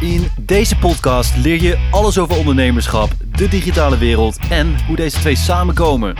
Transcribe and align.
In 0.00 0.26
deze 0.40 0.76
podcast 0.78 1.36
leer 1.36 1.62
je 1.62 1.88
alles 1.90 2.18
over 2.18 2.36
ondernemerschap, 2.36 3.10
de 3.36 3.48
digitale 3.48 3.98
wereld 3.98 4.38
en 4.50 4.86
hoe 4.86 4.96
deze 4.96 5.18
twee 5.18 5.36
samenkomen. 5.36 6.16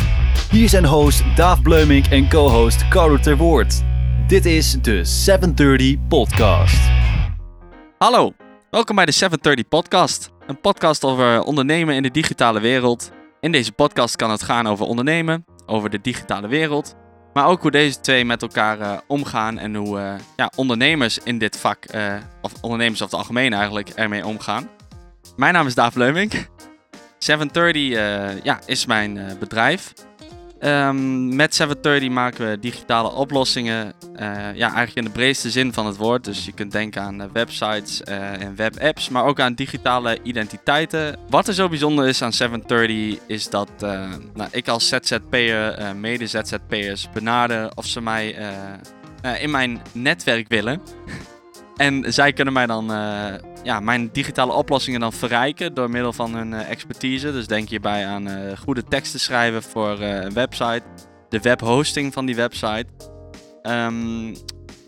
Hier 0.51 0.69
zijn 0.69 0.85
host 0.85 1.23
Daaf 1.35 1.63
Bleumink 1.63 2.07
en 2.07 2.29
co-host 2.29 2.89
Carlo 2.89 3.19
Terwoord. 3.19 3.83
Dit 4.27 4.45
is 4.45 4.73
de 4.83 5.05
730 5.05 5.97
Podcast. 6.09 6.91
Hallo, 7.99 8.33
welkom 8.71 8.97
bij 8.97 9.07
de 9.07 9.13
730 9.13 9.69
Podcast. 9.69 10.31
Een 10.47 10.61
podcast 10.61 11.05
over 11.05 11.43
ondernemen 11.43 11.95
in 11.95 12.03
de 12.03 12.11
digitale 12.11 12.61
wereld. 12.61 13.11
In 13.41 13.53
deze 13.53 13.73
podcast 13.73 14.17
kan 14.17 14.31
het 14.31 14.43
gaan 14.43 14.67
over 14.67 14.87
ondernemen, 14.87 15.45
over 15.67 15.91
de 15.91 16.01
digitale 16.01 16.49
wereld, 16.49 16.97
maar 17.37 17.47
ook 17.47 17.63
hoe 17.63 17.71
deze 17.71 18.01
twee 18.01 18.25
met 18.25 18.43
elkaar 18.43 18.81
uh, 18.81 18.99
omgaan 19.07 19.59
en 19.59 19.75
hoe 19.75 19.99
uh, 19.99 20.15
ja, 20.37 20.51
ondernemers 20.55 21.19
in 21.19 21.39
dit 21.39 21.59
vak, 21.59 21.95
uh, 21.95 22.15
of 22.41 22.53
ondernemers 22.61 23.03
over 23.03 23.13
het 23.19 23.23
algemeen 23.23 23.53
eigenlijk, 23.53 23.89
ermee 23.89 24.27
omgaan. 24.27 24.69
Mijn 25.37 25.53
naam 25.55 25.67
is 25.67 25.75
Daaf 25.75 25.95
Leumink. 25.95 26.33
730 27.19 28.45
ja, 28.45 28.61
is 28.67 28.87
mijn 28.87 29.37
bedrijf. 29.39 29.93
Um, 30.61 31.37
met 31.37 31.55
730 31.55 32.11
maken 32.11 32.51
we 32.51 32.59
digitale 32.59 33.13
oplossingen. 33.13 33.93
ja, 34.55 34.55
eigenlijk 34.55 34.95
in 34.95 35.05
de 35.05 35.11
breedste 35.11 35.51
zin 35.51 35.73
van 35.73 35.87
het 35.87 35.97
woord. 35.97 36.25
Dus 36.25 36.45
je 36.45 36.53
kunt 36.53 36.73
denken 36.73 37.03
aan 37.03 37.33
websites 37.33 38.03
en 38.03 38.57
webapps, 38.57 39.09
maar 39.09 39.25
ook 39.25 39.41
aan 39.41 39.55
digitale 39.55 40.19
identiteiten. 40.23 41.19
Wat 41.29 41.49
er 41.49 41.55
zo 41.55 41.69
bijzonder 41.69 42.09
is 42.09 42.23
aan 42.23 42.33
730 42.33 43.27
is 43.27 43.51
dat 43.51 43.71
nou, 44.35 44.49
ik 44.51 44.69
als 44.69 44.89
ZZP'er 44.89 45.97
mede 45.97 46.27
ZZP'ers 46.27 47.09
benader 47.13 47.71
of 47.75 47.87
ze 47.87 48.01
mij 48.01 48.37
in 49.41 49.51
mijn 49.51 49.83
netwerk 49.93 50.49
willen. 50.49 50.81
En 51.77 52.13
zij 52.13 52.33
kunnen 52.33 52.55
mij 52.55 52.67
dan 52.67 52.91
ja, 53.67 53.81
mijn 53.81 54.09
digitale 54.13 54.53
oplossingen 54.53 55.01
dan 55.01 55.13
verrijken 55.13 55.75
door 55.75 55.91
middel 55.91 56.13
van 56.13 56.35
hun 56.35 56.53
uh, 56.53 56.71
expertise. 56.71 57.33
Dus 57.33 57.47
denk 57.47 57.69
hierbij 57.69 58.07
aan 58.07 58.29
uh, 58.29 58.57
goede 58.59 58.85
teksten 58.85 59.21
schrijven 59.21 59.63
voor 59.63 60.01
een 60.01 60.33
website, 60.33 60.83
de 61.29 61.41
webhosting 61.41 62.13
van 62.13 62.27
die 62.27 62.35
website, 62.35 62.87
um, 63.63 64.35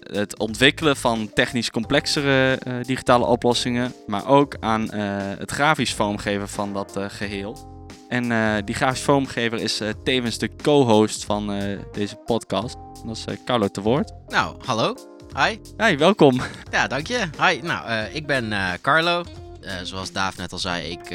het 0.00 0.38
ontwikkelen 0.38 0.96
van 0.96 1.30
technisch 1.34 1.70
complexere 1.70 2.58
digitale 2.82 3.24
oplossingen, 3.24 3.92
maar 4.06 4.26
ook 4.26 4.56
aan 4.60 4.92
het 5.38 5.50
grafisch 5.50 5.94
vormgeven 5.94 6.48
van 6.48 6.72
dat 6.72 6.98
geheel. 7.08 7.76
En 8.08 8.64
die 8.64 8.74
grafisch 8.74 9.02
vormgever 9.02 9.60
is 9.60 9.80
tevens 10.04 10.38
de 10.38 10.50
co-host 10.62 11.24
van 11.24 11.52
deze 11.92 12.16
podcast. 12.16 12.76
Dat 13.06 13.16
is 13.16 13.24
Carlo 13.44 13.68
te 13.68 13.80
woord. 13.80 14.12
Nou, 14.28 14.56
hallo. 14.64 15.07
Hi. 15.36 15.58
Hi, 15.76 15.96
welkom. 15.96 16.40
Ja, 16.70 16.86
dank 16.86 17.06
je. 17.06 17.28
Hi, 17.40 17.60
nou, 17.62 17.88
uh, 17.88 18.14
ik 18.14 18.26
ben 18.26 18.52
uh, 18.52 18.72
Carlo. 18.80 19.24
Uh, 19.62 19.72
zoals 19.82 20.12
Daaf 20.12 20.36
net 20.36 20.52
al 20.52 20.58
zei, 20.58 20.90
ik 20.90 21.14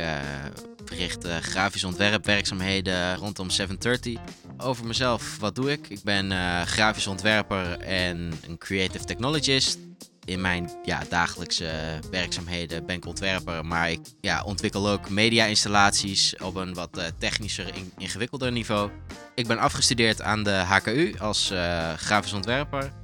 verricht 0.86 1.28
grafisch 1.28 1.84
ontwerpwerkzaamheden 1.84 3.16
rondom 3.16 3.50
730. 3.50 4.20
Over 4.58 4.86
mezelf, 4.86 5.38
wat 5.40 5.56
doe 5.56 5.72
ik? 5.72 5.90
Ik 5.90 6.04
ben 6.04 6.32
grafisch 6.66 7.08
ontwerper 7.08 7.80
en 7.80 8.34
een 8.48 8.58
creative 8.58 9.06
technologist. 9.06 9.78
In 10.26 10.42
mijn 10.42 10.70
ja, 10.84 11.02
dagelijkse 11.10 12.00
werkzaamheden 12.12 12.86
ben 12.86 12.96
ik 12.96 13.06
ontwerper, 13.06 13.66
maar 13.66 13.92
ik 13.92 14.00
ja, 14.22 14.44
ontwikkel 14.44 14.90
ook 14.90 15.10
media-installaties 15.10 16.36
op 16.38 16.56
een 16.56 16.74
wat 16.74 17.12
technischer, 17.18 17.76
in, 17.76 17.92
ingewikkelder 17.98 18.52
niveau. 18.52 18.90
Ik 19.36 19.48
ben 19.48 19.58
afgestudeerd 19.58 20.22
aan 20.22 20.44
de 20.44 20.52
HKU 20.52 21.16
als 21.20 21.54
grafisch 21.98 22.34
ontwerper. 22.34 23.03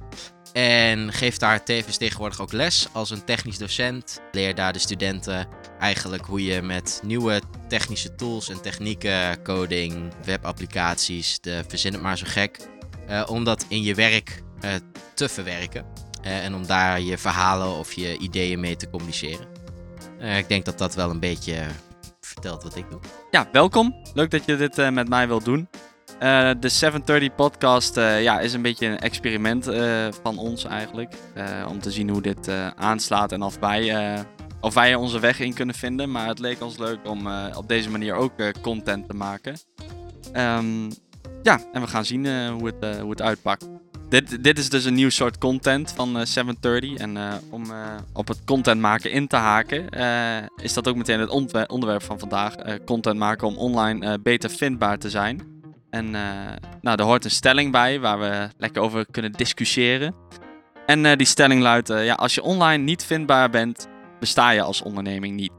En 0.52 1.12
geeft 1.12 1.40
daar 1.40 1.64
tevens 1.64 1.96
tegenwoordig 1.96 2.40
ook 2.40 2.52
les 2.52 2.88
als 2.92 3.10
een 3.10 3.24
technisch 3.24 3.58
docent. 3.58 4.20
Leer 4.32 4.54
daar 4.54 4.72
de 4.72 4.78
studenten 4.78 5.48
eigenlijk 5.78 6.24
hoe 6.24 6.44
je 6.44 6.62
met 6.62 7.00
nieuwe 7.04 7.40
technische 7.68 8.14
tools 8.14 8.48
en 8.48 8.60
technieken, 8.60 9.42
coding, 9.42 10.12
webapplicaties, 10.24 11.40
de 11.40 11.64
verzin 11.68 11.92
het 11.92 12.02
maar 12.02 12.18
zo 12.18 12.24
gek, 12.28 12.68
uh, 13.08 13.22
om 13.26 13.44
dat 13.44 13.64
in 13.68 13.82
je 13.82 13.94
werk 13.94 14.42
uh, 14.64 14.70
te 15.14 15.28
verwerken. 15.28 15.84
Uh, 16.24 16.44
en 16.44 16.54
om 16.54 16.66
daar 16.66 17.00
je 17.00 17.18
verhalen 17.18 17.68
of 17.68 17.92
je 17.92 18.18
ideeën 18.18 18.60
mee 18.60 18.76
te 18.76 18.90
communiceren. 18.90 19.46
ik 20.18 20.48
denk 20.48 20.64
dat 20.64 20.78
dat 20.78 20.94
wel 20.94 21.10
een 21.10 21.20
beetje 21.20 21.66
vertelt 22.20 22.62
wat 22.62 22.76
ik 22.76 22.90
doe. 22.90 23.00
Ja, 23.30 23.48
welkom. 23.52 23.96
Leuk 24.14 24.30
dat 24.30 24.44
je 24.44 24.56
dit 24.56 24.76
met 24.90 25.08
mij 25.08 25.28
wilt 25.28 25.44
doen. 25.44 25.68
Uh, 26.20 26.50
de 26.60 26.68
730 26.68 27.34
podcast 27.34 27.96
uh, 27.96 28.22
ja, 28.22 28.40
is 28.40 28.52
een 28.52 28.62
beetje 28.62 28.86
een 28.86 28.98
experiment 28.98 29.68
uh, 29.68 30.08
van 30.22 30.38
ons 30.38 30.64
eigenlijk. 30.64 31.14
om 31.68 31.80
te 31.80 31.90
zien 31.90 32.08
hoe 32.08 32.22
dit 32.22 32.50
aanslaat 32.76 33.32
en 33.32 33.42
of 33.42 33.58
wij, 33.58 34.18
of 34.60 34.74
wij 34.74 34.94
onze 34.94 35.20
weg 35.20 35.40
in 35.40 35.54
kunnen 35.54 35.74
vinden. 35.74 36.10
Maar 36.10 36.28
het 36.28 36.38
leek 36.38 36.62
ons 36.62 36.78
leuk 36.78 36.98
om 37.08 37.28
op 37.56 37.68
deze 37.68 37.90
manier 37.90 38.14
ook 38.14 38.32
content 38.60 39.08
te 39.08 39.14
maken. 39.14 39.56
Um, 40.36 40.88
ja, 41.42 41.60
en 41.72 41.80
we 41.80 41.86
gaan 41.86 42.04
zien 42.04 42.48
hoe, 42.48 42.66
het, 42.66 43.00
hoe 43.00 43.10
het 43.10 43.22
uitpakt. 43.22 43.68
Dit, 44.08 44.44
dit 44.44 44.58
is 44.58 44.68
dus 44.68 44.84
een 44.84 44.94
nieuw 44.94 45.10
soort 45.10 45.38
content 45.38 45.92
van 45.92 46.26
730. 46.26 46.94
En 46.94 47.18
om 47.50 47.64
op 48.12 48.28
het 48.28 48.44
content 48.44 48.80
maken 48.80 49.10
in 49.10 49.26
te 49.26 49.36
haken, 49.36 49.88
is 50.62 50.74
dat 50.74 50.88
ook 50.88 50.96
meteen 50.96 51.20
het 51.20 51.68
onderwerp 51.68 52.02
van 52.02 52.18
vandaag. 52.18 52.54
content 52.84 53.18
maken 53.18 53.46
om 53.46 53.56
online 53.56 54.18
beter 54.18 54.50
vindbaar 54.50 54.98
te 54.98 55.10
zijn. 55.10 55.59
En 55.90 56.06
uh, 56.06 56.22
nou, 56.80 56.98
er 56.98 57.04
hoort 57.04 57.24
een 57.24 57.30
stelling 57.30 57.72
bij 57.72 58.00
waar 58.00 58.18
we 58.18 58.48
lekker 58.56 58.82
over 58.82 59.06
kunnen 59.10 59.32
discussiëren. 59.32 60.14
En 60.86 61.04
uh, 61.04 61.16
die 61.16 61.26
stelling 61.26 61.62
luidt: 61.62 61.90
uh, 61.90 62.04
ja, 62.04 62.14
als 62.14 62.34
je 62.34 62.42
online 62.42 62.82
niet 62.82 63.04
vindbaar 63.04 63.50
bent, 63.50 63.88
besta 64.20 64.50
je 64.50 64.62
als 64.62 64.82
onderneming 64.82 65.36
niet 65.36 65.52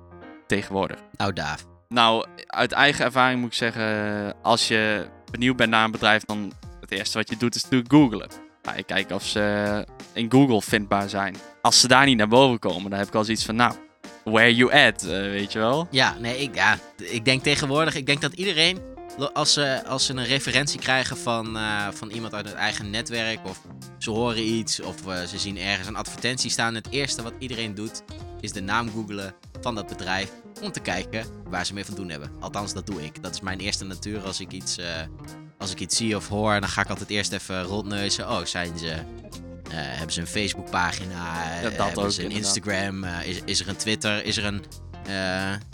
tegenwoordig. 0.48 1.00
Nou, 1.18 1.34
Daaf. 1.34 1.66
Nou, 1.88 2.26
uit 2.48 2.72
eigen 2.72 3.06
ervaring 3.06 3.40
moet 3.40 3.50
ik 3.50 3.58
zeggen: 3.58 4.36
als 4.42 4.68
je 4.68 5.06
benieuwd 5.32 5.56
bent 5.56 5.70
naar 5.70 5.86
een 5.86 5.92
bedrijf, 5.92 6.24
dan 6.26 6.54
het 6.82 6.92
eerste 6.92 7.18
wat 7.18 7.30
je 7.30 7.38
doet 7.38 7.56
is 7.56 7.64
natuurlijk 7.64 7.92
googlen. 7.92 8.30
Ga 8.62 8.76
je 8.76 8.84
kijken 8.84 9.16
of 9.16 9.26
ze 9.26 9.86
in 10.14 10.32
Google 10.32 10.62
vindbaar 10.62 11.10
zijn. 11.10 11.36
Als 11.62 11.80
ze 11.80 11.88
daar 11.88 12.06
niet 12.06 12.18
naar 12.18 12.28
boven 12.28 12.60
komen, 12.60 12.90
dan 12.90 13.00
heb 13.00 13.08
ik 13.08 13.16
al 13.16 13.24
zoiets 13.24 13.46
van: 13.46 13.56
nou, 13.56 13.74
where 14.24 14.56
you 14.56 14.74
at, 14.88 15.02
weet 15.02 15.52
je 15.52 15.60
wel? 15.60 15.88
Ja, 15.92 16.16
nee, 16.20 16.38
ik, 16.38 16.56
ja, 16.56 16.78
ik 16.98 17.26
denk 17.26 17.44
tegenwoordig, 17.44 17.96
ik 17.96 18.06
denk 18.06 18.22
dat 18.22 18.34
iedereen 18.34 18.91
als 19.34 19.54
ze, 19.54 19.84
als 19.88 20.06
ze 20.06 20.14
een 20.14 20.26
referentie 20.26 20.80
krijgen 20.80 21.18
van, 21.18 21.58
uh, 21.58 21.88
van 21.92 22.10
iemand 22.10 22.34
uit 22.34 22.46
het 22.46 22.56
eigen 22.56 22.90
netwerk, 22.90 23.40
of 23.48 23.62
ze 23.98 24.10
horen 24.10 24.44
iets, 24.44 24.80
of 24.80 25.08
uh, 25.08 25.24
ze 25.24 25.38
zien 25.38 25.58
ergens 25.58 25.88
een 25.88 25.96
advertentie 25.96 26.50
staan, 26.50 26.76
het 26.76 26.88
eerste 26.90 27.22
wat 27.22 27.34
iedereen 27.40 27.76
doet, 27.76 28.04
is 28.40 28.52
de 28.52 28.62
naam 28.62 28.92
googlen 28.92 29.34
van 29.62 29.76
dat 29.76 29.88
bedrijf 29.88 30.32
om 30.62 30.72
te 30.72 30.80
kijken 30.80 31.26
waar 31.50 31.66
ze 31.66 31.74
mee 31.74 31.86
van 31.86 31.96
doen 31.96 32.10
hebben. 32.10 32.32
Althans, 32.40 32.74
dat 32.74 32.86
doe 32.86 33.04
ik. 33.04 33.24
Dat 33.24 33.34
is 33.34 33.42
mijn 33.42 33.60
eerste 33.60 33.86
natuur 33.86 34.22
als 34.22 34.40
ik 34.40 34.52
iets, 34.52 34.78
uh, 34.78 34.86
als 35.58 35.72
ik 35.72 35.80
iets 35.80 35.98
zie 35.98 36.16
of 36.16 36.28
hoor. 36.28 36.60
Dan 36.60 36.70
ga 36.70 36.82
ik 36.82 36.90
altijd 36.90 37.10
eerst 37.10 37.32
even 37.32 37.64
rondneuzen. 37.64 38.30
Oh, 38.30 38.46
zijn 38.46 38.78
ze, 38.78 38.96
hebben 39.70 40.14
ze 40.14 40.22
een 40.22 40.28
Facebookpagina? 40.28 41.56
Ja, 41.56 41.62
dat 41.62 41.74
hebben 41.86 42.04
ook, 42.04 42.12
ze 42.12 42.24
een 42.24 42.32
Instagram? 42.32 43.04
is, 43.04 43.40
is 43.46 43.60
er 43.60 43.68
een 43.68 43.76
Twitter? 43.76 44.26
Is 44.26 44.38
er 44.38 44.46
een... 44.46 44.64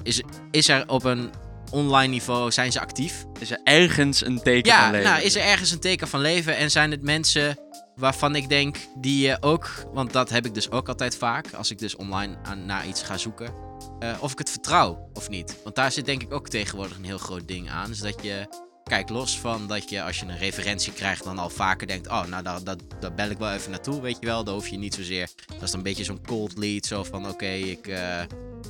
is, 0.04 0.22
is 0.52 0.70
er 0.70 0.90
op 0.90 1.04
een 1.04 1.32
online 1.72 2.12
niveau 2.12 2.52
zijn 2.52 2.72
ze 2.72 2.80
actief. 2.80 3.26
Is 3.40 3.52
er 3.52 3.60
ergens 3.64 4.26
een 4.26 4.42
teken 4.42 4.74
van 4.74 4.92
leven? 4.92 5.06
Ja, 5.06 5.14
nou, 5.14 5.24
is 5.24 5.36
er 5.36 5.42
ergens 5.42 5.72
een 5.72 5.80
teken 5.80 6.08
van 6.08 6.20
leven 6.20 6.58
en 6.58 6.72
zijn 6.72 6.92
het 6.92 7.02
mensen 7.02 7.58
waarvan 7.96 8.36
ik 8.36 8.50
denk 8.50 8.78
die 8.96 9.28
je 9.28 9.38
ook, 9.40 9.70
want 9.94 10.14
dat 10.14 10.30
heb 10.30 10.46
ik 10.46 10.54
dus 10.54 10.72
ook 10.72 10.88
altijd 10.88 11.18
vaak 11.18 11.54
als 11.54 11.72
ik 11.72 11.80
dus 11.80 11.96
online 11.96 12.38
aan, 12.44 12.66
naar 12.66 12.88
iets 12.88 13.04
ga 13.04 13.18
zoeken, 13.18 13.54
uh, 14.00 14.18
of 14.20 14.32
ik 14.32 14.38
het 14.38 14.50
vertrouw 14.50 15.10
of 15.14 15.30
niet. 15.30 15.56
Want 15.64 15.76
daar 15.76 15.92
zit 15.92 16.06
denk 16.06 16.22
ik 16.22 16.34
ook 16.34 16.50
tegenwoordig 16.50 16.98
een 16.98 17.04
heel 17.04 17.18
groot 17.18 17.48
ding 17.48 17.70
aan. 17.70 17.90
Dus 17.90 18.00
dat 18.00 18.24
je, 18.24 18.48
kijk, 18.88 19.10
los 19.10 19.40
van 19.40 19.68
dat 19.68 19.90
je 19.90 20.04
als 20.04 20.20
je 20.20 20.26
een 20.26 20.38
referentie 20.38 20.94
krijgt 20.94 21.24
dan 21.24 21.40
al 21.40 21.50
vaker 21.50 21.88
denkt, 21.88 22.08
oh, 22.08 22.26
nou 22.26 22.44
daar, 22.44 22.64
dat, 22.64 22.84
daar 23.00 23.14
bel 23.14 23.30
ik 23.30 23.38
wel 23.38 23.52
even 23.52 23.72
naartoe, 23.72 24.02
weet 24.02 24.18
je 24.20 24.26
wel. 24.26 24.44
Daar 24.44 24.54
hoef 24.54 24.68
je 24.68 24.78
niet 24.78 24.96
zozeer, 24.96 25.30
dat 25.48 25.62
is 25.62 25.70
dan 25.72 25.80
een 25.80 25.86
beetje 25.86 26.04
zo'n 26.04 26.26
cold 26.26 26.58
lead, 26.58 26.86
zo 26.86 27.04
van 27.04 27.28
oké, 27.28 27.50
ik... 27.50 27.88
Uh, 27.88 28.22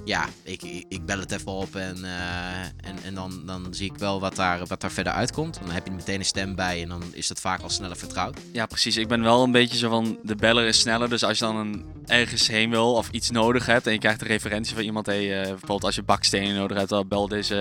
ja, 0.06 0.26
ik, 0.44 0.64
ik 0.88 1.06
bel 1.06 1.20
het 1.20 1.32
even 1.32 1.52
op 1.52 1.76
en, 1.76 1.98
uh, 1.98 2.60
en, 2.62 2.98
en 3.04 3.14
dan, 3.14 3.42
dan 3.46 3.68
zie 3.72 3.92
ik 3.92 3.98
wel 3.98 4.20
wat 4.20 4.36
daar, 4.36 4.66
wat 4.66 4.82
daar 4.82 4.92
verder 4.92 5.14
uitkomt. 5.14 5.60
Dan 5.60 5.72
heb 5.72 5.86
je 5.86 5.92
meteen 5.92 6.20
een 6.20 6.26
stem 6.26 6.56
bij 6.56 6.82
en 6.82 6.90
dan 6.90 7.04
is 7.14 7.28
dat 7.28 7.40
vaak 7.40 7.62
al 7.62 7.70
sneller 7.70 7.98
vertrouwd. 7.98 8.38
Ja, 8.52 8.66
precies. 8.66 8.98
Ik 8.98 9.08
ben 9.08 9.22
wel 9.22 9.44
een 9.44 9.52
beetje 9.52 9.78
zo 9.78 9.90
van, 9.90 10.18
de 10.24 10.36
beller 10.36 10.68
is 10.68 10.80
sneller. 10.80 11.10
Dus 11.10 11.24
als 11.24 11.40
je 11.40 11.46
dan 11.46 11.86
ergens 12.06 12.48
heen 12.48 12.70
wil 12.70 12.94
of 12.94 13.10
iets 13.12 13.30
nodig 13.30 13.66
hebt 13.66 13.88
en 13.88 13.94
je 13.94 14.00
krijgt 14.00 14.22
een 14.22 14.28
referentie 14.28 14.76
van 14.76 14.84
iemand. 14.84 15.06
Hey, 15.06 15.40
uh, 15.40 15.48
bijvoorbeeld 15.48 15.84
als 15.84 15.96
je 15.96 16.04
bakstenen 16.04 16.56
nodig 16.56 16.78
hebt, 16.78 16.90
dan 16.90 17.08
bel 17.08 17.28
deze 17.28 17.56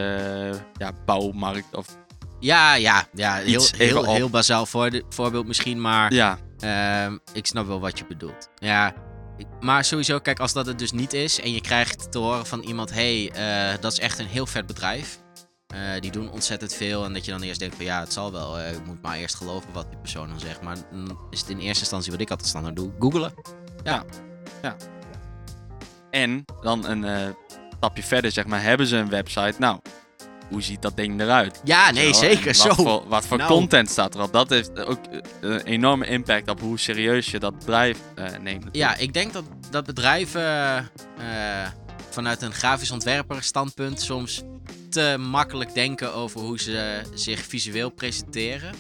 ja, 0.77 0.93
bouwmarkt 1.05 1.75
of... 1.75 1.87
Ja, 2.41 2.75
ja, 2.75 3.09
ja. 3.15 3.35
Heel, 3.35 3.67
heel, 3.77 4.15
heel 4.15 4.31
bazaal 4.31 4.67
voor, 4.67 5.03
voorbeeld 5.09 5.47
misschien, 5.47 5.81
maar 5.81 6.13
ja. 6.13 6.39
Uh, 6.65 7.17
ik 7.33 7.47
snap 7.47 7.67
wel 7.67 7.81
wat 7.81 7.99
je 7.99 8.07
bedoelt. 8.07 8.49
Ja, 8.59 8.95
maar 9.61 9.85
sowieso, 9.85 10.19
kijk, 10.19 10.41
als 10.41 10.53
dat 10.53 10.67
het 10.67 10.79
dus 10.79 10.93
niet 10.93 11.13
is 11.13 11.41
en 11.41 11.53
je 11.53 11.61
krijgt 11.61 12.13
te 12.13 12.19
horen 12.19 12.47
van 12.47 12.61
iemand: 12.61 12.93
hey, 12.93 13.33
uh, 13.37 13.81
dat 13.81 13.93
is 13.93 13.99
echt 13.99 14.19
een 14.19 14.27
heel 14.27 14.47
vet 14.47 14.67
bedrijf. 14.67 15.19
Uh, 15.75 16.01
die 16.01 16.11
doen 16.11 16.31
ontzettend 16.31 16.75
veel. 16.75 17.05
En 17.05 17.13
dat 17.13 17.25
je 17.25 17.31
dan 17.31 17.43
eerst 17.43 17.61
denkt: 17.61 17.77
van 17.77 17.85
ja, 17.85 18.01
het 18.01 18.13
zal 18.13 18.33
wel. 18.33 18.59
Uh, 18.59 18.73
ik 18.73 18.87
moet 18.87 19.03
maar 19.03 19.17
eerst 19.17 19.35
geloven 19.35 19.73
wat 19.73 19.91
die 19.91 19.99
persoon 19.99 20.29
dan 20.29 20.41
zegt. 20.41 20.63
Maar 20.63 20.77
is 21.31 21.41
het 21.41 21.49
in 21.49 21.59
eerste 21.59 21.81
instantie 21.81 22.13
wat 22.13 22.21
ik 22.21 22.31
altijd 22.31 22.49
standaard 22.49 22.77
doe: 22.77 22.93
googelen. 22.99 23.33
Ja. 23.85 24.05
ja. 24.63 24.77
En 26.11 26.45
dan 26.61 26.87
een 26.87 27.05
eh, 27.05 27.29
stapje 27.77 28.03
verder, 28.03 28.33
zeg 28.33 28.47
maar, 28.47 28.63
hebben 28.63 28.87
ze 28.87 28.97
een 28.97 29.09
website. 29.09 29.55
Nou, 29.59 29.81
hoe 30.51 30.63
ziet 30.63 30.83
dat 30.83 30.97
ding 30.97 31.21
eruit? 31.21 31.61
Ja, 31.65 31.91
nee, 31.91 32.05
Wel, 32.11 32.15
zeker. 32.15 32.47
en 32.47 32.55
Zo. 32.55 32.67
Wat 32.69 32.77
voor, 32.77 33.09
wat 33.09 33.27
voor 33.27 33.39
Nou. 33.39 33.51
content 33.51 33.91
staat 33.91 34.15
erop? 34.15 34.33
Dat 34.33 34.49
heeft 34.49 34.85
ook 34.85 35.07
eh, 35.07 35.21
een 35.41 35.61
enorme 35.61 36.07
impact 36.07 36.49
op 36.51 36.61
hoe 36.61 36.79
serieus 36.79 37.31
je 37.31 37.39
dat 37.39 37.59
bedrijf 37.59 37.99
eh, 38.15 38.25
neemt. 38.25 38.45
natuurlijk. 38.45 38.77
Ja, 38.77 38.97
ik 38.97 39.13
denk 39.13 39.33
dat, 39.33 39.45
dat 39.71 39.87
bedrijven 39.87 40.43
eh, 41.19 41.67
vanuit 42.11 42.43
een 42.43 42.53
grafisch 42.53 42.91
ontwerper 42.91 43.43
standpunt 43.43 44.01
soms 44.01 44.43
te 44.91 45.17
makkelijk 45.19 45.75
denken 45.75 46.15
over 46.15 46.41
hoe 46.41 46.61
ze 46.61 47.01
zich 47.15 47.41
visueel 47.41 47.91
presenteren. 47.91 48.75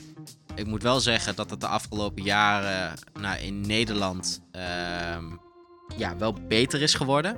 Ik 0.55 0.67
moet 0.67 0.83
wel 0.83 1.01
zeggen 1.01 1.35
dat 1.37 1.51
het 1.51 1.61
de 1.61 1.67
afgelopen 1.67 2.23
jaren 2.23 2.93
nou, 3.21 3.39
in 3.39 3.61
Nederland 3.61 4.41
ehm, 4.53 5.25
ja, 5.97 6.17
wel 6.17 6.37
beter 6.49 6.83
is 6.83 6.95
geworden. 6.95 7.37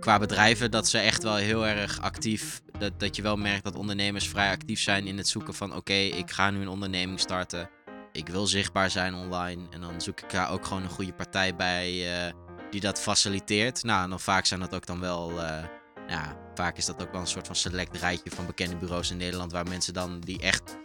Qua 0.00 0.18
bedrijven 0.18 0.70
dat 0.70 0.88
ze 0.88 0.98
echt 0.98 1.22
wel 1.22 1.34
heel 1.34 1.66
erg 1.66 2.00
actief, 2.00 2.60
dat, 2.82 3.00
dat 3.00 3.16
je 3.16 3.22
wel 3.22 3.36
merkt 3.36 3.64
dat 3.64 3.76
ondernemers 3.76 4.28
vrij 4.28 4.50
actief 4.50 4.80
zijn 4.80 5.06
in 5.06 5.16
het 5.16 5.28
zoeken 5.28 5.54
van 5.54 5.74
oké, 5.74 5.92
ik 5.92 6.30
ga 6.30 6.50
nu 6.50 6.60
een 6.60 6.68
onderneming 6.68 7.20
starten. 7.20 7.70
Ik 8.12 8.28
wil 8.28 8.46
zichtbaar 8.46 8.90
zijn 8.90 9.14
online 9.14 9.62
en 9.70 9.80
dan 9.80 10.00
zoek 10.00 10.20
ik 10.20 10.30
daar 10.30 10.50
ook 10.50 10.66
gewoon 10.66 10.82
een 10.82 10.88
goede 10.88 11.12
partij 11.12 11.56
bij 11.56 12.14
eh, 12.14 12.32
die 12.70 12.80
dat 12.80 13.00
faciliteert. 13.00 13.82
Nou, 13.82 14.04
en 14.04 14.10
dan 14.10 14.20
vaak 14.20 14.46
zijn 14.46 14.60
dat 14.60 14.74
ook 14.74 14.86
dan 14.86 15.00
wel, 15.00 15.42
eh, 15.42 15.64
ja, 16.08 16.36
vaak 16.54 16.76
is 16.76 16.86
dat 16.86 17.02
ook 17.02 17.12
wel 17.12 17.20
een 17.20 17.26
soort 17.26 17.46
van 17.46 17.56
select 17.56 17.96
rijtje 17.96 18.30
van 18.30 18.46
bekende 18.46 18.76
bureaus 18.76 19.10
in 19.10 19.16
Nederland 19.16 19.52
waar 19.52 19.68
mensen 19.68 19.94
dan 19.94 20.20
die 20.20 20.40
echt, 20.40 20.76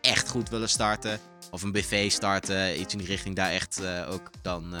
echt 0.00 0.28
goed 0.28 0.48
willen 0.48 0.68
starten 0.68 1.18
of 1.50 1.62
een 1.62 1.72
BV 1.72 2.10
starten, 2.10 2.80
iets 2.80 2.92
in 2.92 2.98
die 2.98 3.08
richting 3.08 3.36
daar 3.36 3.50
echt 3.50 3.80
eh, 3.80 4.10
ook 4.12 4.30
dan, 4.42 4.74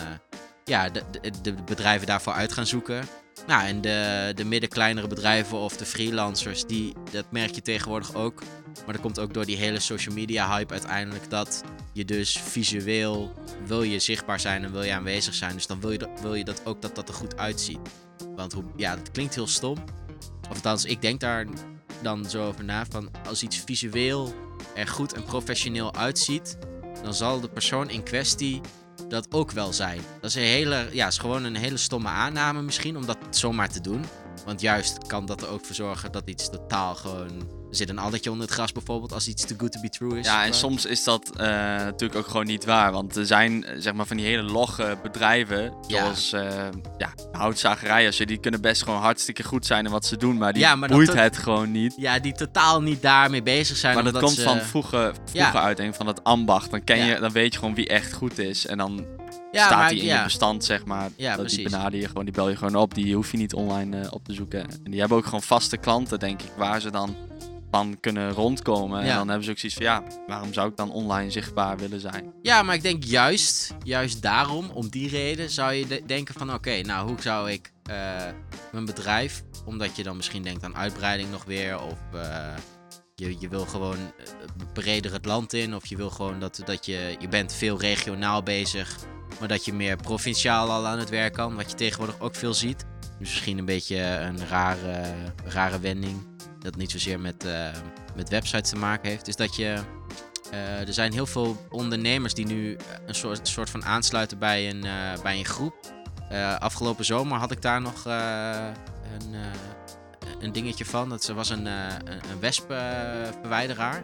ja, 0.64 0.88
de, 0.88 1.02
de 1.42 1.54
bedrijven 1.64 2.06
daarvoor 2.06 2.32
uit 2.32 2.52
gaan 2.52 2.66
zoeken. 2.66 3.08
Nou, 3.46 3.66
en 3.66 3.80
de, 3.80 4.32
de 4.34 4.44
midden-kleinere 4.44 5.06
bedrijven 5.06 5.58
of 5.58 5.76
de 5.76 5.84
freelancers, 5.84 6.64
die, 6.64 6.92
dat 7.10 7.24
merk 7.30 7.54
je 7.54 7.62
tegenwoordig 7.62 8.14
ook. 8.14 8.42
Maar 8.84 8.92
dat 8.92 9.00
komt 9.00 9.18
ook 9.18 9.34
door 9.34 9.44
die 9.44 9.56
hele 9.56 9.80
social 9.80 10.14
media 10.14 10.56
hype 10.56 10.72
uiteindelijk. 10.72 11.30
Dat 11.30 11.62
je 11.92 12.04
dus 12.04 12.38
visueel 12.38 13.34
wil 13.66 13.82
je 13.82 13.98
zichtbaar 13.98 14.40
zijn 14.40 14.64
en 14.64 14.72
wil 14.72 14.82
je 14.82 14.92
aanwezig 14.92 15.34
zijn. 15.34 15.54
Dus 15.54 15.66
dan 15.66 15.80
wil 15.80 15.90
je 15.90 15.98
dat, 15.98 16.20
wil 16.20 16.34
je 16.34 16.44
dat 16.44 16.60
ook 16.64 16.82
dat 16.82 16.94
dat 16.94 17.08
er 17.08 17.14
goed 17.14 17.36
uitziet. 17.36 17.78
Want 18.36 18.52
hoe, 18.52 18.64
ja, 18.76 18.96
dat 18.96 19.10
klinkt 19.10 19.34
heel 19.34 19.46
stom. 19.46 19.76
Of 20.42 20.54
althans, 20.54 20.84
ik 20.84 21.02
denk 21.02 21.20
daar 21.20 21.46
dan 22.02 22.30
zo 22.30 22.46
over 22.46 22.64
na. 22.64 22.86
Van 22.88 23.10
als 23.26 23.42
iets 23.42 23.62
visueel 23.66 24.34
er 24.74 24.86
goed 24.86 25.12
en 25.12 25.24
professioneel 25.24 25.94
uitziet, 25.94 26.58
dan 27.02 27.14
zal 27.14 27.40
de 27.40 27.48
persoon 27.48 27.90
in 27.90 28.02
kwestie 28.02 28.60
dat 29.14 29.32
ook 29.32 29.50
wel 29.50 29.72
zijn. 29.72 30.00
Dat 30.20 30.30
is 30.30 30.36
een 30.36 30.42
hele, 30.42 30.88
ja, 30.92 31.06
is 31.06 31.18
gewoon 31.18 31.44
een 31.44 31.56
hele 31.56 31.76
stomme 31.76 32.08
aanname 32.08 32.62
misschien 32.62 32.96
om 32.96 33.06
dat 33.06 33.18
zomaar 33.30 33.68
te 33.68 33.80
doen. 33.80 34.04
Want 34.44 34.60
juist 34.60 35.06
kan 35.06 35.26
dat 35.26 35.42
er 35.42 35.48
ook 35.48 35.64
voor 35.64 35.74
zorgen 35.74 36.12
dat 36.12 36.28
iets 36.28 36.50
totaal 36.50 36.94
gewoon. 36.94 37.62
Zit 37.76 37.88
een 37.88 37.98
addertje 37.98 38.30
onder 38.30 38.46
het 38.46 38.54
gras 38.54 38.72
bijvoorbeeld 38.72 39.12
als 39.12 39.28
iets 39.28 39.44
too 39.46 39.56
good 39.58 39.72
to 39.72 39.80
be 39.80 39.88
true 39.88 40.18
is. 40.18 40.26
Ja, 40.26 40.42
en 40.42 40.48
Maar- 40.48 40.58
soms 40.58 40.84
is 40.86 41.04
dat 41.04 41.30
eh, 41.36 41.46
natuurlijk 41.46 42.14
ook 42.18 42.26
gewoon 42.26 42.46
niet 42.46 42.64
waar. 42.64 42.92
Want 42.92 43.16
er 43.16 43.26
zijn 43.26 43.64
eh, 43.64 43.74
zeg 43.78 43.92
maar 43.94 44.06
van 44.06 44.16
die 44.16 44.26
hele 44.26 44.42
logge 44.42 44.98
bedrijven, 45.02 45.72
zoals 45.86 46.32
eh 46.32 46.68
ja, 46.98 48.10
die 48.24 48.38
kunnen 48.38 48.60
best 48.60 48.82
gewoon 48.82 49.00
hartstikke 49.00 49.42
goed 49.42 49.66
zijn 49.66 49.84
in 49.84 49.90
wat 49.90 50.06
ze 50.06 50.16
doen. 50.16 50.36
Maar 50.38 50.52
die 50.52 50.62
Ja, 50.62 50.76
maar 50.76 50.88
dat 50.88 50.96
boeit 50.96 51.12
het 51.12 51.36
gewoon 51.38 51.70
niet. 51.70 51.94
Ja, 51.96 52.18
die 52.18 52.32
totaal 52.32 52.82
niet 52.82 53.02
daarmee 53.02 53.42
bezig 53.42 53.76
zijn. 53.76 53.94
Maar 53.94 54.04
dat 54.04 54.18
komt 54.18 54.32
ze- 54.34 54.42
van 54.42 54.60
vroeger, 54.60 55.14
vroeger 55.24 55.52
Ja. 55.60 55.62
uit, 55.62 55.76
denk 55.76 55.88
ik, 55.90 55.94
van 55.94 56.06
het 56.06 56.24
ambacht. 56.24 56.70
Dan, 56.70 56.84
ken 56.84 57.04
je, 57.04 57.20
dan 57.20 57.32
weet 57.32 57.52
je 57.52 57.58
gewoon 57.58 57.74
wie 57.74 57.88
echt 57.88 58.12
goed 58.12 58.38
is. 58.38 58.66
En 58.66 58.78
dan 58.78 59.06
ja, 59.52 59.66
staat 59.66 59.88
die 59.90 59.98
in 59.98 60.04
ja. 60.04 60.16
je 60.18 60.24
bestand, 60.24 60.64
zeg 60.64 60.84
maar. 60.84 61.10
Ja, 61.16 61.36
dat 61.36 61.48
die 61.48 61.62
benader 61.62 62.00
je 62.00 62.06
gewoon, 62.06 62.24
die 62.24 62.34
bel 62.34 62.48
je 62.48 62.56
gewoon 62.56 62.76
op. 62.76 62.94
Die 62.94 63.14
hoef 63.14 63.30
je 63.30 63.36
niet 63.36 63.54
online 63.54 64.10
op 64.10 64.24
te 64.24 64.32
zoeken. 64.32 64.60
En 64.84 64.90
die 64.90 65.00
hebben 65.00 65.18
ook 65.18 65.24
gewoon 65.24 65.42
vaste 65.42 65.76
klanten, 65.76 66.18
denk 66.18 66.42
ik, 66.42 66.50
waar 66.56 66.80
ze 66.80 66.90
dan 66.90 67.16
van 67.74 68.00
kunnen 68.00 68.30
rondkomen. 68.30 69.00
En 69.00 69.16
dan 69.16 69.28
hebben 69.28 69.44
ze 69.44 69.50
ook 69.50 69.58
zoiets 69.58 69.78
van, 69.78 69.86
ja, 69.86 70.02
waarom 70.26 70.52
zou 70.52 70.70
ik 70.70 70.76
dan 70.76 70.92
online 70.92 71.30
zichtbaar 71.30 71.76
willen 71.76 72.00
zijn? 72.00 72.32
Ja, 72.42 72.62
maar 72.62 72.74
ik 72.74 72.82
denk 72.82 73.04
juist, 73.04 73.74
juist 73.82 74.22
daarom, 74.22 74.70
om 74.70 74.88
die 74.88 75.08
reden, 75.08 75.50
zou 75.50 75.72
je 75.72 75.86
de- 75.86 76.02
denken 76.06 76.34
van 76.34 76.54
oké, 76.54 76.80
nou 76.80 77.08
hoe 77.08 77.20
zou 77.20 77.50
ik 77.50 77.72
eh, 77.84 77.96
mijn 78.72 78.84
bedrijf, 78.84 79.42
omdat 79.64 79.96
je 79.96 80.02
dan 80.02 80.16
misschien 80.16 80.42
denkt 80.42 80.64
aan 80.64 80.76
uitbreiding 80.76 81.30
nog 81.30 81.44
weer, 81.44 81.80
of 81.80 81.98
eh, 82.12 82.54
je, 83.14 83.36
je 83.38 83.48
wil 83.48 83.66
gewoon 83.66 83.96
eh, 83.96 84.26
breder 84.72 85.12
het 85.12 85.24
land 85.24 85.52
in, 85.52 85.74
of 85.74 85.86
je 85.86 85.96
wil 85.96 86.10
gewoon 86.10 86.40
dat, 86.40 86.60
dat 86.64 86.86
je, 86.86 87.16
je 87.18 87.28
bent 87.28 87.52
veel 87.52 87.80
regionaal 87.80 88.42
bezig, 88.42 88.96
maar 89.38 89.48
dat 89.48 89.64
je 89.64 89.72
meer 89.72 89.96
provinciaal 89.96 90.70
al 90.70 90.86
aan 90.86 90.98
het 90.98 91.10
werk 91.10 91.32
kan, 91.32 91.56
wat 91.56 91.70
je 91.70 91.76
tegenwoordig 91.76 92.20
ook 92.20 92.34
veel 92.34 92.54
ziet. 92.54 92.84
Dus 93.18 93.28
misschien 93.28 93.58
een 93.58 93.64
beetje 93.64 93.96
een 93.96 94.46
rare, 94.46 95.14
rare 95.44 95.80
wending, 95.80 96.33
dat 96.64 96.76
niet 96.76 96.90
zozeer 96.90 97.20
met, 97.20 97.44
eh, 97.44 97.68
met 98.14 98.28
websites 98.28 98.70
te 98.70 98.76
maken 98.76 99.10
heeft, 99.10 99.28
is 99.28 99.36
dat 99.36 99.56
je... 99.56 99.78
Eh, 100.50 100.88
er 100.88 100.92
zijn 100.92 101.12
heel 101.12 101.26
veel 101.26 101.66
ondernemers 101.70 102.34
die 102.34 102.46
nu 102.46 102.74
eh, 102.74 102.84
een 103.06 103.14
soort, 103.14 103.48
soort 103.48 103.70
van 103.70 103.84
aansluiten 103.84 104.38
bij 104.38 104.70
een, 104.70 104.80
bij 105.22 105.38
een 105.38 105.44
groep. 105.44 105.74
Afgelopen 106.58 107.04
zomer 107.04 107.38
had 107.38 107.50
ik 107.50 107.62
daar 107.62 107.80
nog 107.80 108.04
een, 108.04 109.34
een 110.40 110.52
dingetje 110.52 110.84
van. 110.84 111.08
Dat 111.08 111.26
was 111.26 111.50
een, 111.50 111.66
een, 111.66 112.40
wespenverwijderaar. 112.40 114.02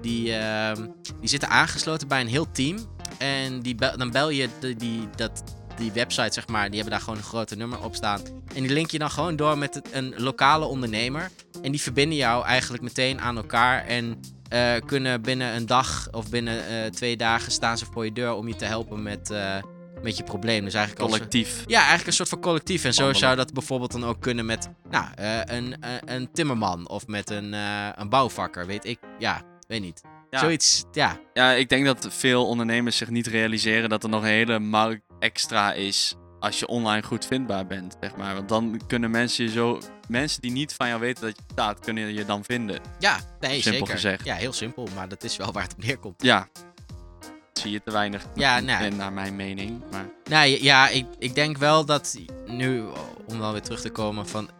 die, 0.00 0.34
eh, 0.34 0.76
die 1.20 1.28
zitten 1.28 1.48
aangesloten 1.48 2.08
bij 2.08 2.20
een 2.20 2.26
heel 2.26 2.50
team. 2.50 2.78
En 3.18 3.60
die 3.60 3.74
dan 3.74 4.10
bel 4.10 4.30
je 4.30 4.48
die, 4.76 5.08
dat, 5.16 5.42
die 5.76 5.92
website, 5.92 6.32
zeg 6.32 6.46
maar, 6.48 6.66
die 6.66 6.74
hebben 6.74 6.92
daar 6.92 7.00
gewoon 7.04 7.18
een 7.18 7.24
grote 7.24 7.56
nummer 7.56 7.84
op 7.84 7.94
staan. 7.94 8.20
En 8.54 8.62
die 8.62 8.72
link 8.72 8.90
je 8.90 8.98
dan 8.98 9.10
gewoon 9.10 9.36
door 9.36 9.58
met 9.58 9.80
een 9.92 10.14
lokale 10.16 10.64
ondernemer. 10.64 11.30
En 11.62 11.70
die 11.70 11.82
verbinden 11.82 12.18
jou 12.18 12.44
eigenlijk 12.44 12.82
meteen 12.82 13.20
aan 13.20 13.36
elkaar. 13.36 13.86
En 13.86 14.20
eh, 14.48 14.74
kunnen 14.86 15.22
binnen 15.22 15.54
een 15.54 15.66
dag 15.66 16.08
of 16.10 16.30
binnen 16.30 16.66
eh, 16.66 16.90
twee 16.90 17.16
dagen 17.16 17.52
staan 17.52 17.78
ze 17.78 17.84
voor 17.92 18.04
je 18.04 18.12
deur 18.12 18.32
om 18.32 18.48
je 18.48 18.56
te 18.56 18.64
helpen 18.64 19.02
met, 19.02 19.30
eh, 19.30 19.62
met 20.02 20.16
je 20.16 20.24
probleem. 20.24 20.64
Dus 20.64 20.74
eigenlijk 20.74 21.04
als, 21.04 21.12
Collectief. 21.12 21.64
ja, 21.66 21.78
eigenlijk 21.78 22.06
een 22.06 22.12
soort 22.12 22.28
van 22.28 22.40
collectief. 22.40 22.84
En 22.84 22.92
zo 22.92 23.02
Wandelen. 23.02 23.28
zou 23.28 23.36
dat 23.36 23.52
bijvoorbeeld 23.52 23.92
dan 23.92 24.04
ook 24.04 24.20
kunnen 24.20 24.46
met 24.46 24.68
nou, 24.90 25.06
een, 25.44 25.76
een, 26.04 26.32
timmerman 26.32 26.88
of 26.88 27.06
met 27.06 27.30
een, 27.30 27.52
een 27.96 28.08
bouwvakker, 28.08 28.66
weet 28.66 28.84
ik. 28.84 28.98
Ja, 29.18 29.42
weet 29.68 29.80
niet. 29.80 30.02
Ja. 30.30 30.38
Zoiets, 30.38 30.84
ja. 30.92 31.20
Ja, 31.32 31.52
ik 31.52 31.68
denk 31.68 31.84
dat 31.84 32.06
veel 32.10 32.46
ondernemers 32.46 32.96
zich 32.96 33.10
niet 33.10 33.26
realiseren 33.26 33.88
dat 33.88 34.02
er 34.02 34.08
nog 34.08 34.22
een 34.22 34.28
hele 34.28 34.58
markt 34.58 35.02
extra 35.18 35.72
is 35.72 36.16
als 36.42 36.58
je 36.58 36.66
online 36.66 37.02
goed 37.02 37.26
vindbaar 37.26 37.66
bent, 37.66 37.96
zeg 38.00 38.16
maar. 38.16 38.34
Want 38.34 38.48
dan 38.48 38.80
kunnen 38.86 39.10
mensen 39.10 39.44
je 39.44 39.50
zo... 39.50 39.80
Mensen 40.12 40.40
die 40.42 40.50
niet 40.50 40.74
van 40.74 40.88
jou 40.88 41.00
weten 41.00 41.22
dat 41.22 41.36
je 41.36 41.42
bestaat, 41.46 41.80
kunnen 41.80 42.14
je 42.14 42.24
dan 42.24 42.44
vinden. 42.44 42.80
Ja, 42.98 43.18
nee, 43.40 43.60
Simpel 43.62 43.72
zeker. 43.86 43.94
gezegd. 43.94 44.24
Ja, 44.24 44.34
heel 44.34 44.52
simpel, 44.52 44.88
maar 44.94 45.08
dat 45.08 45.24
is 45.24 45.36
wel 45.36 45.52
waar 45.52 45.62
het 45.62 45.72
op 45.72 45.84
neerkomt. 45.84 46.22
Ja. 46.22 46.48
Zie 47.52 47.70
je 47.70 47.82
te 47.84 47.90
weinig, 47.90 48.26
Ja, 48.34 48.60
nou. 48.60 48.84
in, 48.84 48.96
naar 48.96 49.12
mijn 49.12 49.36
mening. 49.36 49.82
Maar 49.90 50.06
Nou 50.24 50.46
ja, 50.62 50.88
ik, 50.88 51.06
ik 51.18 51.34
denk 51.34 51.58
wel 51.58 51.84
dat 51.84 52.18
nu, 52.46 52.84
om 53.26 53.38
dan 53.38 53.52
weer 53.52 53.62
terug 53.62 53.80
te 53.80 53.90
komen, 53.90 54.28
van 54.28 54.50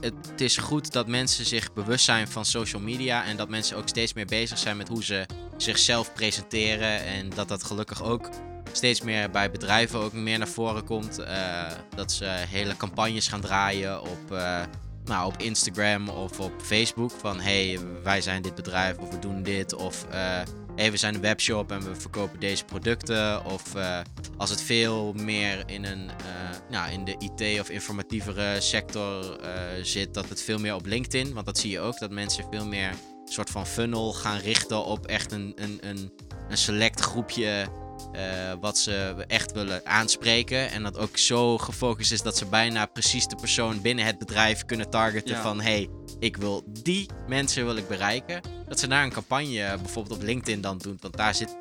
het, 0.00 0.14
het 0.30 0.40
is 0.40 0.56
goed 0.56 0.92
dat 0.92 1.06
mensen 1.06 1.44
zich 1.46 1.72
bewust 1.72 2.04
zijn 2.04 2.28
van 2.28 2.44
social 2.44 2.82
media 2.82 3.24
en 3.24 3.36
dat 3.36 3.48
mensen 3.48 3.76
ook 3.76 3.88
steeds 3.88 4.12
meer 4.12 4.26
bezig 4.26 4.58
zijn 4.58 4.76
met 4.76 4.88
hoe 4.88 5.04
ze 5.04 5.26
zichzelf 5.56 6.12
presenteren 6.12 7.04
en 7.04 7.30
dat 7.30 7.48
dat 7.48 7.62
gelukkig 7.64 8.02
ook 8.02 8.28
steeds 8.72 9.00
meer 9.00 9.30
bij 9.30 9.50
bedrijven 9.50 9.98
ook 10.00 10.12
meer 10.12 10.38
naar 10.38 10.48
voren 10.48 10.84
komt. 10.84 11.18
eh, 11.18 11.66
dat 11.94 12.12
ze 12.12 12.24
hele 12.24 12.76
campagnes 12.76 13.28
gaan 13.28 13.40
draaien 13.40 14.00
op, 14.02 14.32
eh, 14.32 14.60
nou, 15.04 15.26
op 15.26 15.36
Instagram 15.42 16.08
of 16.08 16.40
op 16.40 16.52
Facebook 16.62 17.10
van 17.10 17.40
hey, 17.40 17.78
wij 18.02 18.20
zijn 18.20 18.42
dit 18.42 18.54
bedrijf 18.54 18.98
of 18.98 19.10
we 19.10 19.18
doen 19.18 19.42
dit 19.42 19.74
of 19.74 20.06
eh 20.10 20.40
hey, 20.76 20.90
we 20.90 20.96
zijn 20.96 21.14
een 21.14 21.20
webshop 21.20 21.72
en 21.72 21.82
we 21.84 21.94
verkopen 21.94 22.40
deze 22.40 22.64
producten 22.64 23.44
of 23.44 23.74
eh, 23.74 24.00
als 24.36 24.50
het 24.50 24.62
veel 24.62 25.12
meer 25.12 25.62
in, 25.66 25.84
een, 25.84 26.10
eh, 26.10 26.58
nou, 26.70 26.92
in 26.92 27.04
de 27.04 27.16
IT 27.18 27.60
of 27.60 27.70
informatievere 27.70 28.60
sector 28.60 29.38
zit, 29.82 30.14
dat 30.14 30.28
het 30.28 30.42
veel 30.42 30.58
meer 30.58 30.74
op 30.74 30.86
LinkedIn. 30.86 31.34
Want 31.34 31.46
dat 31.46 31.58
zie 31.58 31.70
je 31.70 31.80
ook, 31.80 31.98
dat 31.98 32.10
mensen 32.10 32.44
veel 32.50 32.66
meer 32.66 32.88
een 32.88 33.32
soort 33.32 33.50
van 33.50 33.66
funnel 33.66 34.12
gaan 34.12 34.38
richten 34.38 34.84
op 34.84 35.06
echt 35.06 35.32
een, 35.32 35.52
een, 35.56 35.78
een, 35.80 36.12
een 36.48 36.56
select 36.56 37.00
groepje. 37.00 37.66
Eh, 38.12 38.22
wat 38.60 38.78
ze 38.78 39.24
echt 39.26 39.52
willen 39.52 39.86
aanspreken. 39.86 40.70
En 40.70 40.82
dat 40.82 40.98
ook 40.98 41.18
zo 41.18 41.58
gefocust 41.58 42.12
is 42.12 42.22
dat 42.22 42.36
ze 42.36 42.46
bijna 42.46 42.86
precies 42.86 43.26
de 43.26 43.36
persoon 43.36 43.80
binnen 43.80 44.04
het 44.04 44.18
bedrijf 44.18 44.64
kunnen 44.64 44.90
targeten. 44.90 45.34
Ja. 45.34 45.42
Van 45.42 45.60
hey, 45.60 45.88
ik 46.18 46.36
wil 46.36 46.62
die 46.82 47.08
mensen 47.28 47.64
wil 47.64 47.76
ik 47.76 47.88
bereiken. 47.88 48.40
Dat 48.68 48.80
ze 48.80 48.86
daar 48.86 49.04
een 49.04 49.12
campagne 49.12 49.76
bijvoorbeeld 49.76 50.16
op 50.16 50.22
LinkedIn 50.22 50.60
dan 50.60 50.78
doen. 50.78 50.96
Want 51.00 51.16
daar 51.16 51.34
zit, 51.34 51.56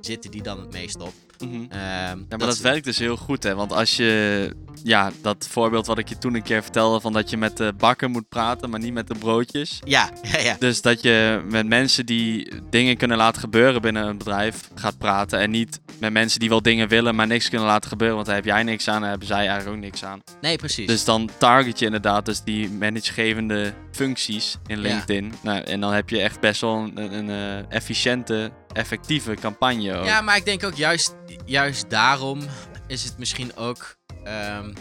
zitten 0.00 0.30
die 0.30 0.42
dan 0.42 0.60
het 0.60 0.72
meest 0.72 1.00
op. 1.00 1.12
Mhm. 1.38 1.54
Ehm, 1.54 1.70
Ja, 1.78 2.16
maar 2.28 2.38
dat, 2.38 2.58
werkt 2.58 2.84
dus 2.84 2.98
heel 2.98 3.16
goed, 3.16 3.42
hè? 3.42 3.54
Want 3.54 3.72
als 3.72 3.96
je, 3.96 4.50
ja, 4.82 5.10
dat 5.22 5.46
voorbeeld 5.50 5.86
wat 5.86 5.98
ik 5.98 6.08
je 6.08 6.18
toen 6.18 6.34
een 6.34 6.42
keer 6.42 6.62
vertelde, 6.62 7.00
van 7.00 7.12
dat 7.12 7.30
je 7.30 7.36
met 7.36 7.56
de 7.56 7.72
bakker 7.78 8.10
moet 8.10 8.28
praten, 8.28 8.70
maar 8.70 8.80
niet 8.80 8.92
met 8.92 9.06
de 9.08 9.14
broodjes. 9.14 9.80
Ja, 9.84 10.10
ja, 10.32 10.38
ja. 10.38 10.56
Dus 10.58 10.82
dat 10.82 11.02
je 11.02 11.42
met 11.50 11.66
mensen 11.66 12.06
die 12.06 12.52
dingen 12.70 12.96
kunnen 12.96 13.16
laten 13.16 13.40
gebeuren 13.40 13.82
binnen 13.82 14.06
een 14.06 14.18
bedrijf 14.18 14.70
gaat 14.74 14.98
praten. 14.98 15.38
En 15.38 15.50
niet 15.50 15.80
met 16.00 16.12
mensen 16.12 16.40
die 16.40 16.48
wel 16.48 16.62
dingen 16.62 16.88
willen, 16.88 17.14
maar 17.14 17.26
niks 17.26 17.48
kunnen 17.48 17.66
laten 17.68 17.88
gebeuren. 17.88 18.14
Want 18.16 18.26
daar 18.26 18.36
heb 18.36 18.44
jij 18.44 18.62
niks 18.62 18.88
aan 18.88 19.02
en 19.02 19.08
hebben 19.08 19.26
zij 19.28 19.36
eigenlijk 19.48 19.68
ook 19.68 19.82
niks 19.82 20.04
aan. 20.04 20.22
Nee, 20.40 20.56
precies. 20.56 20.86
Dus 20.86 21.04
dan 21.04 21.30
target 21.38 21.78
je 21.78 21.84
inderdaad 21.84 22.24
dus 22.26 22.42
die 22.42 22.70
managegevende 22.70 23.74
functies 23.92 24.56
in 24.66 24.76
Ja. 24.76 24.82
LinkedIn. 24.82 25.34
Nou, 25.42 25.60
en 25.60 25.80
dan 25.80 25.92
heb 25.92 26.08
je 26.08 26.20
echt 26.20 26.40
best 26.40 26.60
wel 26.60 26.76
een, 26.76 26.98
een, 27.02 27.12
een, 27.28 27.30
eh, 27.30 27.76
efficiënte, 27.76 28.50
effectieve 28.72 29.34
campagne. 29.34 29.94
Ook. 29.96 30.04
Ja, 30.06 30.20
maar 30.20 30.36
ik 30.36 30.44
denk 30.44 30.64
ook 30.64 30.74
juist, 30.76 31.14
juist 31.44 31.90
daarom 31.90 32.40
is 32.86 33.04
het 33.04 33.18
misschien 33.18 33.56
ook. 33.56 33.96
ehm, 34.24 34.72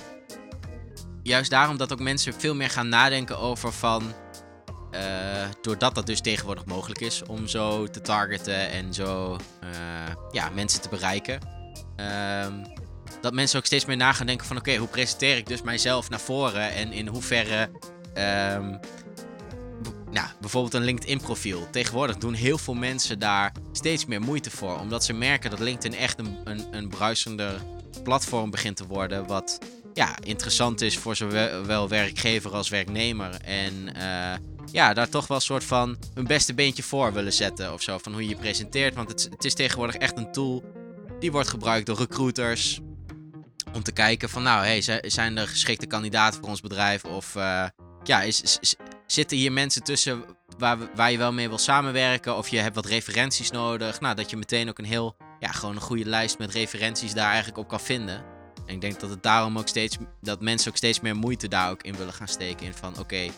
juist 1.23 1.49
daarom 1.49 1.77
dat 1.77 1.91
ook 1.93 1.99
mensen 1.99 2.33
veel 2.37 2.55
meer 2.55 2.69
gaan 2.69 2.89
nadenken 2.89 3.37
over 3.39 3.71
van. 3.73 4.03
Eh, 4.93 5.49
doordat 5.61 5.95
dat 5.95 6.05
dus 6.05 6.21
tegenwoordig 6.21 6.65
mogelijk 6.65 7.01
is 7.01 7.23
om 7.23 7.47
zo 7.47 7.87
te 7.87 8.01
targeten 8.01 8.69
en 8.69 8.93
zo 8.93 9.37
eh, 9.59 9.69
ja, 10.31 10.49
mensen 10.49 10.81
te 10.81 10.89
bereiken. 10.89 11.39
ehm, 11.95 12.53
dat 13.21 13.33
mensen 13.33 13.59
ook 13.59 13.65
steeds 13.65 13.85
meer 13.85 13.97
na 13.97 14.13
gaan 14.13 14.25
denken 14.25 14.47
van 14.47 14.57
oké, 14.57 14.75
hoe 14.75 14.87
presenteer 14.87 15.37
ik 15.37 15.47
dus 15.47 15.61
mijzelf 15.61 16.09
naar 16.09 16.19
voren 16.19 16.71
en 16.71 16.91
in 16.91 17.07
hoeverre. 17.07 17.69
ehm, 18.13 18.75
nou, 20.11 20.27
bijvoorbeeld 20.39 20.73
een 20.73 20.83
LinkedIn 20.83 21.21
profiel. 21.21 21.67
Tegenwoordig 21.71 22.17
doen 22.17 22.33
heel 22.33 22.57
veel 22.57 22.73
mensen 22.73 23.19
daar 23.19 23.51
steeds 23.71 24.05
meer 24.05 24.21
moeite 24.21 24.49
voor. 24.49 24.79
Omdat 24.79 25.03
ze 25.03 25.13
merken 25.13 25.49
dat 25.49 25.59
LinkedIn 25.59 25.99
echt 25.99 26.19
een, 26.19 26.37
een, 26.43 26.65
een 26.71 26.87
bruisender 26.87 27.61
platform 28.03 28.49
begint 28.49 28.77
te 28.77 28.87
worden. 28.87 29.27
Wat 29.27 29.59
ja, 29.93 30.15
interessant 30.23 30.81
is 30.81 30.97
voor 30.97 31.15
zowel 31.15 31.87
werkgever 31.87 32.51
als 32.51 32.69
werknemer. 32.69 33.41
En 33.41 33.95
eh, 33.95 34.33
ja, 34.73 34.93
daar 34.93 35.09
toch 35.09 35.27
wel 35.27 35.37
een 35.37 35.43
soort 35.43 35.63
van 35.63 35.97
hun 36.13 36.27
beste 36.27 36.53
beentje 36.53 36.83
voor 36.83 37.13
willen 37.13 37.33
zetten 37.33 37.73
of 37.73 37.81
zo. 37.81 37.97
Van 37.97 38.11
hoe 38.11 38.21
je 38.21 38.29
je 38.29 38.35
presenteert. 38.35 38.95
Want 38.95 39.09
het, 39.09 39.27
het 39.29 39.45
is 39.45 39.53
tegenwoordig 39.53 39.95
echt 39.95 40.17
een 40.17 40.31
tool 40.31 40.63
die 41.19 41.31
wordt 41.31 41.49
gebruikt 41.49 41.85
door 41.85 41.97
recruiters. 41.97 42.79
Om 43.73 43.83
te 43.83 43.91
kijken 43.91 44.29
van 44.29 44.43
nou, 44.43 44.65
hey, 44.65 44.81
zi- 44.81 44.99
zijn 45.01 45.37
er 45.37 45.47
geschikte 45.47 45.85
kandidaten 45.85 46.39
voor 46.39 46.49
ons 46.49 46.61
bedrijf? 46.61 47.05
Of 47.05 47.35
eh, 47.35 47.65
ja, 48.03 48.21
is, 48.21 48.59
zitten 49.05 49.37
hier 49.37 49.51
mensen 49.51 49.83
tussen 49.83 50.23
waar, 50.57 50.77
waar 50.95 51.11
je 51.11 51.17
wel 51.17 51.33
mee 51.33 51.47
wil 51.47 51.57
samenwerken? 51.57 52.37
Of 52.37 52.47
je 52.47 52.57
hebt 52.57 52.75
wat 52.75 52.85
referenties 52.85 53.51
nodig? 53.51 53.99
Nou, 53.99 54.15
dat 54.15 54.29
je 54.29 54.37
meteen 54.37 54.69
ook 54.69 54.77
een 54.79 54.85
heel, 54.85 55.15
ja, 55.39 55.51
gewoon 55.51 55.75
een 55.75 55.81
goede 55.81 56.05
lijst 56.05 56.37
met 56.37 56.51
referenties 56.51 57.13
daar 57.13 57.29
eigenlijk 57.29 57.57
op 57.57 57.67
kan 57.67 57.79
vinden. 57.79 58.23
En 58.65 58.73
ik 58.73 58.81
denk 58.81 58.99
dat 58.99 59.09
het 59.09 59.23
daarom 59.23 59.57
ook 59.57 59.67
steeds, 59.67 59.97
dat 60.21 60.41
mensen 60.41 60.69
ook 60.71 60.77
steeds 60.77 60.99
meer 60.99 61.15
moeite 61.15 61.47
daar 61.47 61.69
ook 61.69 61.83
in 61.83 61.95
willen 61.95 62.13
gaan 62.13 62.27
steken. 62.27 62.65
In 62.65 62.73
van, 62.73 62.99
oké, 62.99 63.29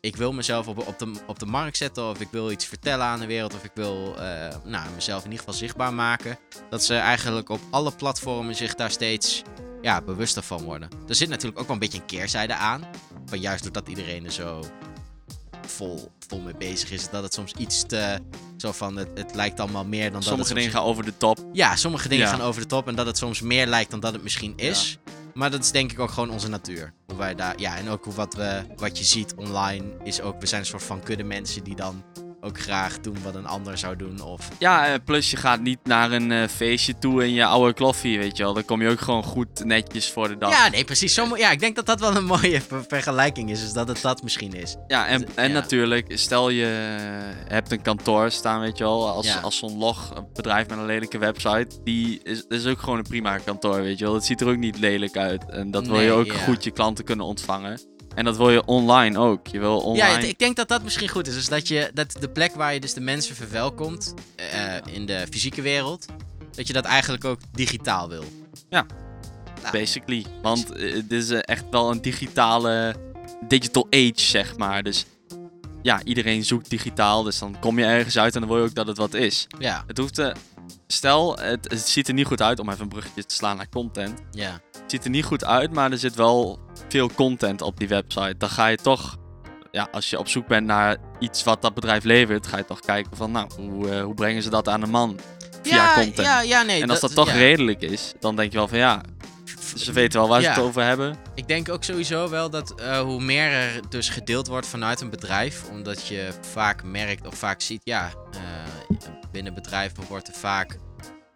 ik 0.00 0.16
wil 0.16 0.32
mezelf 0.32 0.68
op, 0.68 0.86
op, 0.86 0.98
de, 0.98 1.12
op 1.26 1.38
de 1.38 1.46
markt 1.46 1.76
zetten. 1.76 2.08
Of 2.08 2.20
ik 2.20 2.28
wil 2.30 2.50
iets 2.50 2.64
vertellen 2.64 3.06
aan 3.06 3.20
de 3.20 3.26
wereld. 3.26 3.54
Of 3.54 3.64
ik 3.64 3.70
wil 3.74 4.14
eh, 4.18 4.54
nou, 4.64 4.90
mezelf 4.94 5.18
in 5.18 5.30
ieder 5.30 5.38
geval 5.38 5.54
zichtbaar 5.54 5.94
maken. 5.94 6.38
Dat 6.70 6.84
ze 6.84 6.94
eigenlijk 6.94 7.48
op 7.48 7.60
alle 7.70 7.92
platformen 7.92 8.54
zich 8.54 8.74
daar 8.74 8.90
steeds 8.90 9.42
ja, 9.82 10.00
bewuster 10.02 10.42
van 10.42 10.62
worden. 10.62 10.88
Er 11.08 11.14
zit 11.14 11.28
natuurlijk 11.28 11.58
ook 11.60 11.66
wel 11.66 11.74
een 11.74 11.82
beetje 11.82 11.98
een 11.98 12.06
keerzijde 12.06 12.54
aan. 12.54 12.84
Van 13.26 13.40
juist 13.40 13.62
doordat 13.62 13.88
iedereen 13.88 14.24
er 14.24 14.32
zo 14.32 14.64
vol, 15.66 16.10
vol 16.28 16.40
mee 16.40 16.56
bezig 16.56 16.90
is. 16.90 17.10
Dat 17.10 17.22
het 17.22 17.34
soms 17.34 17.52
iets 17.52 17.82
te... 17.86 18.18
Zo 18.56 18.72
van, 18.72 18.96
het, 18.96 19.08
het 19.14 19.34
lijkt 19.34 19.60
allemaal 19.60 19.84
meer 19.84 20.04
dan 20.04 20.12
dat 20.12 20.24
Sommige 20.24 20.54
dingen 20.54 20.70
gaan 20.70 20.82
over 20.82 21.04
de 21.04 21.16
top. 21.16 21.38
Ja, 21.52 21.76
sommige 21.76 22.08
dingen 22.08 22.24
Ja. 22.24 22.30
gaan 22.30 22.40
over 22.40 22.60
de 22.60 22.66
top. 22.66 22.88
En 22.88 22.94
dat 22.94 23.06
het 23.06 23.18
soms 23.18 23.40
meer 23.40 23.66
lijkt 23.66 23.90
dan 23.90 24.00
dat 24.00 24.12
het 24.12 24.22
misschien 24.22 24.52
is. 24.56 24.98
Maar 25.34 25.50
dat 25.50 25.60
is 25.60 25.70
denk 25.70 25.92
ik 25.92 25.98
ook 25.98 26.10
gewoon 26.10 26.30
onze 26.30 26.48
natuur. 26.48 26.92
Hoe 27.06 27.18
wij 27.18 27.34
daar, 27.34 27.60
ja, 27.60 27.76
en 27.76 27.88
ook 27.88 28.04
hoe 28.04 28.14
wat, 28.14 28.34
we, 28.34 28.62
wat 28.76 28.98
je 28.98 29.04
ziet 29.04 29.34
online 29.34 29.84
is 30.02 30.20
ook... 30.20 30.40
We 30.40 30.46
zijn 30.46 30.60
een 30.60 30.66
soort 30.66 30.82
van 30.82 31.02
kudde 31.02 31.24
mensen 31.24 31.64
die 31.64 31.76
dan 31.76 32.04
ook 32.40 32.60
graag 32.60 33.00
doen 33.00 33.16
wat 33.22 33.34
een 33.34 33.46
ander 33.46 33.78
zou 33.78 33.96
doen. 33.96 34.20
Of 34.22 34.48
Ja, 34.58 34.86
eh, 34.86 34.94
plus 35.04 35.30
je 35.30 35.36
gaat 35.36 35.60
niet 35.60 35.78
naar 35.84 36.12
een 36.12 36.32
eh, 36.32 36.48
feestje 36.48 36.98
toe 36.98 37.24
in 37.24 37.32
je 37.32 37.44
oude 37.44 37.72
kloffie, 37.74 38.18
weet 38.18 38.36
je 38.36 38.42
wel. 38.42 38.54
Dan 38.54 38.64
kom 38.64 38.82
je 38.82 38.88
ook 38.88 39.00
gewoon 39.00 39.22
goed 39.22 39.64
netjes 39.64 40.10
voor 40.10 40.28
de 40.28 40.38
dag. 40.38 40.50
Ja, 40.50 40.68
nee, 40.68 40.84
precies. 40.84 41.14
Zo, 41.14 41.36
ja, 41.36 41.50
ik 41.50 41.60
denk 41.60 41.76
dat 41.76 41.86
dat 41.86 42.00
wel 42.00 42.16
een 42.16 42.24
mooie 42.36 42.60
ver- 42.60 42.84
vergelijking 42.88 43.50
is. 43.50 43.60
Dus 43.60 43.72
dat 43.72 43.88
het 43.88 44.00
dat 44.02 44.22
misschien 44.22 44.52
is. 44.52 44.76
Ja, 44.86 45.06
en, 45.06 45.28
en 45.34 45.48
Ja. 45.48 45.52
natuurlijk, 45.54 46.18
stel 46.18 46.48
je 46.50 46.64
hebt 47.48 47.72
een 47.72 47.82
kantoor 47.82 48.30
staan, 48.30 48.60
weet 48.60 48.78
je 48.78 48.84
wel, 48.84 49.08
als, 49.08 49.26
Ja. 49.26 49.40
als 49.40 49.58
zo'n 49.58 49.78
log, 49.78 50.10
een 50.16 50.26
bedrijf 50.32 50.68
met 50.68 50.78
een 50.78 50.86
lelijke 50.86 51.18
website, 51.18 51.80
die 51.84 52.20
is, 52.22 52.44
is 52.48 52.66
ook 52.66 52.80
gewoon 52.80 52.98
een 52.98 53.04
prima 53.08 53.38
kantoor, 53.38 53.82
weet 53.82 53.98
je 53.98 54.04
wel. 54.04 54.14
Het 54.14 54.24
ziet 54.24 54.40
er 54.40 54.48
ook 54.48 54.56
niet 54.56 54.78
lelijk 54.78 55.16
uit. 55.16 55.44
En 55.50 55.70
dat 55.70 55.86
wil 55.86 56.00
je 56.00 56.12
ook 56.12 56.26
ja. 56.26 56.34
goed 56.38 56.64
je 56.64 56.70
klanten 56.70 57.04
kunnen 57.04 57.26
ontvangen. 57.26 57.80
En 58.14 58.24
dat 58.24 58.36
wil 58.36 58.50
je 58.50 58.64
online 58.64 59.18
ook. 59.18 59.46
Je 59.46 59.58
wil 59.58 59.78
online... 59.78 60.20
Ja, 60.20 60.28
ik 60.28 60.38
denk 60.38 60.56
dat 60.56 60.68
dat 60.68 60.82
misschien 60.82 61.08
goed 61.08 61.26
is. 61.26 61.34
Dus 61.34 61.48
dat, 61.48 61.68
je, 61.68 61.90
dat 61.94 62.16
de 62.20 62.28
plek 62.28 62.54
waar 62.54 62.74
je 62.74 62.80
dus 62.80 62.94
de 62.94 63.00
mensen 63.00 63.36
verwelkomt 63.36 64.14
eh, 64.36 64.94
in 64.94 65.06
de 65.06 65.26
fysieke 65.30 65.62
wereld, 65.62 66.06
dat 66.52 66.66
je 66.66 66.72
dat 66.72 66.84
eigenlijk 66.84 67.24
ook 67.24 67.38
digitaal 67.52 68.08
wil. 68.08 68.24
Ja. 68.68 68.86
Nou, 69.62 69.72
Basically. 69.72 70.24
Want 70.42 70.72
eh, 70.72 70.94
het 70.94 71.12
is 71.12 71.30
eh, 71.30 71.38
echt 71.42 71.64
wel 71.70 71.90
een 71.90 72.02
digitale 72.02 72.94
digital 73.48 73.86
age, 73.90 74.12
zeg 74.14 74.56
maar. 74.56 74.82
Dus 74.82 75.06
ja, 75.82 76.02
iedereen 76.04 76.44
zoekt 76.44 76.70
digitaal. 76.70 77.22
Dus 77.22 77.38
dan 77.38 77.56
kom 77.60 77.78
je 77.78 77.84
ergens 77.84 78.18
uit 78.18 78.34
en 78.34 78.40
dan 78.40 78.48
wil 78.48 78.58
je 78.58 78.64
ook 78.64 78.74
dat 78.74 78.86
het 78.86 78.96
wat 78.96 79.14
is. 79.14 79.46
Ja, 79.58 79.84
Het 79.86 79.98
hoeft 79.98 80.14
te... 80.14 80.34
Stel, 80.86 81.38
het, 81.38 81.70
het 81.70 81.88
ziet 81.88 82.08
er 82.08 82.14
niet 82.14 82.26
goed 82.26 82.42
uit 82.42 82.58
om 82.58 82.68
even 82.68 82.82
een 82.82 82.88
bruggetje 82.88 83.24
te 83.24 83.34
slaan 83.34 83.56
naar 83.56 83.68
content. 83.68 84.20
ja. 84.30 84.60
Het 84.72 84.90
ziet 84.90 85.04
er 85.04 85.10
niet 85.10 85.24
goed 85.24 85.44
uit, 85.44 85.72
maar 85.72 85.90
er 85.90 85.98
zit 85.98 86.14
wel 86.14 86.58
veel 86.88 87.10
content 87.14 87.62
op 87.62 87.78
die 87.78 87.88
website. 87.88 88.34
Dan 88.38 88.48
ga 88.48 88.66
je 88.66 88.76
toch, 88.76 89.16
ja, 89.70 89.88
als 89.92 90.10
je 90.10 90.18
op 90.18 90.28
zoek 90.28 90.46
bent 90.46 90.66
naar 90.66 90.96
iets 91.18 91.44
wat 91.44 91.62
dat 91.62 91.74
bedrijf 91.74 92.04
levert, 92.04 92.46
ga 92.46 92.56
je 92.56 92.64
toch 92.64 92.80
kijken 92.80 93.16
van, 93.16 93.30
nou, 93.30 93.48
hoe, 93.56 93.90
eh, 93.90 94.02
hoe 94.02 94.14
brengen 94.14 94.42
ze 94.42 94.50
dat 94.50 94.68
aan 94.68 94.80
de 94.80 94.86
man 94.86 95.18
via 95.62 95.74
ja, 95.74 95.94
content? 95.94 96.26
Ja, 96.26 96.40
ja, 96.40 96.62
nee. 96.62 96.82
en 96.82 96.90
als 96.90 97.00
dat, 97.00 97.14
toch 97.14 97.28
ja. 97.28 97.34
redelijk 97.34 97.82
is, 97.82 98.12
dan 98.20 98.36
denk 98.36 98.52
je 98.52 98.58
wel 98.58 98.68
van, 98.68 98.78
ja, 98.78 99.00
ze 99.76 99.92
weten 99.92 100.20
wel 100.20 100.28
waar 100.28 100.42
ze 100.42 100.48
het 100.48 100.58
over 100.58 100.82
hebben. 100.82 101.16
Ik 101.34 101.48
denk 101.48 101.68
ook 101.68 101.84
sowieso 101.84 102.28
wel 102.28 102.50
dat 102.50 102.80
eh, 102.80 103.00
hoe 103.00 103.22
meer 103.22 103.50
er 103.52 103.80
dus 103.88 104.08
gedeeld 104.08 104.46
wordt 104.46 104.66
vanuit 104.66 105.00
een 105.00 105.10
bedrijf, 105.10 105.62
omdat 105.70 106.06
je 106.06 106.28
vaak 106.40 106.82
merkt 106.82 107.26
of 107.26 107.34
vaak 107.34 107.60
ziet, 107.60 107.80
ja, 107.84 108.10
eh, 108.32 108.96
binnen 109.32 109.54
bedrijven 109.54 110.04
wordt 110.08 110.28
er 110.28 110.34
vaak, 110.34 110.78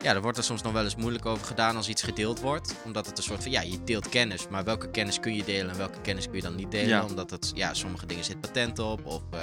ja, 0.04 0.14
er 0.14 0.22
wordt 0.22 0.38
er 0.38 0.44
soms 0.44 0.62
nog 0.62 0.72
wel 0.72 0.84
eens 0.84 0.96
moeilijk 0.96 1.26
over 1.26 1.46
gedaan 1.46 1.76
als 1.76 1.88
iets 1.88 2.02
gedeeld 2.02 2.40
wordt, 2.40 2.74
omdat 2.84 3.06
het 3.06 3.18
een 3.18 3.24
soort 3.24 3.42
van, 3.42 3.52
ja, 3.52 3.60
je 3.60 3.84
deelt 3.84 4.08
kennis, 4.08 4.48
maar 4.48 4.64
welke 4.64 4.90
kennis 4.90 5.20
kun 5.20 5.34
je 5.34 5.44
delen 5.44 5.70
en 5.70 5.76
welke 5.76 6.00
kennis 6.00 6.24
kun 6.26 6.34
je 6.36 6.42
dan 6.42 6.54
niet 6.54 6.70
delen, 6.70 6.88
Ja. 6.88 7.04
omdat 7.04 7.30
het, 7.30 7.52
ja, 7.54 7.74
sommige 7.74 8.06
dingen 8.06 8.24
zit 8.24 8.40
patent 8.40 8.78
op, 8.78 9.06
of 9.06 9.22
eh, 9.30 9.40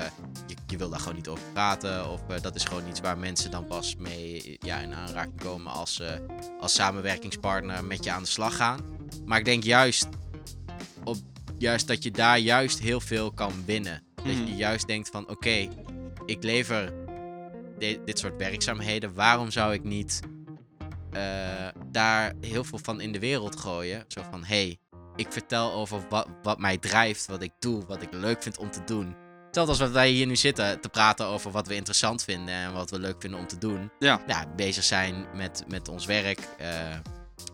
je, 0.48 0.56
je 0.68 0.78
wil 0.78 0.90
daar 0.90 1.00
gewoon 1.00 1.16
niet 1.16 1.28
over 1.28 1.44
praten, 1.54 2.10
of 2.10 2.22
eh, 2.30 2.42
dat 2.42 2.56
is 2.56 2.64
gewoon 2.64 2.88
iets 2.88 3.00
waar 3.00 3.18
mensen 3.18 3.52
dan 3.52 3.66
pas 3.66 3.96
mee, 3.96 4.58
ja, 4.60 4.78
in 4.80 4.94
aanraking 4.94 5.42
komen 5.42 5.72
als 5.72 5.94
ze 5.96 6.26
als 6.60 6.74
samenwerkingspartner 6.74 7.84
met 7.86 8.04
je 8.04 8.12
aan 8.12 8.24
de 8.24 8.30
slag 8.30 8.56
gaan. 8.56 8.80
Maar 9.26 9.40
ik 9.40 9.46
denk 9.46 9.64
juist, 9.64 10.08
op, 11.04 11.18
juist 11.58 11.88
dat 11.88 12.04
je 12.04 12.12
daar 12.12 12.40
juist 12.40 12.80
heel 12.80 13.00
veel 13.00 13.32
kan 13.32 13.54
winnen. 13.66 14.04
Dat 14.16 14.26
Mhm. 14.26 14.46
je 14.46 14.56
juist 14.56 14.88
denkt 14.88 15.10
van 15.10 15.30
oké, 15.30 15.68
ik 16.26 16.44
lever 16.44 16.94
di- 17.78 18.00
dit 18.06 18.20
soort 18.20 18.38
werkzaamheden. 18.38 19.14
Waarom 19.14 19.52
zou 19.52 19.74
ik 19.74 19.84
niet 19.84 20.20
eh, 21.14 21.22
daar 21.86 22.34
heel 22.42 22.64
veel 22.64 22.80
van 22.84 23.02
in 23.02 23.12
de 23.12 23.20
wereld 23.20 23.60
gooien? 23.60 24.06
Zo 24.08 24.22
van 24.32 24.44
hey, 24.44 24.78
ik 25.16 25.28
vertel 25.30 25.74
over 25.74 26.02
wat, 26.10 26.28
wat 26.42 26.60
mij 26.60 26.78
drijft, 26.78 27.26
wat 27.26 27.42
ik 27.42 27.52
doe, 27.60 27.86
wat 27.86 28.02
ik 28.02 28.10
leuk 28.12 28.44
vind 28.44 28.58
om 28.58 28.72
te 28.72 28.84
doen. 28.86 29.16
Hetzelfde 29.46 29.72
als 29.72 29.82
wat 29.82 29.92
wij 30.02 30.10
hier 30.10 30.26
nu 30.28 30.36
zitten 30.36 30.82
te 30.82 30.90
praten 30.90 31.26
over 31.26 31.52
wat 31.52 31.68
we 31.68 31.76
interessant 31.76 32.24
vinden 32.24 32.54
en 32.56 32.74
wat 32.74 32.90
we 32.90 33.00
leuk 33.00 33.16
vinden 33.22 33.40
om 33.40 33.48
te 33.48 33.58
doen 33.58 33.92
Ja. 34.00 34.22
ja, 34.28 34.46
bezig 34.56 34.84
zijn 34.84 35.26
met, 35.36 35.64
met 35.68 35.88
ons 35.90 36.06
werk. 36.06 36.40
eh, 36.58 36.94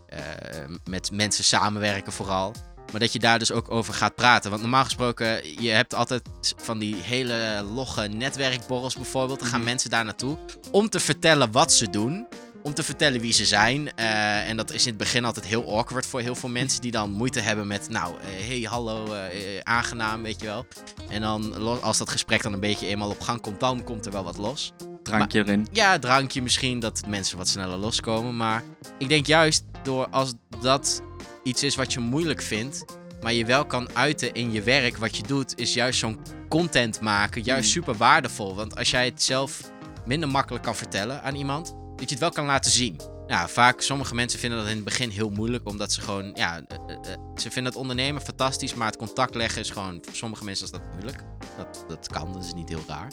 eh, 0.07 0.69
met 0.89 1.11
mensen 1.11 1.43
samenwerken 1.43 2.11
vooral. 2.13 2.53
Maar 2.91 2.99
dat 2.99 3.13
je 3.13 3.19
daar 3.19 3.39
dus 3.39 3.51
ook 3.51 3.71
over 3.71 3.93
gaat 3.93 4.15
praten. 4.15 4.49
Want 4.49 4.61
normaal 4.61 4.83
gesproken, 4.83 5.61
je 5.63 5.69
hebt 5.69 5.93
altijd 5.93 6.21
van 6.57 6.77
die 6.79 6.95
hele 6.95 7.65
logge 7.73 8.07
netwerkborrels 8.07 8.95
bijvoorbeeld. 8.95 9.39
Dan 9.39 9.47
gaan 9.47 9.59
Mhm. 9.59 9.69
mensen 9.69 9.89
daar 9.89 10.05
naartoe 10.05 10.37
om 10.71 10.89
te 10.89 10.99
vertellen 10.99 11.51
wat 11.51 11.71
ze 11.73 11.89
doen. 11.89 12.27
Om 12.67 12.73
te 12.73 12.83
vertellen 12.83 13.21
wie 13.21 13.33
ze 13.33 13.45
zijn. 13.45 13.93
Eh, 13.95 14.49
en 14.49 14.57
dat 14.57 14.71
is 14.71 14.81
in 14.81 14.89
het 14.89 14.97
begin 14.97 15.25
altijd 15.25 15.45
heel 15.45 15.77
awkward 15.77 16.05
voor 16.05 16.19
heel 16.21 16.35
veel 16.35 16.49
mensen 16.49 16.81
die 16.81 16.91
dan 16.91 17.11
moeite 17.11 17.39
hebben 17.39 17.67
met, 17.67 17.89
nou, 17.89 18.15
eh, 18.19 18.47
hey, 18.47 18.61
hallo, 18.61 19.13
eh, 19.13 19.29
aangenaam, 19.63 20.23
weet 20.23 20.39
je 20.41 20.45
wel. 20.45 20.65
En 21.09 21.21
dan, 21.21 21.61
als 21.81 21.97
dat 21.97 22.09
gesprek 22.09 22.43
dan 22.43 22.53
een 22.53 22.59
beetje 22.59 22.87
eenmaal 22.87 23.09
op 23.09 23.21
gang 23.21 23.41
komt, 23.41 23.59
dan 23.59 23.83
komt 23.83 24.05
er 24.05 24.11
wel 24.11 24.23
wat 24.23 24.37
los. 24.37 24.73
Drankje 25.03 25.39
erin. 25.39 25.67
Ja, 25.71 25.99
drankje 25.99 26.41
misschien, 26.41 26.79
dat 26.79 27.01
mensen 27.07 27.37
wat 27.37 27.47
sneller 27.47 27.77
loskomen. 27.77 28.37
Maar 28.37 28.63
ik 28.97 29.09
denk 29.09 29.25
juist 29.25 29.63
door 29.83 30.07
als 30.09 30.33
dat 30.61 31.01
iets 31.43 31.63
is 31.63 31.75
wat 31.75 31.93
je 31.93 31.99
moeilijk 31.99 32.41
vindt, 32.41 32.85
maar 33.21 33.33
je 33.33 33.45
wel 33.45 33.65
kan 33.65 33.87
uiten 33.93 34.33
in 34.33 34.51
je 34.51 34.61
werk 34.61 34.97
wat 34.97 35.17
je 35.17 35.23
doet, 35.23 35.59
is 35.59 35.73
juist 35.73 35.99
zo'n 35.99 36.19
content 36.49 37.01
maken 37.01 37.43
juist 37.43 37.67
Mm. 37.67 37.71
super 37.73 37.95
waardevol. 37.95 38.55
Want 38.55 38.77
als 38.77 38.91
jij 38.91 39.05
het 39.05 39.23
zelf 39.23 39.71
minder 40.05 40.29
makkelijk 40.29 40.63
kan 40.63 40.75
vertellen 40.75 41.23
aan 41.23 41.35
iemand, 41.35 41.75
dat 41.97 42.09
je 42.09 42.15
het 42.15 42.19
wel 42.19 42.31
kan 42.31 42.45
laten 42.45 42.71
zien. 42.71 42.99
ja, 43.27 43.47
vaak, 43.47 43.81
sommige 43.81 44.15
mensen 44.15 44.39
vinden 44.39 44.59
dat 44.59 44.67
in 44.67 44.75
het 44.75 44.83
begin 44.83 45.09
heel 45.09 45.29
moeilijk, 45.29 45.67
omdat 45.69 45.93
ze 45.93 46.01
gewoon, 46.01 46.31
ja, 46.33 46.61
eh, 46.67 46.77
eh, 46.87 47.13
eh, 47.13 47.19
ze 47.35 47.51
vinden 47.51 47.71
het 47.71 47.81
ondernemen 47.81 48.21
fantastisch, 48.21 48.73
maar 48.73 48.87
het 48.87 48.97
contact 48.97 49.35
leggen 49.35 49.61
is 49.61 49.69
gewoon, 49.69 49.99
voor 50.01 50.15
sommige 50.15 50.43
mensen 50.43 50.65
is 50.65 50.71
dat 50.71 50.81
moeilijk. 50.91 51.23
Dat, 51.57 51.85
dat 51.87 52.07
kan, 52.07 52.33
dat 52.33 52.43
is 52.43 52.53
niet 52.53 52.69
heel 52.69 52.83
raar. 52.87 53.11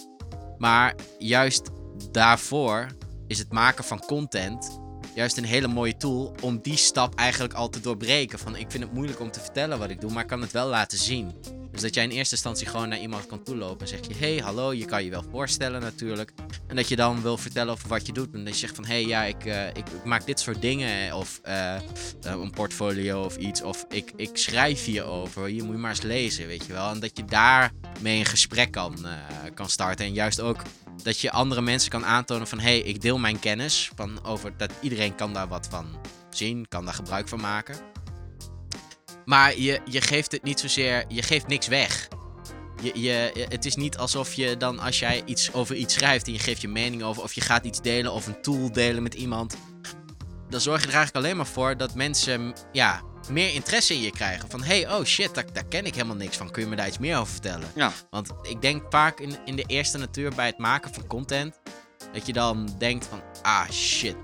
Maar 0.58 0.94
juist 1.18 1.70
daarvoor 2.10 2.86
is 3.26 3.38
het 3.38 3.52
maken 3.52 3.84
van 3.84 4.04
content 4.06 4.78
juist 5.14 5.36
een 5.36 5.44
hele 5.44 5.68
mooie 5.68 5.96
tool 5.96 6.34
om 6.42 6.58
die 6.62 6.76
stap 6.76 7.14
eigenlijk 7.14 7.54
al 7.54 7.68
te 7.68 7.80
doorbreken. 7.80 8.38
Van 8.38 8.56
ik 8.56 8.70
vind 8.70 8.84
het 8.84 8.92
moeilijk 8.92 9.20
om 9.20 9.30
te 9.30 9.40
vertellen 9.40 9.78
wat 9.78 9.90
ik 9.90 10.00
doe, 10.00 10.12
maar 10.12 10.22
ik 10.22 10.28
kan 10.28 10.40
het 10.40 10.52
wel 10.52 10.68
laten 10.68 10.98
zien. 10.98 11.32
Dus 11.74 11.82
dat 11.82 11.94
jij 11.94 12.04
in 12.04 12.10
eerste 12.10 12.34
instantie 12.34 12.66
gewoon 12.66 12.88
naar 12.88 12.98
iemand 12.98 13.26
kan 13.26 13.42
toelopen 13.42 13.80
en 13.80 13.88
zeg 13.88 14.00
je: 14.08 14.14
Hey, 14.14 14.36
hallo, 14.36 14.72
je 14.72 14.84
kan 14.84 15.04
je 15.04 15.10
wel 15.10 15.24
voorstellen 15.30 15.80
natuurlijk. 15.80 16.32
En 16.66 16.76
dat 16.76 16.88
je 16.88 16.96
dan 16.96 17.22
wil 17.22 17.36
vertellen 17.36 17.72
over 17.72 17.88
wat 17.88 18.06
je 18.06 18.12
doet. 18.12 18.34
En 18.34 18.44
dat 18.44 18.52
je 18.52 18.58
zegt 18.58 18.74
van: 18.74 18.84
Hey, 18.84 19.06
ja, 19.06 19.24
ik, 19.24 19.44
eh, 19.44 19.68
ik, 19.68 19.76
ik 19.76 20.04
maak 20.04 20.26
dit 20.26 20.40
soort 20.40 20.62
dingen. 20.62 21.16
Of 21.16 21.40
eh, 21.42 21.74
eh, 21.74 21.82
een 22.22 22.50
portfolio 22.50 23.24
of 23.24 23.36
iets. 23.36 23.62
Of 23.62 23.84
ik, 23.88 24.12
ik 24.16 24.36
schrijf 24.36 24.84
hierover. 24.84 25.46
Hier 25.46 25.64
moet 25.64 25.74
je 25.74 25.80
maar 25.80 25.90
eens 25.90 26.02
lezen, 26.02 26.46
weet 26.46 26.66
je 26.66 26.72
wel. 26.72 26.90
En 26.90 27.00
dat 27.00 27.16
je 27.16 27.24
daarmee 27.24 28.18
een 28.18 28.24
gesprek 28.24 28.70
kan, 28.70 29.06
kan 29.54 29.68
starten. 29.68 30.06
En 30.06 30.12
juist 30.12 30.40
ook 30.40 30.62
dat 31.02 31.20
je 31.20 31.30
andere 31.30 31.60
mensen 31.60 31.90
kan 31.90 32.04
aantonen 32.04 32.46
van... 32.46 32.58
Hey, 32.58 32.78
ik 32.78 33.00
deel 33.00 33.18
mijn 33.18 33.38
kennis. 33.38 33.90
Van 33.94 34.24
over 34.24 34.56
dat 34.56 34.72
iedereen 34.80 35.14
kan 35.14 35.32
daar 35.32 35.48
wat 35.48 35.66
van 35.70 35.86
zien. 36.30 36.68
Kan 36.68 36.84
daar 36.84 36.94
gebruik 36.94 37.28
van 37.28 37.40
maken. 37.40 37.93
Maar 39.24 39.58
je, 39.58 39.80
je 39.84 40.00
geeft 40.00 40.32
het 40.32 40.42
niet 40.42 40.60
zozeer... 40.60 41.04
Je 41.08 41.22
geeft 41.22 41.46
niks 41.46 41.66
weg. 41.66 42.08
Je, 42.82 43.00
je, 43.00 43.46
het 43.48 43.64
is 43.64 43.76
niet 43.76 43.98
alsof 43.98 44.34
je 44.34 44.56
dan 44.56 44.78
als 44.78 44.98
jij 44.98 45.22
iets 45.24 45.52
over 45.52 45.76
iets 45.76 45.94
schrijft 45.94 46.26
en 46.26 46.32
je 46.32 46.38
geeft 46.38 46.60
je 46.60 46.68
mening 46.68 47.02
over, 47.02 47.22
of 47.22 47.32
je 47.32 47.40
gaat 47.40 47.64
iets 47.64 47.80
delen 47.80 48.12
of 48.12 48.26
een 48.26 48.42
tool 48.42 48.72
delen 48.72 49.02
met 49.02 49.14
iemand, 49.14 49.56
dan 50.48 50.60
zorg 50.60 50.80
je 50.80 50.88
er 50.88 50.94
eigenlijk 50.94 51.24
alleen 51.24 51.36
maar 51.36 51.46
voor 51.46 51.76
dat 51.76 51.94
mensen 51.94 52.54
ja, 52.72 53.02
meer 53.30 53.54
interesse 53.54 53.94
in 53.94 54.00
je 54.00 54.10
krijgen. 54.10 54.50
Van 54.50 54.62
hey, 54.62 54.92
oh 54.92 55.04
shit, 55.04 55.34
daar, 55.34 55.52
daar 55.52 55.64
ken 55.64 55.86
ik 55.86 55.94
helemaal 55.94 56.16
niks 56.16 56.36
van. 56.36 56.50
Kun 56.50 56.62
je 56.62 56.68
me 56.68 56.76
daar 56.76 56.86
iets 56.86 56.98
meer 56.98 57.18
over 57.18 57.32
vertellen? 57.32 57.70
Ja. 57.74 57.92
Want 58.10 58.32
ik 58.42 58.60
denk 58.60 58.82
vaak 58.90 59.20
in, 59.20 59.36
in 59.44 59.56
de 59.56 59.64
eerste 59.66 59.98
natuur 59.98 60.34
bij 60.34 60.46
het 60.46 60.58
maken 60.58 60.94
van 60.94 61.06
content, 61.06 61.60
dat 62.12 62.26
je 62.26 62.32
dan 62.32 62.74
denkt 62.78 63.06
van 63.06 63.22
ah 63.42 63.70
shit. 63.70 64.16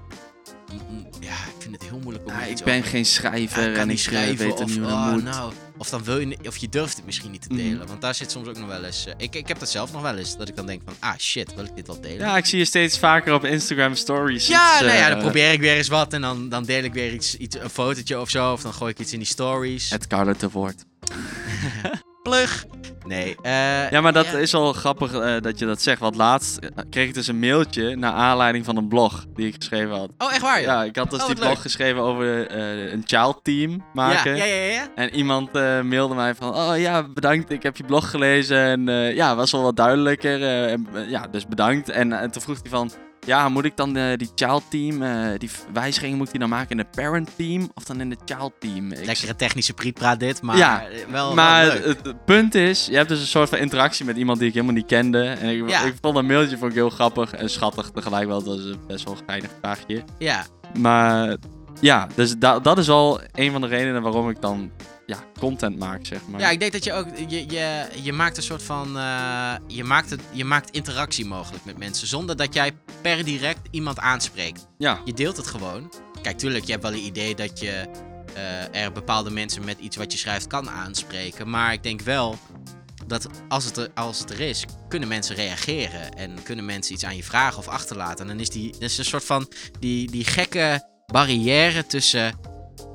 Ja, 1.20 1.32
ik 1.34 1.54
vind 1.58 1.74
het 1.74 1.84
heel 1.90 1.98
moeilijk 2.02 2.26
om 2.26 2.32
Ja, 2.32 2.42
er 2.42 2.48
ik 2.48 2.64
ben 2.64 2.78
over- 2.78 2.90
geen 2.90 3.00
Ja, 3.00 3.06
schrijver 3.06 3.66
ik 3.68 3.72
kan 3.74 3.82
en 3.82 3.90
ik 3.90 3.96
eh, 3.96 4.02
schrijven 4.02 4.46
weet 4.46 4.60
of, 4.60 4.66
niet 4.68 4.76
hoe 4.78 4.86
dat 4.86 4.92
oh, 4.92 5.10
moet. 5.12 5.22
nou, 5.24 5.52
of 5.76 5.88
dan 5.90 6.04
wil 6.04 6.18
je 6.18 6.36
of 6.46 6.56
je 6.56 6.68
durft 6.68 6.96
het 6.96 7.04
misschien 7.06 7.30
niet 7.30 7.42
te 7.42 7.48
Mhm. 7.48 7.56
delen, 7.62 7.86
want 7.86 8.00
daar 8.00 8.14
zit 8.14 8.30
soms 8.30 8.48
ook 8.48 8.58
nog 8.58 8.66
wel 8.68 8.84
eens. 8.84 9.06
eh, 9.06 9.14
ik, 9.16 9.34
ik 9.34 9.48
heb 9.48 9.58
dat 9.58 9.70
zelf 9.70 9.92
nog 9.92 10.02
wel 10.02 10.16
eens 10.16 10.36
dat 10.36 10.48
ik 10.48 10.56
dan 10.56 10.66
denk 10.66 10.82
van 10.84 10.94
ah 10.98 11.16
shit, 11.18 11.54
wil 11.54 11.64
ik 11.64 11.76
dit 11.76 11.86
wel 11.86 12.00
delen? 12.00 12.18
Ja, 12.26 12.36
ik 12.36 12.46
zie 12.46 12.58
je 12.58 12.64
steeds 12.64 12.98
vaker 12.98 13.34
op 13.34 13.44
Instagram 13.44 13.94
stories. 13.94 14.46
Ja, 14.46 14.72
iets, 14.72 14.80
nou 14.80 14.92
ja, 14.92 15.04
eh, 15.06 15.10
dan 15.12 15.18
probeer 15.20 15.52
ik 15.52 15.60
weer 15.60 15.76
eens 15.76 15.88
wat 15.88 16.12
en 16.12 16.20
dan, 16.20 16.48
dan 16.48 16.64
deel 16.64 16.82
ik 16.84 16.92
weer 16.92 17.12
iets, 17.12 17.36
iets, 17.36 17.56
een 17.56 17.70
fotootje 17.70 18.20
of 18.20 18.30
zo. 18.30 18.52
Of 18.52 18.62
dan 18.62 18.72
gooi 18.74 18.90
ik 18.92 18.98
iets 18.98 19.12
in 19.12 19.18
die 19.18 19.28
stories. 19.28 19.90
Het 19.90 20.06
Carlo 20.06 20.32
te 20.32 20.50
woord. 20.50 20.84
plug. 22.22 22.64
Nee, 23.06 23.36
eh, 23.42 23.90
Ja, 23.90 24.00
maar 24.00 24.12
dat 24.12 24.26
ja. 24.26 24.38
is 24.38 24.52
wel 24.52 24.72
grappig 24.72 25.12
eh, 25.14 25.34
dat 25.40 25.58
je 25.58 25.66
dat 25.66 25.82
zegt. 25.82 26.00
Want 26.00 26.16
laatst 26.16 26.58
kreeg 26.90 27.08
ik 27.08 27.14
dus 27.14 27.26
een 27.26 27.38
mailtje 27.38 27.96
naar 27.96 28.12
aanleiding 28.12 28.64
van 28.64 28.76
een 28.76 28.88
blog 28.88 29.24
die 29.34 29.46
ik 29.46 29.54
geschreven 29.54 29.96
had. 29.96 30.10
Oh, 30.18 30.32
echt 30.32 30.40
waar? 30.42 30.60
Ja, 30.60 30.84
ik 30.84 30.96
had 30.96 31.10
dus 31.10 31.20
Oh, 31.20 31.26
die 31.26 31.34
blog 31.34 31.48
leuk. 31.48 31.58
geschreven 31.58 32.02
over 32.02 32.46
eh, 32.46 32.92
een 32.92 33.02
child 33.06 33.40
team 33.42 33.84
maken. 33.92 34.36
Ja, 34.36 34.44
ja, 34.44 34.54
ja, 34.54 34.72
ja. 34.72 34.88
En 34.94 35.14
iemand 35.14 35.52
mailde 35.82 36.14
mij 36.14 36.34
van, 36.34 36.54
oh 36.54 36.78
ja, 36.78 37.02
bedankt, 37.08 37.50
ik 37.50 37.62
heb 37.62 37.76
je 37.76 37.84
blog 37.84 38.10
gelezen. 38.10 38.58
En 38.58 39.14
ja, 39.14 39.36
was 39.36 39.50
wel 39.52 39.62
wat 39.62 39.76
duidelijker. 39.76 40.42
en, 40.68 40.86
ja, 41.08 41.26
dus 41.30 41.46
bedankt. 41.46 41.88
En, 41.88 42.12
en 42.12 42.30
toen 42.30 42.42
vroeg 42.42 42.58
hij 42.62 42.70
van, 42.70 42.90
ja, 43.26 43.48
moet 43.48 43.64
ik 43.64 43.76
dan 43.76 43.96
eh, 43.96 44.16
die 44.16 44.30
child 44.34 44.62
team, 44.70 45.02
eh, 45.02 45.38
die 45.38 45.50
wijzigingen 45.72 46.16
moet 46.16 46.26
ik 46.26 46.32
die 46.32 46.40
dan 46.40 46.48
maken 46.48 46.70
in 46.70 46.76
de 46.76 47.00
parent 47.02 47.30
team 47.36 47.70
of 47.74 47.84
dan 47.84 48.00
in 48.00 48.10
de 48.10 48.16
child 48.24 48.52
team? 48.58 48.92
Ik 48.92 49.04
Lekkere 49.06 49.36
technische 49.36 49.72
prietpraat 49.74 50.20
dit, 50.20 50.42
maar 50.42 50.56
Ja, 50.56 50.86
eh, 50.88 50.98
wel, 51.10 51.34
maar 51.34 51.66
wel 51.66 51.74
het, 51.74 51.98
het 52.06 52.24
punt 52.24 52.54
is, 52.54 52.86
je 52.86 52.96
hebt 52.96 53.08
dus 53.08 53.20
een 53.20 53.26
soort 53.26 53.48
van 53.48 53.58
interactie 53.58 54.04
met 54.04 54.16
iemand 54.16 54.38
die 54.38 54.48
ik 54.48 54.54
helemaal 54.54 54.74
niet 54.74 54.86
kende. 54.86 55.22
En 55.24 55.48
ik, 55.48 55.68
Ja. 55.68 55.82
ik 55.82 55.94
vond 56.00 56.14
dat 56.14 56.24
mailtje 56.24 56.56
vond 56.58 56.70
ik 56.70 56.76
heel 56.76 56.90
grappig 56.90 57.32
en 57.32 57.50
schattig 57.50 57.90
tegelijk 57.90 58.26
wel. 58.26 58.42
Dat 58.42 58.58
een 58.58 58.78
best 58.86 59.04
wel 59.04 59.14
een 59.14 59.22
geinig 59.26 59.50
vraagje. 59.60 60.02
Ja, 60.18 60.44
Maar 60.78 61.36
ja, 61.80 62.06
dus 62.14 62.38
da- 62.38 62.58
dat 62.60 62.78
is 62.78 62.88
al 62.88 63.20
een 63.32 63.52
van 63.52 63.60
de 63.60 63.66
redenen 63.66 64.02
waarom 64.02 64.28
ik 64.30 64.40
dan 64.40 64.70
ja, 65.10 65.24
content 65.38 65.78
maak, 65.78 66.06
zeg 66.06 66.20
maar. 66.26 66.40
ja, 66.40 66.50
ik 66.50 66.60
denk 66.60 66.72
dat 66.72 66.84
je 66.84 66.92
ook, 66.92 67.06
je, 67.28 67.50
je, 67.50 67.86
je 68.02 68.12
maakt 68.12 68.36
een 68.36 68.42
soort 68.42 68.62
van, 68.62 68.96
eh, 68.96 69.54
je, 69.66 69.84
maakt 69.84 70.10
het, 70.10 70.20
je 70.32 70.44
maakt 70.44 70.70
interactie 70.70 71.25
mogelijk 71.25 71.64
met 71.64 71.78
mensen. 71.78 72.06
Zonder 72.06 72.36
dat 72.36 72.54
jij 72.54 72.73
per 73.00 73.25
direct 73.25 73.60
iemand 73.70 73.99
aanspreekt. 73.99 74.66
ja. 74.78 75.00
Je 75.04 75.12
deelt 75.12 75.36
het 75.36 75.46
gewoon. 75.46 75.92
Kijk, 76.23 76.38
tuurlijk, 76.38 76.64
je 76.64 76.70
hebt 76.70 76.82
wel 76.82 76.92
een 76.92 77.04
idee 77.04 77.34
dat 77.34 77.60
je 77.60 77.86
eh, 78.34 78.82
er 78.82 78.92
bepaalde 78.92 79.30
mensen 79.30 79.64
met 79.64 79.78
iets 79.78 79.96
wat 79.96 80.12
je 80.12 80.18
schrijft 80.18 80.46
kan 80.46 80.70
aanspreken. 80.70 81.50
Maar 81.50 81.73
ik 81.73 81.82
denk 81.82 82.00
wel 82.00 82.38
dat 83.06 83.26
als 83.49 83.64
het, 83.64 83.76
er, 83.76 83.88
als 83.94 84.18
het 84.18 84.30
er 84.30 84.40
is, 84.40 84.64
kunnen 84.88 85.08
mensen 85.08 85.36
reageren. 85.36 86.12
En 86.12 86.42
kunnen 86.42 86.64
mensen 86.64 86.94
iets 86.94 87.04
aan 87.04 87.16
je 87.16 87.25
vragen 87.25 87.58
of 87.58 87.68
achterlaten. 87.68 88.20
En 88.20 88.26
dan 88.26 88.40
is 88.40 88.50
die 88.50 88.73
dat 88.73 88.82
is 88.82 88.99
een 88.99 89.04
soort 89.04 89.25
van 89.25 89.52
die, 89.78 90.10
die 90.10 90.25
gekke 90.25 90.88
barrière 91.06 91.86
tussen 91.86 92.38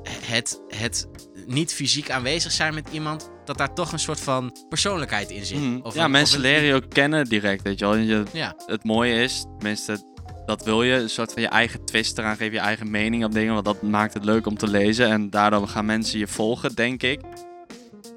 het, 0.08 0.60
het 0.68 1.06
niet 1.46 1.74
fysiek 1.74 2.10
aanwezig 2.10 2.52
zijn 2.52 2.74
met 2.74 2.88
iemand. 2.92 3.30
Dat 3.44 3.58
daar 3.58 3.74
toch 3.74 3.92
een 3.92 3.98
soort 3.98 4.20
van 4.20 4.56
persoonlijkheid 4.68 5.30
in 5.30 5.44
zit. 5.44 5.58
Mhm. 5.60 5.78
Of 5.82 5.94
ja, 5.94 6.04
een- 6.04 6.10
mensen 6.10 6.38
of 6.38 6.44
een- 6.44 6.50
leren 6.50 6.66
je 6.66 6.74
ook 6.74 6.90
kennen 6.90 7.24
direct, 7.24 7.62
weet 7.62 7.78
je 7.78 7.84
wel. 7.84 7.96
Je, 7.96 8.22
Ja. 8.32 8.54
Het 8.66 8.84
mooie 8.84 9.22
is, 9.22 9.44
tenminste, 9.58 9.98
dat 10.46 10.64
wil 10.64 10.82
je, 10.82 10.94
een 10.94 11.10
soort 11.10 11.32
van 11.32 11.42
je 11.42 11.48
eigen 11.48 11.84
twist 11.84 12.18
eraan 12.18 12.36
geven, 12.36 12.52
je 12.52 12.58
eigen 12.58 12.90
mening 12.90 13.24
op 13.24 13.32
dingen, 13.32 13.52
want 13.52 13.64
dat 13.64 13.82
maakt 13.82 14.14
het 14.14 14.24
leuk 14.24 14.46
om 14.46 14.56
te 14.58 14.68
lezen. 14.68 15.08
En 15.10 15.30
daardoor 15.30 15.68
gaan 15.68 15.84
mensen 15.86 16.18
je 16.18 16.26
volgen, 16.26 16.74
denk 16.74 17.02
ik. 17.02 17.20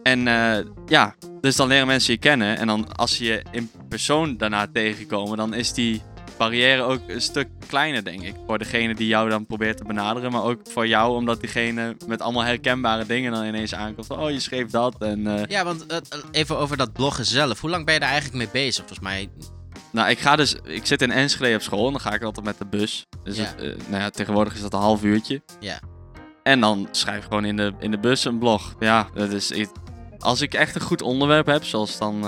En 0.03 0.27
eh, 0.27 0.57
ja, 0.85 1.15
dus 1.41 1.55
dan 1.55 1.67
leren 1.67 1.87
mensen 1.87 2.13
je 2.13 2.19
kennen. 2.19 2.57
En 2.57 2.67
dan 2.67 2.95
als 2.95 3.15
ze 3.15 3.23
je 3.23 3.43
in 3.51 3.71
persoon 3.89 4.37
daarna 4.37 4.67
tegenkomen, 4.73 5.37
dan 5.37 5.53
is 5.53 5.73
die 5.73 6.01
barrière 6.39 6.81
ook 6.81 6.99
een 7.07 7.21
stuk 7.21 7.47
kleiner, 7.67 8.03
denk 8.03 8.21
ik. 8.21 8.35
Voor 8.47 8.57
degene 8.57 8.95
die 8.95 9.07
jou 9.07 9.29
dan 9.29 9.45
probeert 9.45 9.77
te 9.77 9.83
benaderen, 9.83 10.31
maar 10.31 10.43
ook 10.43 10.59
voor 10.69 10.87
jou, 10.87 11.15
omdat 11.15 11.39
diegene 11.39 11.95
met 12.07 12.21
allemaal 12.21 12.43
herkenbare 12.43 13.05
dingen 13.05 13.31
dan 13.31 13.45
ineens 13.45 13.75
aankomt. 13.75 14.05
Van, 14.07 14.19
oh, 14.19 14.29
je 14.31 14.39
schreef 14.39 14.69
dat. 14.69 14.95
En 14.99 15.27
eh, 15.37 15.45
Ja, 15.45 15.63
want 15.63 15.85
eh, 15.85 15.97
even 16.31 16.57
over 16.57 16.77
dat 16.77 16.93
bloggen 16.93 17.25
zelf. 17.25 17.61
Hoe 17.61 17.69
lang 17.69 17.85
ben 17.85 17.93
je 17.93 17.99
daar 17.99 18.09
eigenlijk 18.09 18.37
mee 18.37 18.63
bezig? 18.63 18.77
Volgens 18.85 18.99
mij 19.09 19.29
Nou, 19.91 20.09
ik 20.09 20.19
ga 20.19 20.35
dus. 20.35 20.55
Ik 20.63 20.85
zit 20.85 21.01
in 21.01 21.11
Enschede 21.11 21.55
op 21.55 21.61
school 21.61 21.85
en 21.85 21.91
dan 21.91 22.01
ga 22.01 22.13
ik 22.13 22.23
altijd 22.23 22.45
met 22.45 22.57
de 22.57 22.65
bus. 22.65 23.05
Dus 23.23 23.37
Ja. 23.37 23.43
het, 23.43 23.55
eh, 23.61 23.71
nou 23.87 24.01
ja, 24.01 24.09
tegenwoordig 24.09 24.53
is 24.53 24.61
dat 24.61 24.73
een 24.73 24.79
half 24.79 25.03
uurtje. 25.03 25.41
Ja. 25.59 25.79
En 26.43 26.59
dan 26.59 26.87
schrijf 26.91 27.17
ik 27.17 27.23
gewoon 27.23 27.45
in 27.45 27.57
de, 27.57 27.73
in 27.79 27.91
de 27.91 27.99
bus 27.99 28.25
een 28.25 28.39
blog. 28.39 28.75
Ja, 28.79 29.07
dat 29.13 29.31
is. 29.31 29.51
ik- 29.51 29.69
als 30.19 30.41
ik 30.41 30.53
echt 30.53 30.75
een 30.75 30.81
goed 30.81 31.01
onderwerp 31.01 31.45
heb, 31.45 31.63
zoals 31.63 31.97
dan. 31.97 32.19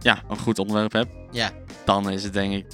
ja, 0.00 0.22
een 0.28 0.38
goed 0.38 0.58
onderwerp 0.58 0.92
heb. 0.92 1.08
Ja. 1.30 1.50
Dan 1.84 2.10
is 2.10 2.22
het 2.24 2.32
denk 2.32 2.52
ik 2.52 2.66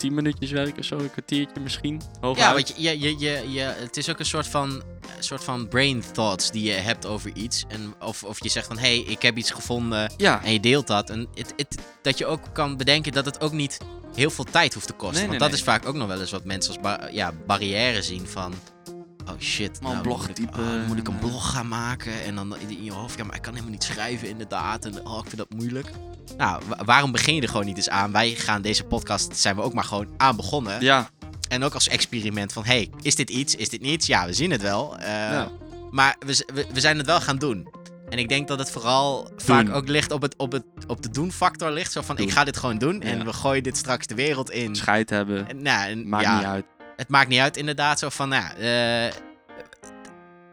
10 0.00 0.14
minuutjes 0.14 0.50
werk 0.50 0.78
of 0.78 0.84
zo, 0.84 0.98
een 0.98 1.10
kwartiertje 1.10 1.60
misschien. 1.60 2.00
Ja, 2.12 2.18
Hooguit. 2.20 2.52
want 2.54 2.68
je, 2.76 2.82
je, 2.82 2.98
je, 3.00 3.18
je, 3.18 3.50
je- 3.52 3.74
het 3.78 3.96
is 3.96 4.08
ook 4.10 4.18
een 4.18 4.24
soort 4.24 4.46
van, 4.46 4.82
soort 5.18 5.44
van 5.44 5.68
brain 5.68 6.02
thoughts 6.12 6.50
die 6.50 6.62
je 6.62 6.72
hebt 6.72 7.06
over 7.06 7.30
iets. 7.34 7.64
En 7.68 7.94
of, 8.00 8.24
of 8.24 8.42
je 8.42 8.48
zegt 8.48 8.66
van, 8.66 8.78
hé, 8.78 8.82
hey, 9.02 9.12
ik 9.12 9.22
heb 9.22 9.36
iets 9.36 9.50
gevonden 9.50 10.12
Ja, 10.16 10.44
en 10.44 10.52
je 10.52 10.60
deelt 10.60 10.86
dat. 10.86 11.10
En 11.10 11.28
het, 11.34 11.52
het, 11.56 11.78
dat 12.02 12.18
je 12.18 12.26
ook 12.26 12.40
kan 12.52 12.76
bedenken 12.76 13.12
dat 13.12 13.24
het 13.24 13.40
ook 13.40 13.52
niet 13.52 13.78
heel 14.14 14.30
veel 14.30 14.44
tijd 14.44 14.74
hoeft 14.74 14.86
te 14.86 14.92
kosten. 14.92 15.12
Nee, 15.18 15.28
nee, 15.28 15.38
Want 15.38 15.40
dat 15.40 15.50
nee. 15.50 15.58
is 15.58 15.64
vaak 15.64 15.86
ook 15.88 15.94
nog 15.94 16.08
wel 16.08 16.20
eens 16.20 16.30
wat 16.30 16.44
mensen 16.44 16.72
als 16.72 16.82
ba- 16.82 17.08
ja, 17.12 17.32
barrière 17.46 18.02
zien 18.02 18.26
van... 18.26 18.54
Oh 19.26 19.36
shit, 19.38 19.80
Man, 19.80 19.90
nou, 19.92 20.02
blog 20.02 20.26
moet 20.28 20.38
ik, 20.38 20.56
oh, 20.56 20.86
moet 20.86 20.98
ik 20.98 21.08
een 21.08 21.14
en, 21.14 21.20
blog 21.20 21.50
gaan 21.50 21.68
maken? 21.68 22.22
En 22.24 22.34
dan 22.34 22.56
in 22.68 22.84
je 22.84 22.92
hoofd, 22.92 23.18
ja, 23.18 23.24
maar 23.24 23.36
ik 23.36 23.42
kan 23.42 23.52
helemaal 23.52 23.72
niet 23.72 23.84
schrijven 23.84 24.28
inderdaad. 24.28 24.84
En 24.84 25.06
oh, 25.06 25.16
ik 25.18 25.24
vind 25.24 25.36
dat 25.36 25.50
moeilijk. 25.56 25.90
Nou, 26.36 26.62
wa- 26.66 26.84
waarom 26.84 27.12
begin 27.12 27.34
je 27.34 27.42
er 27.42 27.48
gewoon 27.48 27.66
niet 27.66 27.76
eens 27.76 27.88
aan? 27.88 28.12
Wij 28.12 28.30
gaan 28.34 28.62
deze 28.62 28.84
podcast, 28.84 29.36
zijn 29.36 29.56
we 29.56 29.62
ook 29.62 29.72
maar 29.74 29.84
gewoon 29.84 30.08
aan 30.16 30.36
begonnen. 30.36 30.80
ja, 30.80 31.08
En 31.48 31.62
ook 31.64 31.74
als 31.74 31.88
experiment 31.88 32.52
van, 32.52 32.64
hey, 32.64 32.90
is 33.02 33.14
dit 33.14 33.30
iets? 33.30 33.54
Is 33.54 33.68
dit 33.68 33.80
niets? 33.80 34.06
Ja, 34.06 34.26
we 34.26 34.32
zien 34.32 34.50
het 34.50 34.62
wel. 34.62 34.98
Eh, 34.98 35.06
Ja. 35.08 35.48
Maar 35.90 36.16
we, 36.26 36.44
we, 36.54 36.66
we 36.72 36.80
zijn 36.80 36.96
het 36.96 37.06
wel 37.06 37.20
gaan 37.20 37.36
doen. 37.38 37.68
En 38.08 38.18
ik 38.18 38.28
denk 38.28 38.48
dat 38.48 38.58
het 38.58 38.70
vooral 38.70 39.30
vaak 39.36 39.74
ook 39.74 39.88
ligt 39.88 40.10
op, 40.10 40.22
het, 40.22 40.34
op, 40.36 40.52
het, 40.52 40.64
op 40.86 41.02
de 41.02 41.10
doen-factor 41.10 41.70
ligt. 41.70 41.92
Zo 41.92 42.02
van, 42.02 42.16
Doen. 42.16 42.26
ik 42.26 42.32
ga 42.32 42.44
dit 42.44 42.56
gewoon 42.56 42.78
doen 42.78 43.02
en 43.02 43.18
Ja. 43.18 43.24
we 43.24 43.32
gooien 43.32 43.62
dit 43.62 43.76
straks 43.76 44.06
de 44.06 44.14
wereld 44.14 44.50
in. 44.50 44.76
scheid 44.76 45.10
hebben. 45.10 45.48
En, 45.48 45.62
nou, 45.62 45.90
en, 45.90 46.08
Maakt 46.08 46.24
ja, 46.24 46.36
niet 46.36 46.46
uit. 46.46 46.64
Het 46.96 47.08
maakt 47.08 47.28
niet 47.28 47.40
uit, 47.40 47.56
inderdaad. 47.56 47.98
Zo 47.98 48.08
van, 48.08 48.28
nou, 48.28 48.44
eh, 48.58 49.12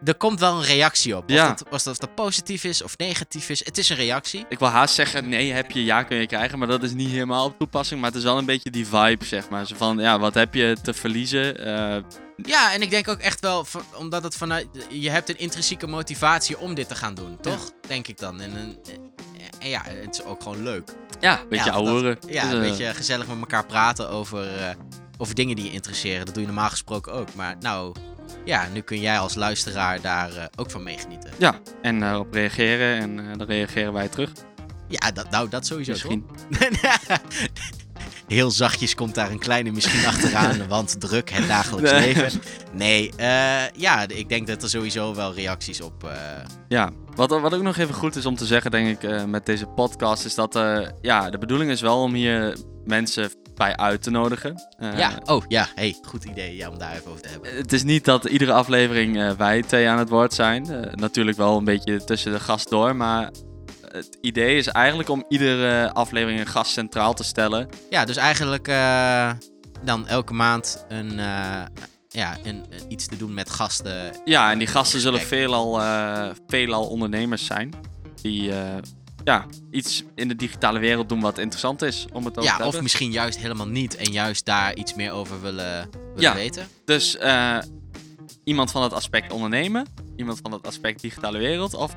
er 0.04 0.16
komt 0.16 0.40
wel 0.40 0.56
een 0.58 0.64
reactie 0.64 1.18
op. 1.18 1.24
Of, 1.24 1.30
Ja. 1.30 1.48
dat, 1.48 1.64
of, 1.88 1.98
dat, 1.98 2.16
positief 2.16 2.64
is 2.64 2.82
of 2.84 2.98
negatief 2.98 3.50
is. 3.50 3.66
Het 3.66 3.78
is 3.78 3.90
een 3.90 3.96
reactie. 3.96 4.46
Ik 4.50 4.60
wil 4.60 4.68
haast 4.68 4.96
zeggen, 4.96 5.30
nee, 5.30 5.52
heb 5.52 5.72
je, 5.72 5.84
ja, 5.84 6.04
kun 6.04 6.18
je 6.18 6.26
krijgen. 6.28 6.60
Maar 6.60 6.68
dat 6.68 6.84
is 6.84 6.92
niet 6.94 7.10
helemaal 7.10 7.46
op 7.46 7.58
toepassing. 7.58 8.00
Maar 8.02 8.10
het 8.10 8.18
is 8.20 8.26
wel 8.26 8.38
een 8.38 8.46
beetje 8.46 8.70
die 8.72 8.88
vibe, 8.88 9.26
zeg 9.26 9.50
maar. 9.50 9.66
Zo 9.68 9.76
van, 9.78 9.98
ja, 10.00 10.20
wat 10.20 10.34
heb 10.34 10.54
je 10.54 10.78
te 10.82 10.94
verliezen? 10.94 11.66
Eh, 11.66 12.04
Ja, 12.44 12.74
en 12.74 12.82
ik 12.82 12.90
denk 12.90 13.08
ook 13.08 13.20
echt 13.20 13.40
wel, 13.40 13.66
omdat 13.96 14.24
het 14.24 14.36
vanuit. 14.36 14.68
Je 14.90 15.10
hebt 15.10 15.30
een 15.30 15.38
intrinsieke 15.40 15.88
motivatie 15.88 16.58
om 16.60 16.74
dit 16.74 16.88
te 16.88 16.96
gaan 16.96 17.14
doen, 17.14 17.38
toch? 17.42 17.72
Denk 17.88 18.08
ik 18.08 18.18
dan. 18.18 18.42
En, 18.42 18.56
en, 18.56 18.78
en 19.60 19.70
ja, 19.70 19.82
het 19.86 20.16
is 20.16 20.24
ook 20.24 20.44
gewoon 20.44 20.64
leuk. 20.64 20.90
ja, 21.20 21.40
een 21.42 21.48
beetje 21.50 21.66
Ja, 21.66 21.72
ouwehoeren. 21.72 22.18
Ja, 22.28 22.44
Dus, 22.44 22.52
een 22.52 22.62
eh, 22.64 22.70
beetje 22.70 22.94
gezellig 22.94 23.28
met 23.28 23.38
elkaar 23.40 23.66
praten 23.66 24.10
over, 24.10 24.58
eh, 24.58 24.70
over 25.18 25.36
dingen 25.36 25.56
die 25.56 25.66
je 25.66 25.72
interesseren. 25.72 26.26
Dat 26.26 26.34
doe 26.34 26.44
je 26.44 26.50
normaal 26.50 26.70
gesproken 26.70 27.14
ook. 27.14 27.34
Maar 27.36 27.56
nou, 27.60 27.96
ja, 28.48 28.68
nu 28.74 28.82
kun 28.82 29.00
jij 29.00 29.20
als 29.20 29.36
luisteraar 29.36 30.02
daar 30.02 30.36
eh, 30.36 30.44
ook 30.56 30.72
van 30.72 30.84
meegenieten. 30.84 31.32
Ja, 31.38 31.56
en 31.82 32.04
eh, 32.04 32.20
op 32.20 32.34
reageren 32.34 32.98
en 33.02 33.20
eh, 33.20 33.38
dan 33.38 33.48
reageren 33.48 33.94
wij 33.94 34.08
terug. 34.08 34.32
Ja, 34.88 35.12
dat, 35.12 35.30
nou, 35.30 35.50
dat 35.50 35.66
sowieso 35.66 35.92
Misschien. 35.92 36.26
Heel 38.28 38.52
zachtjes 38.52 38.96
komt 38.96 39.16
daar 39.16 39.32
een 39.32 39.40
kleine 39.40 39.72
misschien 39.72 40.06
achteraan, 40.12 40.68
want 40.68 41.00
druk, 41.02 41.30
het 41.30 41.48
dagelijks 41.48 41.92
Nee. 41.92 42.02
leven. 42.14 42.42
Nee, 42.74 43.12
eh, 43.16 43.70
ja, 43.76 44.08
ik 44.08 44.30
denk 44.30 44.48
dat 44.48 44.64
er 44.64 44.70
sowieso 44.70 45.16
wel 45.16 45.34
reacties 45.34 45.82
op... 45.82 46.04
eh, 46.04 46.12
Ja, 46.68 46.90
wat, 47.16 47.30
wat 47.30 47.54
ook 47.54 47.62
nog 47.62 47.78
even 47.78 47.94
goed 47.94 48.16
is 48.16 48.26
om 48.26 48.36
te 48.36 48.46
zeggen, 48.46 48.72
denk 48.72 48.88
ik, 48.88 49.10
eh, 49.12 49.24
met 49.24 49.46
deze 49.46 49.66
podcast, 49.66 50.26
is 50.26 50.36
dat 50.36 50.56
eh, 50.56 50.88
ja, 51.02 51.30
de 51.30 51.38
bedoeling 51.38 51.72
is 51.72 51.82
wel 51.82 52.02
om 52.02 52.14
hier 52.14 52.58
mensen 52.86 53.32
bij 53.58 53.76
uit 53.76 54.02
te 54.02 54.10
nodigen. 54.10 54.68
Eh, 54.78 54.98
ja, 54.98 55.20
oh 55.26 55.44
ja, 55.48 55.68
hey, 55.76 55.96
goed 56.02 56.24
idee 56.24 56.56
ja, 56.56 56.70
om 56.70 56.78
daar 56.78 56.94
even 56.94 57.10
over 57.10 57.22
te 57.22 57.30
hebben. 57.30 57.56
Het 57.56 57.74
is 57.74 57.84
niet 57.84 58.06
dat 58.06 58.26
iedere 58.26 58.52
aflevering 58.54 59.18
eh, 59.18 59.32
wij 59.32 59.62
twee 59.62 59.90
aan 59.90 59.98
het 59.98 60.10
woord 60.10 60.34
zijn. 60.34 60.70
Eh, 60.70 60.94
natuurlijk 60.94 61.38
wel 61.38 61.58
een 61.58 61.64
beetje 61.64 62.04
tussen 62.04 62.32
de 62.32 62.40
gast 62.40 62.70
door, 62.70 62.96
maar 62.96 63.32
het 63.92 64.18
idee 64.22 64.58
is 64.58 64.68
eigenlijk 64.68 65.10
om 65.10 65.26
iedere 65.30 65.94
aflevering 65.94 66.40
een 66.40 66.48
gast 66.48 66.72
centraal 66.72 67.14
te 67.14 67.24
stellen. 67.24 67.70
Ja, 67.90 68.06
dus 68.06 68.18
eigenlijk 68.18 68.66
dan 69.84 70.08
elke 70.08 70.34
maand 70.34 70.86
een, 70.90 71.18
ja, 72.08 72.38
een, 72.44 72.66
iets 72.88 73.08
te 73.08 73.18
doen 73.18 73.34
met 73.34 73.50
gasten. 73.50 74.12
Ja, 74.26 74.52
en 74.52 74.58
die 74.58 74.68
gasten 74.68 75.00
zullen 75.00 75.22
veelal, 75.22 75.82
veelal 76.48 76.88
ondernemers 76.88 77.46
zijn. 77.46 77.74
Die 78.22 78.52
ja, 79.28 79.46
iets 79.72 80.04
in 80.16 80.28
de 80.28 80.36
digitale 80.36 80.80
wereld 80.80 81.10
doen 81.10 81.20
wat 81.20 81.38
interessant 81.38 81.82
is 81.82 82.06
om 82.14 82.26
het 82.26 82.38
over 82.38 82.42
te 82.42 82.42
Ja, 82.42 82.48
hebben. 82.56 82.68
of 82.68 82.82
misschien 82.82 83.12
juist 83.12 83.38
helemaal 83.40 83.68
niet 83.68 83.96
en 83.96 84.12
juist 84.12 84.46
daar 84.46 84.76
iets 84.76 84.94
meer 84.94 85.12
over 85.12 85.42
willen, 85.42 85.90
willen 85.92 86.22
Ja. 86.22 86.34
weten. 86.34 86.68
Dus 86.86 87.18
eh, 87.18 87.58
iemand 88.44 88.72
van 88.72 88.84
het 88.84 88.94
aspect 88.94 89.32
ondernemen, 89.32 89.86
iemand 90.16 90.40
van 90.42 90.52
het 90.52 90.68
aspect 90.68 91.02
digitale 91.02 91.38
wereld 91.38 91.74
of 91.74 91.96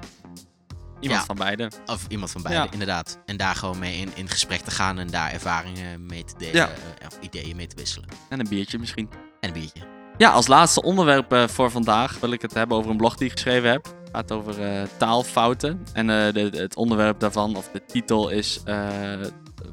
iemand 1.01 1.21
Ja. 1.21 1.27
van 1.27 1.37
beide. 1.37 1.71
Of 1.87 2.05
iemand 2.09 2.31
van 2.31 2.43
beide, 2.43 2.63
Ja. 2.63 2.71
inderdaad. 2.71 3.19
En 3.27 3.37
daar 3.37 3.55
gewoon 3.55 3.79
mee 3.79 3.97
in, 4.01 4.11
in 4.15 4.29
gesprek 4.29 4.61
te 4.61 4.71
gaan 4.71 4.99
en 4.99 5.07
daar 5.07 5.33
ervaringen 5.33 6.07
mee 6.07 6.25
te 6.25 6.35
delen. 6.39 6.63
Eh, 6.69 7.07
of 7.07 7.19
ideeën 7.21 7.57
mee 7.57 7.67
te 7.67 7.77
wisselen. 7.77 8.09
En 8.29 8.41
een 8.41 8.49
biertje 8.49 8.79
misschien. 8.79 9.09
En 9.41 9.49
een 9.49 9.61
biertje. 9.61 9.81
Ja, 10.17 10.31
als 10.31 10.47
laatste 10.47 10.83
onderwerp 10.83 11.33
eh, 11.33 11.49
voor 11.49 11.71
vandaag 11.71 12.19
wil 12.21 12.31
ik 12.33 12.43
het 12.43 12.55
hebben 12.55 12.77
over 12.77 12.91
een 12.91 12.97
blog 12.97 13.17
die 13.17 13.27
ik 13.27 13.33
geschreven 13.33 13.71
heb. 13.71 13.99
Het 14.13 14.17
gaat 14.17 14.33
over 14.33 14.63
eh, 14.63 14.83
taalfouten. 14.97 15.83
En 15.93 16.11
eh, 16.11 16.33
de, 16.33 16.51
het 16.57 16.77
onderwerp 16.77 17.21
daarvan, 17.21 17.57
of 17.57 17.69
de 17.73 17.85
titel 17.85 18.29
is 18.29 18.61
eh, 18.65 18.89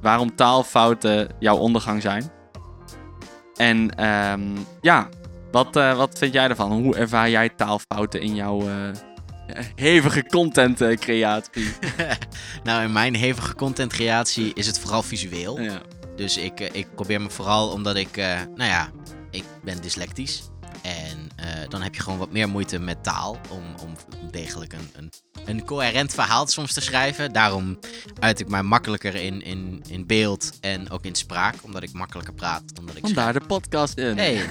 waarom 0.01 0.35
taalfouten 0.35 1.27
jouw 1.39 1.57
ondergang 1.57 2.01
zijn. 2.01 2.31
En 3.55 3.95
ehm, 3.95 4.41
ja, 4.81 5.09
wat, 5.51 5.75
eh, 5.75 5.97
wat 5.97 6.17
vind 6.17 6.33
jij 6.33 6.49
ervan? 6.49 6.71
Hoe 6.71 6.95
ervaar 6.95 7.29
jij 7.29 7.49
taalfouten 7.49 8.21
in 8.21 8.35
jouw 8.35 8.61
eh, 8.61 8.89
hevige 9.75 10.25
content 10.25 10.77
creatie? 10.99 11.67
nou, 12.63 12.83
in 12.83 12.91
mijn 12.91 13.15
hevige 13.15 13.55
content 13.55 13.93
creatie 13.93 14.53
is 14.53 14.67
het 14.67 14.79
vooral 14.79 15.03
visueel. 15.03 15.61
ja. 15.61 15.81
Dus 16.15 16.37
ik, 16.37 16.59
ik 16.59 16.87
probeer 16.95 17.21
me 17.21 17.29
vooral 17.29 17.71
omdat 17.71 17.95
ik, 17.95 18.17
eh, 18.17 18.39
nou 18.55 18.69
ja, 18.69 18.89
ik 19.31 19.43
ben 19.63 19.81
dyslectisch. 19.81 20.49
En 20.87 21.29
eh, 21.35 21.69
dan 21.69 21.81
heb 21.81 21.95
je 21.95 22.01
gewoon 22.01 22.19
wat 22.19 22.31
meer 22.31 22.49
moeite 22.49 22.79
met 22.79 23.03
taal 23.03 23.37
om, 23.49 23.63
om 23.81 23.93
degelijk 24.31 24.73
een, 24.73 24.89
een, 24.95 25.11
een 25.45 25.65
coherent 25.65 26.13
verhaal 26.13 26.47
soms 26.47 26.73
te 26.73 26.81
schrijven. 26.81 27.33
Daarom 27.33 27.79
uit 28.19 28.39
ik 28.39 28.47
mij 28.49 28.63
makkelijker 28.63 29.15
in, 29.15 29.41
in, 29.41 29.83
in 29.87 30.05
beeld 30.05 30.51
en 30.61 30.89
ook 30.89 31.05
in 31.05 31.15
spraak, 31.15 31.55
omdat 31.63 31.83
ik 31.83 31.93
makkelijker 31.93 32.33
praat 32.33 32.75
dan 32.75 32.85
dat 32.85 32.95
ik 32.95 33.05
schrijf. 33.05 33.15
Vandaar 33.15 33.33
de 33.41 33.45
podcast 33.47 33.97
in. 33.97 34.17
Hey. 34.17 34.49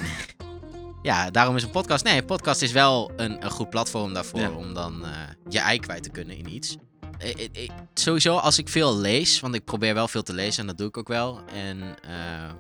Ja, 1.03 1.31
daarom 1.31 1.57
is 1.57 1.63
een 1.63 1.71
podcast. 1.71 2.05
Nee, 2.05 2.19
een 2.19 2.25
podcast 2.25 2.63
is 2.63 2.73
wel 2.73 3.13
een, 3.17 3.45
een 3.45 3.51
goed 3.51 3.71
platform 3.71 4.15
daarvoor 4.15 4.41
Ja. 4.41 4.51
om 4.51 4.75
dan 4.75 5.05
eh, 5.05 5.11
je 5.49 5.59
ei 5.59 5.79
kwijt 5.79 6.03
te 6.03 6.11
kunnen 6.11 6.37
in 6.37 6.55
iets. 6.55 6.77
Eh, 7.19 7.69
sowieso 7.95 8.37
als 8.37 8.59
ik 8.59 8.69
veel 8.69 8.97
lees, 8.99 9.41
want 9.41 9.55
ik 9.55 9.65
probeer 9.65 9.95
wel 9.95 10.09
veel 10.09 10.23
te 10.23 10.33
lezen 10.33 10.61
en 10.61 10.67
dat 10.67 10.79
doe 10.79 10.89
ik 10.89 10.97
ook 10.97 11.09
wel. 11.09 11.41
En 11.53 11.81
ehm, 12.03 12.55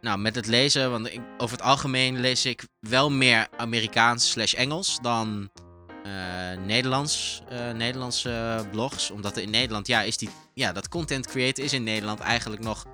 nou, 0.00 0.18
met 0.18 0.34
het 0.34 0.46
lezen, 0.46 0.90
want 0.90 1.12
ik, 1.12 1.20
over 1.38 1.56
het 1.56 1.66
algemeen 1.66 2.20
lees 2.20 2.44
ik 2.44 2.66
wel 2.80 3.10
meer 3.10 3.48
Amerikaans 3.56 4.30
slash 4.30 4.54
Engels 4.54 4.98
dan 5.02 5.50
eh, 6.04 6.12
Nederlands, 6.66 7.42
eh, 7.48 7.70
Nederlandse 7.70 8.64
blogs. 8.70 9.10
Omdat 9.10 9.36
in 9.36 9.50
Nederland, 9.50 9.86
ja, 9.86 10.02
is 10.02 10.16
die, 10.16 10.30
ja, 10.54 10.72
dat 10.72 10.88
content 10.88 11.26
createn 11.26 11.64
is 11.64 11.72
in 11.72 11.82
Nederland 11.82 12.20
eigenlijk 12.20 12.62
nog 12.62 12.84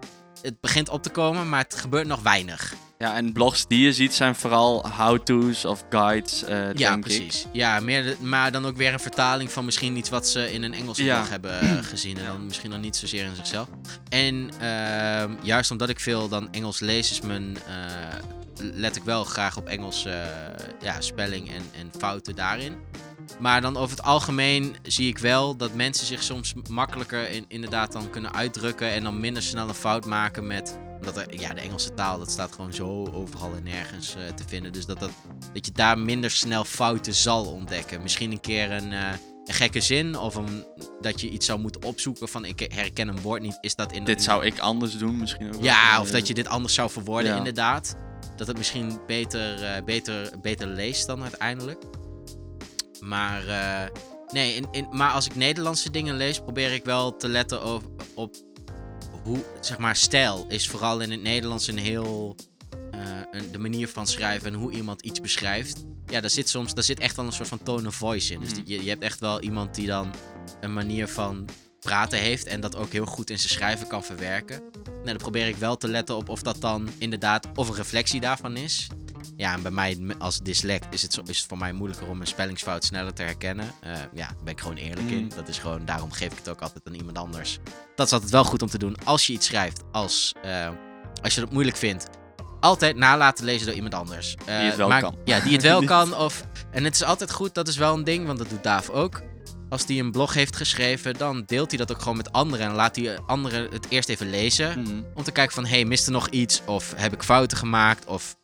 het 0.43 0.61
begint 0.61 0.89
op 0.89 1.03
te 1.03 1.11
komen, 1.11 1.49
maar 1.49 1.63
het 1.63 1.75
gebeurt 1.75 2.07
nog 2.07 2.23
weinig. 2.23 2.75
Ja, 3.05 3.17
en 3.17 3.33
blogs 3.33 3.67
die 3.67 3.81
je 3.85 3.93
ziet 3.93 4.15
zijn 4.15 4.35
vooral 4.35 4.89
how-to's 4.91 5.65
of 5.65 5.85
guides, 5.91 6.45
eh 6.45 6.73
ja, 6.75 6.95
ik. 6.95 7.01
precies. 7.01 7.47
Ja, 7.53 7.81
meer 7.81 8.17
maar 8.21 8.53
dan 8.53 8.67
ook 8.67 8.77
weer 8.77 8.93
een 8.93 9.01
vertaling 9.01 9.51
van 9.53 9.65
misschien 9.65 9.97
iets 9.97 10.11
wat 10.11 10.29
ze 10.29 10.53
in 10.53 10.63
een 10.63 10.75
Engelse 10.75 11.05
Ja. 11.05 11.17
blog 11.17 11.29
hebben 11.29 11.61
eh, 11.61 11.83
gezien. 11.83 12.19
En 12.19 12.25
dan 12.27 12.47
misschien 12.47 12.71
nog 12.71 12.81
niet 12.81 12.97
zozeer 12.97 13.25
in 13.25 13.37
zichzelf. 13.37 13.69
En 14.09 14.51
ehm, 14.61 15.33
juist 15.43 15.71
omdat 15.71 15.89
ik 15.89 16.01
veel 16.01 16.29
dan 16.29 16.53
Engels 16.53 16.81
lees, 16.81 17.11
is 17.11 17.21
mijn, 17.21 17.57
eh, 17.67 18.19
let 18.75 18.97
ik 18.97 19.03
wel 19.03 19.25
graag 19.25 19.57
op 19.57 19.67
Engelse 19.69 20.23
ja, 20.83 21.01
spelling 21.01 21.49
en, 21.49 21.63
en 21.81 21.91
fouten 21.99 22.35
daarin. 22.35 22.77
Maar 23.41 23.61
dan 23.61 23.77
over 23.77 23.97
het 23.97 24.07
algemeen 24.07 24.77
zie 24.83 25.09
ik 25.09 25.19
wel 25.19 25.57
dat 25.57 25.75
mensen 25.75 26.07
zich 26.07 26.23
soms 26.23 26.55
makkelijker 26.69 27.31
in, 27.31 27.45
inderdaad 27.49 27.93
dan 27.93 28.11
kunnen 28.11 28.35
uitdrukken. 28.35 28.91
En 28.91 29.03
dan 29.03 29.21
minder 29.21 29.43
snel 29.43 29.69
een 29.69 29.75
fout 29.75 30.07
maken 30.07 30.47
met. 30.47 30.79
Omdat 30.97 31.17
er, 31.17 31.41
ja, 31.41 31.55
de 31.55 31.61
Engelse 31.61 31.95
taal 31.95 32.19
dat 32.19 32.31
staat 32.31 32.53
gewoon 32.53 32.73
zo 32.73 33.07
overal 33.13 33.55
en 33.55 33.63
nergens 33.63 34.15
eh, 34.15 34.35
te 34.35 34.45
vinden. 34.47 34.73
Dus 34.73 34.87
dat, 34.87 35.01
dat, 35.01 35.11
dat 35.53 35.67
je 35.67 35.73
daar 35.73 35.99
minder 35.99 36.31
snel 36.31 36.65
fouten 36.65 37.15
zal 37.15 37.45
ontdekken. 37.45 38.03
Misschien 38.03 38.33
een 38.33 38.41
keer 38.41 38.71
een, 38.71 38.93
eh, 38.93 39.09
een 39.45 39.55
gekke 39.55 39.81
zin. 39.81 40.19
Of 40.19 40.35
een, 40.35 40.65
dat 41.01 41.21
je 41.21 41.31
iets 41.31 41.47
zou 41.47 41.61
moeten 41.61 41.83
opzoeken 41.83 42.29
van 42.29 42.45
ik 42.45 42.67
herken 42.73 43.09
een 43.09 43.21
woord 43.21 43.43
niet. 43.43 43.59
Is 43.61 43.75
dat 43.75 43.93
in 43.93 44.05
Dit 44.05 44.23
zou 44.23 44.45
ik 44.45 44.59
anders 44.59 44.99
doen 44.99 45.19
misschien 45.19 45.55
ook. 45.55 45.63
ja, 45.63 46.01
of 46.01 46.11
dat 46.11 46.27
je 46.27 46.35
dit 46.35 46.49
anders 46.49 46.75
zou 46.75 46.91
verwoorden, 46.91 47.31
ja. 47.31 47.37
inderdaad. 47.37 47.97
Dat 48.37 48.47
het 48.47 48.57
misschien 48.57 49.01
beter, 49.07 49.65
eh, 49.65 49.85
beter, 49.85 50.33
beter 50.43 50.67
leest 50.67 51.07
dan 51.07 51.23
uiteindelijk. 51.23 51.85
Maar, 53.09 53.47
eh, 53.47 53.91
nee, 54.33 54.55
in, 54.55 54.67
in, 54.71 54.87
maar 54.91 55.11
als 55.13 55.27
ik 55.27 55.35
Nederlandse 55.35 55.91
dingen 55.91 56.17
lees, 56.17 56.39
probeer 56.41 56.73
ik 56.73 56.85
wel 56.85 57.17
te 57.17 57.29
letten 57.29 57.65
op 58.15 58.35
hoe, 59.23 59.45
zeg 59.61 59.79
maar, 59.79 59.97
stijl 59.97 60.45
is 60.49 60.69
vooral 60.69 61.01
in 61.01 61.11
het 61.11 61.23
Nederlands 61.23 61.67
een 61.67 61.79
heel. 61.79 62.37
eh, 62.91 63.01
een, 63.33 63.51
de 63.53 63.59
manier 63.59 63.89
van 63.89 64.07
schrijven 64.07 64.53
en 64.53 64.59
hoe 64.59 64.73
iemand 64.73 65.03
iets 65.03 65.21
beschrijft. 65.21 65.85
Ja, 66.07 66.21
daar 66.21 66.31
zit 66.31 66.49
soms 66.49 66.75
daar 66.75 66.85
zit 66.85 66.99
echt 67.01 67.17
wel 67.17 67.25
een 67.27 67.33
soort 67.33 67.49
van 67.49 67.63
tone 67.63 67.89
of 67.89 67.95
voice 67.95 68.33
in. 68.33 68.41
Dus 68.41 68.53
die- 68.55 68.63
je, 68.67 68.83
je 68.83 68.89
hebt 68.89 69.03
echt 69.03 69.21
wel 69.21 69.41
iemand 69.41 69.75
die 69.75 69.87
dan 69.87 70.11
een 70.61 70.73
manier 70.73 71.09
van 71.09 71.45
praten 71.81 72.19
heeft 72.19 72.47
en 72.47 72.61
dat 72.61 72.77
ook 72.77 72.93
heel 72.93 73.05
goed 73.07 73.31
in 73.31 73.39
zijn 73.39 73.51
schrijven 73.53 73.87
kan 73.87 74.05
verwerken. 74.05 74.63
Nou, 74.85 75.05
dan 75.05 75.17
probeer 75.17 75.47
ik 75.49 75.57
wel 75.57 75.77
te 75.77 75.89
letten 75.89 76.17
op 76.17 76.29
of 76.29 76.43
dat 76.43 76.61
dan 76.61 76.89
inderdaad 76.99 77.47
of 77.55 77.69
een 77.69 77.75
reflectie 77.75 78.21
daarvan 78.21 78.57
is. 78.57 78.87
Ja, 79.37 79.53
en 79.53 79.63
bij 79.63 79.71
mij 79.71 79.99
als 80.19 80.41
dyslect 80.41 80.95
is 80.95 81.03
het, 81.03 81.21
is 81.29 81.39
het 81.39 81.47
voor 81.49 81.59
mij 81.59 81.73
moeilijker 81.73 82.09
om 82.09 82.21
een 82.21 82.27
spellingsfout 82.27 82.85
sneller 82.85 83.13
te 83.15 83.23
herkennen. 83.23 83.71
Eh, 83.81 83.93
ja, 84.15 84.27
daar 84.27 84.37
ben 84.45 84.53
ik 84.53 84.61
gewoon 84.61 84.77
eerlijk 84.77 85.11
in. 85.11 85.23
Mm. 85.23 85.29
Dat 85.35 85.49
is 85.49 85.59
gewoon, 85.59 85.85
daarom 85.85 86.13
geef 86.13 86.33
ik 86.33 86.39
het 86.39 86.49
ook 86.49 86.61
altijd 86.61 86.87
aan 86.89 86.95
iemand 86.95 87.19
anders. 87.19 87.59
Dat 87.97 88.07
is 88.07 88.13
altijd 88.13 88.31
wel 88.31 88.45
goed 88.45 88.63
om 88.63 88.69
te 88.69 88.79
doen 88.79 88.97
als 89.05 89.27
je 89.27 89.33
iets 89.33 89.47
schrijft, 89.47 89.83
als, 89.93 90.33
eh, 90.43 90.69
als 91.23 91.35
je 91.35 91.41
dat 91.41 91.53
moeilijk 91.53 91.77
vindt. 91.77 92.07
Altijd 92.61 92.97
na 92.97 93.17
laten 93.17 93.45
lezen 93.45 93.67
door 93.67 93.75
iemand 93.77 93.95
anders. 93.95 94.35
Eh, 94.35 94.59
Die 94.59 94.67
het 94.67 94.77
wel 94.77 94.89
maar- 94.89 95.01
kan. 95.01 95.17
Ja, 95.25 95.41
die 95.41 95.53
het 95.53 95.63
wel 95.63 95.85
kan. 95.95 96.17
Of, 96.17 96.45
en 96.71 96.85
het 96.85 96.95
is 96.95 97.03
altijd 97.03 97.33
goed, 97.33 97.55
dat 97.55 97.69
is 97.69 97.77
wel 97.77 97.95
een 97.95 98.05
ding, 98.05 98.27
want 98.27 98.39
dat 98.39 98.49
doet 98.49 98.63
Daaf 98.63 98.91
ook. 98.91 99.23
Als 99.69 99.85
hij 99.87 99.99
een 99.99 100.11
blog 100.13 100.35
heeft 100.35 100.57
geschreven, 100.57 101.15
dan 101.15 101.43
deelt 101.47 101.69
hij 101.71 101.79
dat 101.79 101.93
ook 101.93 101.99
gewoon 102.03 102.17
met 102.17 102.33
anderen. 102.33 102.67
En 102.67 102.73
laat 102.75 102.95
die 102.95 103.11
anderen 103.11 103.71
het 103.73 103.87
eerst 103.89 104.09
even 104.09 104.31
lezen. 104.31 104.81
mhm. 104.81 105.03
Om 105.15 105.23
te 105.23 105.33
kijken 105.33 105.55
van, 105.55 105.67
hey, 105.67 105.85
mist 105.85 106.07
er 106.07 106.13
nog 106.13 106.29
iets? 106.29 106.63
Of 106.67 106.93
heb 106.97 107.13
ik 107.13 107.23
fouten 107.23 107.57
gemaakt? 107.59 108.07
Of 108.07 108.37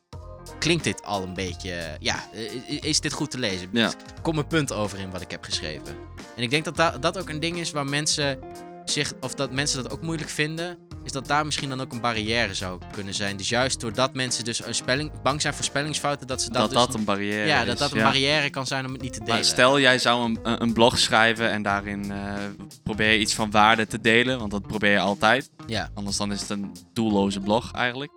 klinkt 0.60 0.84
dit 0.84 1.04
al 1.04 1.22
een 1.22 1.34
beetje... 1.34 1.96
Ja, 2.00 2.24
is 2.66 3.00
dit 3.00 3.12
goed 3.12 3.30
te 3.30 3.38
lezen? 3.38 3.68
Ja. 3.72 3.92
Kom 4.22 4.38
een 4.38 4.46
punt 4.46 4.72
over 4.72 4.98
in 4.98 5.10
wat 5.10 5.20
ik 5.20 5.30
heb 5.30 5.44
geschreven. 5.44 5.94
En 6.36 6.42
ik 6.42 6.50
denk 6.50 6.64
dat 6.64 6.76
da- 6.76 6.98
dat 6.98 7.18
ook 7.18 7.28
een 7.28 7.40
ding 7.40 7.58
is 7.58 7.70
waar 7.70 7.84
mensen 7.84 8.38
zich... 8.84 9.12
Of 9.20 9.34
dat 9.34 9.52
mensen 9.52 9.82
dat 9.82 9.92
ook 9.92 10.02
moeilijk 10.02 10.30
vinden. 10.30 10.78
Is 11.04 11.12
dat 11.12 11.26
daar 11.26 11.44
misschien 11.44 11.68
dan 11.68 11.80
ook 11.80 11.92
een 11.92 12.00
barrière 12.00 12.54
zou 12.54 12.80
kunnen 12.92 13.14
zijn. 13.14 13.36
Dus 13.36 13.48
juist 13.48 13.80
doordat 13.80 14.14
mensen 14.14 14.44
dus 14.44 14.66
een 14.66 14.74
spelling, 14.74 15.22
bang 15.22 15.40
zijn 15.40 15.54
voor 15.54 15.64
spellingsfouten... 15.64 16.26
Dat 16.26 16.42
ze 16.42 16.50
dat, 16.50 16.60
Dat 16.60 16.70
dus 16.70 16.78
dat 16.78 16.94
een 16.94 17.04
barrière 17.04 17.46
ja, 17.46 17.60
is. 17.60 17.66
dat 17.66 17.78
dat 17.78 17.92
een 17.92 17.98
ja. 17.98 18.04
barrière 18.04 18.50
kan 18.50 18.66
zijn 18.66 18.86
om 18.86 18.92
het 18.92 19.02
niet 19.02 19.12
te 19.12 19.18
delen. 19.18 19.34
Maar 19.34 19.44
stel, 19.44 19.80
jij 19.80 19.98
zou 19.98 20.24
een, 20.24 20.38
een 20.42 20.62
een 20.62 20.72
blog 20.72 20.98
schrijven 20.98 21.50
en 21.50 21.62
daarin 21.62 22.10
eh, 22.10 22.34
probeer 22.82 23.12
je 23.12 23.18
iets 23.18 23.34
van 23.34 23.50
waarde 23.50 23.86
te 23.86 24.00
delen, 24.00 24.38
want 24.38 24.50
dat 24.50 24.66
probeer 24.66 24.90
je 24.90 24.98
altijd. 24.98 25.50
Ja. 25.66 25.90
Anders 25.94 26.16
dan 26.16 26.32
is 26.32 26.40
het 26.40 26.50
een 26.50 26.72
doelloze 26.92 27.40
blog 27.40 27.72
eigenlijk. 27.72 28.12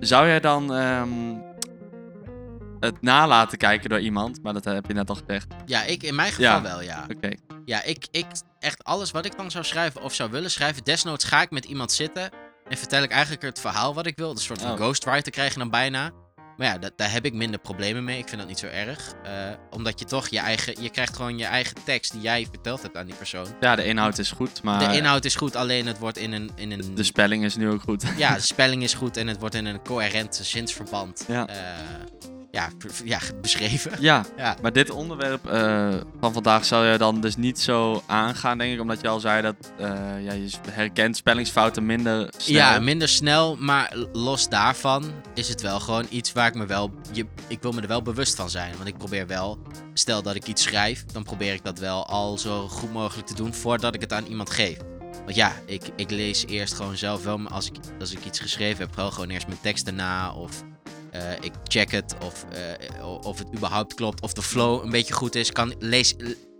Zou 0.00 0.26
jij 0.26 0.40
dan 0.40 0.74
ehm, 0.74 1.08
het 2.82 3.02
nalaten 3.02 3.58
kijken 3.58 3.90
door 3.90 4.00
iemand? 4.00 4.42
Maar 4.42 4.52
dat 4.52 4.64
heb 4.64 4.86
je 4.86 4.92
net 4.94 5.08
al 5.08 5.14
gezegd. 5.26 5.46
Ja, 5.66 5.82
ik 5.84 6.02
in 6.02 6.14
mijn 6.14 6.28
geval 6.32 6.44
Ja. 6.44 6.62
wel, 6.62 6.82
ja. 6.82 7.06
Oké. 7.16 7.28
Ja, 7.64 7.82
ik, 7.82 8.06
ik 8.10 8.26
echt 8.58 8.84
alles 8.84 9.10
wat 9.10 9.24
ik 9.24 9.36
dan 9.36 9.50
zou 9.50 9.64
schrijven 9.64 10.02
of 10.02 10.14
zou 10.14 10.30
willen 10.30 10.50
schrijven, 10.50 10.84
desnoods 10.84 11.24
ga 11.24 11.42
ik 11.42 11.50
met 11.50 11.64
iemand 11.64 11.92
zitten 11.92 12.30
En 12.68 12.78
vertel 12.78 13.02
ik 13.02 13.10
eigenlijk 13.10 13.42
het 13.42 13.60
verhaal 13.60 13.94
wat 13.94 14.06
ik 14.06 14.16
wil. 14.16 14.30
Een 14.30 14.36
soort 14.36 14.62
van 14.62 14.70
Oh. 14.70 14.76
ghostwriter 14.76 15.32
krijg 15.32 15.52
je 15.52 15.58
dan 15.58 15.70
bijna. 15.70 16.10
Maar 16.56 16.66
ja, 16.66 16.78
da- 16.78 16.90
daar 16.96 17.12
heb 17.12 17.24
ik 17.24 17.32
minder 17.32 17.60
problemen 17.60 18.04
mee. 18.04 18.18
Ik 18.18 18.28
vind 18.28 18.40
dat 18.40 18.48
niet 18.48 18.58
zo 18.58 18.66
erg. 18.66 19.12
Eh, 19.24 19.30
omdat 19.70 19.98
je 19.98 20.04
toch 20.04 20.28
je 20.28 20.38
eigen... 20.38 20.82
Je 20.82 20.90
krijgt 20.90 21.16
gewoon 21.16 21.38
je 21.38 21.44
eigen 21.44 21.76
tekst 21.84 22.12
die 22.12 22.20
jij 22.20 22.46
verteld 22.50 22.82
hebt 22.82 22.96
aan 22.96 23.06
die 23.06 23.14
persoon. 23.14 23.46
Ja, 23.60 23.76
de 23.76 23.84
inhoud 23.84 24.18
is 24.18 24.30
goed, 24.30 24.62
maar 24.62 24.78
De 24.90 24.96
inhoud 24.96 25.24
is 25.24 25.34
goed, 25.34 25.56
alleen 25.56 25.86
het 25.86 25.98
wordt 25.98 26.18
in 26.18 26.32
een... 26.32 26.50
In 26.54 26.72
een 26.72 26.94
de 26.94 27.02
spelling 27.02 27.44
is 27.44 27.56
nu 27.56 27.70
ook 27.70 27.82
goed. 27.82 28.04
ja, 28.16 28.34
de 28.34 28.40
spelling 28.54 28.82
is 28.82 28.94
goed 28.94 29.16
en 29.16 29.26
het 29.26 29.40
wordt 29.40 29.54
in 29.54 29.66
een 29.66 29.82
coherent 29.82 30.40
zinsverband 30.42 31.24
Ja. 31.28 31.46
eh, 31.46 31.56
ja, 32.52 32.68
ja, 33.04 33.18
beschreven. 33.40 33.92
Ja, 34.00 34.24
Ja. 34.36 34.56
maar 34.62 34.72
dit 34.72 34.90
onderwerp 34.90 35.46
eh, 35.46 35.94
van 36.20 36.32
vandaag 36.32 36.64
zou 36.64 36.86
je 36.86 36.98
dan 36.98 37.20
dus 37.20 37.36
niet 37.36 37.60
zo 37.60 38.02
aangaan, 38.06 38.58
denk 38.58 38.74
ik. 38.74 38.80
Omdat 38.80 39.00
je 39.00 39.08
al 39.08 39.20
zei 39.20 39.42
dat 39.42 39.54
eh, 39.78 39.86
ja, 40.24 40.32
je 40.32 40.50
herkent 40.70 41.16
spellingsfouten 41.16 41.86
minder 41.86 42.32
snel. 42.36 42.56
Ja, 42.56 42.78
minder 42.78 43.08
snel, 43.08 43.56
maar 43.56 43.96
los 44.12 44.48
daarvan 44.48 45.04
is 45.34 45.48
het 45.48 45.60
wel 45.60 45.80
gewoon 45.80 46.06
iets 46.08 46.32
waar 46.32 46.46
ik 46.46 46.54
me 46.54 46.66
wel. 46.66 46.90
Je, 47.12 47.26
ik 47.48 47.62
wil 47.62 47.72
me 47.72 47.80
er 47.80 47.88
wel 47.88 48.02
bewust 48.02 48.34
van 48.34 48.50
zijn. 48.50 48.72
Want 48.76 48.88
ik 48.88 48.96
probeer 48.98 49.26
wel. 49.26 49.58
Stel 49.94 50.22
dat 50.22 50.34
ik 50.34 50.46
iets 50.46 50.62
schrijf, 50.62 51.04
dan 51.04 51.22
probeer 51.22 51.52
ik 51.52 51.64
dat 51.64 51.78
wel 51.78 52.06
al 52.06 52.38
zo 52.38 52.68
goed 52.68 52.92
mogelijk 52.92 53.26
te 53.26 53.34
doen 53.34 53.54
voordat 53.54 53.94
ik 53.94 54.00
het 54.00 54.12
aan 54.12 54.26
iemand 54.26 54.50
geef. 54.50 54.76
Want 55.24 55.34
ja, 55.36 55.52
ik, 55.66 55.82
ik 55.96 56.10
lees 56.10 56.46
eerst 56.46 56.74
gewoon 56.74 56.96
zelf 56.96 57.24
wel, 57.24 57.40
als 57.48 57.66
ik, 57.66 57.74
als 58.00 58.12
ik 58.12 58.24
iets 58.24 58.38
geschreven 58.40 58.86
heb, 58.86 58.96
wel 58.96 59.10
gewoon 59.10 59.30
eerst 59.30 59.46
mijn 59.46 59.60
teksten 59.60 59.94
na. 59.94 60.32
Of 60.32 60.62
eh, 61.12 61.32
ik 61.40 61.52
check 61.64 61.90
het, 61.90 62.14
of, 62.24 62.44
eh, 62.52 63.06
of 63.26 63.38
het 63.38 63.48
überhaupt 63.54 63.94
klopt, 63.94 64.22
of 64.22 64.32
de 64.32 64.42
flow 64.42 64.84
een 64.84 64.90
beetje 64.90 65.14
goed 65.14 65.34
is. 65.34 65.52
Kan, 65.52 65.74
lees, 65.78 66.14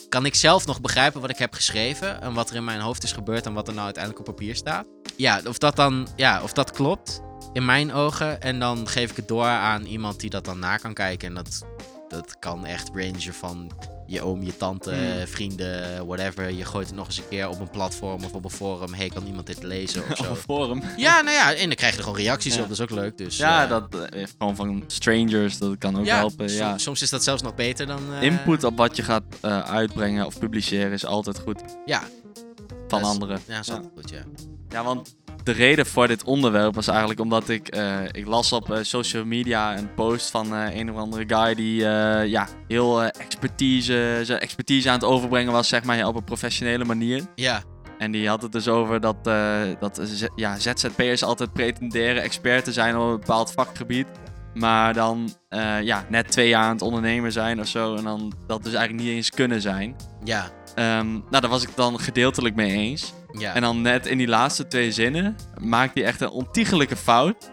kan 0.08 0.24
ik 0.24 0.34
zelf 0.34 0.66
nog 0.66 0.80
begrijpen 0.80 1.20
wat 1.20 1.30
ik 1.30 1.38
heb 1.38 1.54
geschreven 1.54 2.22
en 2.22 2.34
wat 2.34 2.50
er 2.50 2.56
in 2.56 2.64
mijn 2.64 2.80
hoofd 2.80 3.02
is 3.02 3.12
gebeurd 3.12 3.46
en 3.46 3.52
wat 3.52 3.66
er 3.68 3.74
nou 3.74 3.84
uiteindelijk 3.84 4.28
op 4.28 4.34
papier 4.34 4.54
staat? 4.54 4.86
Ja, 5.16 5.40
of 5.46 5.58
dat 5.58 5.76
dan, 5.76 6.08
ja, 6.16 6.42
of 6.42 6.52
dat 6.52 6.70
klopt 6.70 7.20
in 7.52 7.64
mijn 7.64 7.92
ogen. 7.92 8.40
En 8.40 8.58
dan 8.58 8.88
geef 8.88 9.10
ik 9.10 9.16
het 9.16 9.28
door 9.28 9.44
aan 9.44 9.84
iemand 9.84 10.20
die 10.20 10.30
dat 10.30 10.44
dan 10.44 10.58
na 10.58 10.76
kan 10.76 10.94
kijken. 10.94 11.28
En 11.28 11.34
dat, 11.34 11.66
dat 12.12 12.38
kan 12.38 12.66
echt 12.66 12.92
rangen 12.92 13.34
van 13.34 13.70
je 14.06 14.22
oom, 14.22 14.42
je 14.42 14.56
tante, 14.56 14.90
Hmm. 14.94 15.26
vrienden, 15.26 16.06
whatever. 16.06 16.50
Je 16.52 16.64
gooit 16.64 16.86
het 16.86 16.96
nog 16.96 17.06
eens 17.06 17.16
een 17.18 17.28
keer 17.28 17.48
op 17.48 17.60
een 17.60 17.70
platform 17.70 18.24
of 18.24 18.32
op 18.32 18.44
een 18.44 18.50
forum. 18.50 18.94
Hey, 18.94 19.08
kan 19.08 19.26
iemand 19.26 19.46
dit 19.46 19.62
lezen 19.62 20.02
of 20.02 20.10
Op 20.10 20.16
zo? 20.16 20.30
een 20.30 20.36
forum. 20.36 20.82
ja, 20.96 21.20
nou 21.20 21.36
ja, 21.36 21.54
en 21.54 21.66
dan 21.66 21.74
krijg 21.76 21.92
je 21.92 21.98
er 21.98 22.04
gewoon 22.04 22.18
reacties 22.18 22.54
Ja. 22.54 22.60
op. 22.62 22.68
Dat 22.68 22.76
is 22.78 22.82
ook 22.82 22.90
leuk. 22.90 23.18
Dus, 23.18 23.36
Ja, 23.36 23.62
eh, 23.64 23.68
dat 23.70 23.94
eh, 23.94 24.26
gewoon 24.38 24.56
van 24.56 24.84
strangers, 24.86 25.58
dat 25.58 25.78
kan 25.78 25.98
ook 25.98 26.04
ja, 26.04 26.16
helpen. 26.16 26.48
som- 26.50 26.58
Ja. 26.58 26.78
soms 26.78 27.02
is 27.02 27.10
dat 27.10 27.22
zelfs 27.24 27.42
nog 27.42 27.54
beter 27.54 27.86
dan... 27.86 28.00
eh, 28.14 28.22
Input 28.22 28.64
op 28.64 28.76
wat 28.76 28.96
je 28.96 29.02
gaat 29.02 29.22
uitbrengen 29.64 30.26
of 30.26 30.38
publiceren 30.38 30.92
is 30.92 31.06
altijd 31.06 31.38
goed 31.38 31.60
Ja, 31.86 32.02
van 32.88 33.02
anderen. 33.02 33.40
ja, 33.46 33.54
dat 33.56 33.64
is 33.64 33.70
altijd 33.70 33.90
goed, 33.94 34.10
ja. 34.10 34.22
Ja, 34.68 34.84
want 34.84 35.14
de 35.44 35.52
reden 35.52 35.86
voor 35.86 36.08
dit 36.08 36.24
onderwerp 36.24 36.74
was 36.74 36.88
eigenlijk 36.88 37.20
omdat 37.20 37.48
ik, 37.48 37.68
eh, 37.68 38.04
ik 38.10 38.26
las 38.26 38.52
op 38.52 38.70
eh, 38.70 38.78
social 38.82 39.24
media 39.24 39.78
een 39.78 39.94
post 39.94 40.30
van 40.30 40.54
eh, 40.54 40.76
een 40.76 40.90
of 40.90 40.96
andere 40.96 41.24
guy 41.26 41.54
die 41.54 41.80
ja, 42.28 42.48
heel 42.68 43.02
expertise, 43.02 44.20
zijn 44.22 44.40
expertise 44.40 44.88
aan 44.88 44.94
het 44.94 45.04
overbrengen 45.04 45.52
was, 45.52 45.68
zeg 45.68 45.84
maar, 45.84 46.06
op 46.06 46.16
een 46.16 46.24
professionele 46.24 46.84
manier. 46.84 47.22
Ja, 47.34 47.62
En 47.98 48.10
die 48.10 48.28
had 48.28 48.42
het 48.42 48.52
dus 48.52 48.68
over 48.68 49.00
dat, 49.00 49.24
dat 49.80 50.28
ja, 50.36 50.58
ZZP'ers 50.58 51.22
altijd 51.22 51.52
pretenderen 51.52 52.22
expert 52.22 52.64
te 52.64 52.72
zijn 52.72 52.96
op 52.96 53.10
een 53.10 53.18
bepaald 53.18 53.52
vakgebied. 53.52 54.06
Maar 54.54 54.94
dan 54.94 55.34
eh, 55.48 55.82
ja, 55.82 56.04
net 56.08 56.30
twee 56.30 56.48
jaar 56.48 56.64
aan 56.64 56.72
het 56.72 56.82
ondernemen 56.82 57.32
zijn 57.32 57.60
of 57.60 57.66
zo. 57.66 57.96
En 57.96 58.04
dan 58.04 58.32
dat 58.46 58.62
dus 58.62 58.72
eigenlijk 58.74 59.04
niet 59.04 59.14
eens 59.16 59.30
kunnen 59.30 59.60
zijn. 59.60 59.96
ja, 60.24 60.50
Ehm, 60.74 61.10
nou, 61.12 61.40
daar 61.40 61.48
was 61.48 61.62
ik 61.62 61.68
dan 61.74 62.00
gedeeltelijk 62.00 62.54
mee 62.54 62.70
eens. 62.72 63.12
ja. 63.38 63.54
En 63.54 63.62
dan 63.62 63.80
net 63.82 64.06
in 64.06 64.18
die 64.18 64.28
laatste 64.28 64.66
twee 64.66 64.92
zinnen 64.92 65.36
maakt 65.60 65.94
hij 65.94 66.04
echt 66.04 66.20
een 66.20 66.30
ontiegelijke 66.30 66.96
fout. 66.96 67.50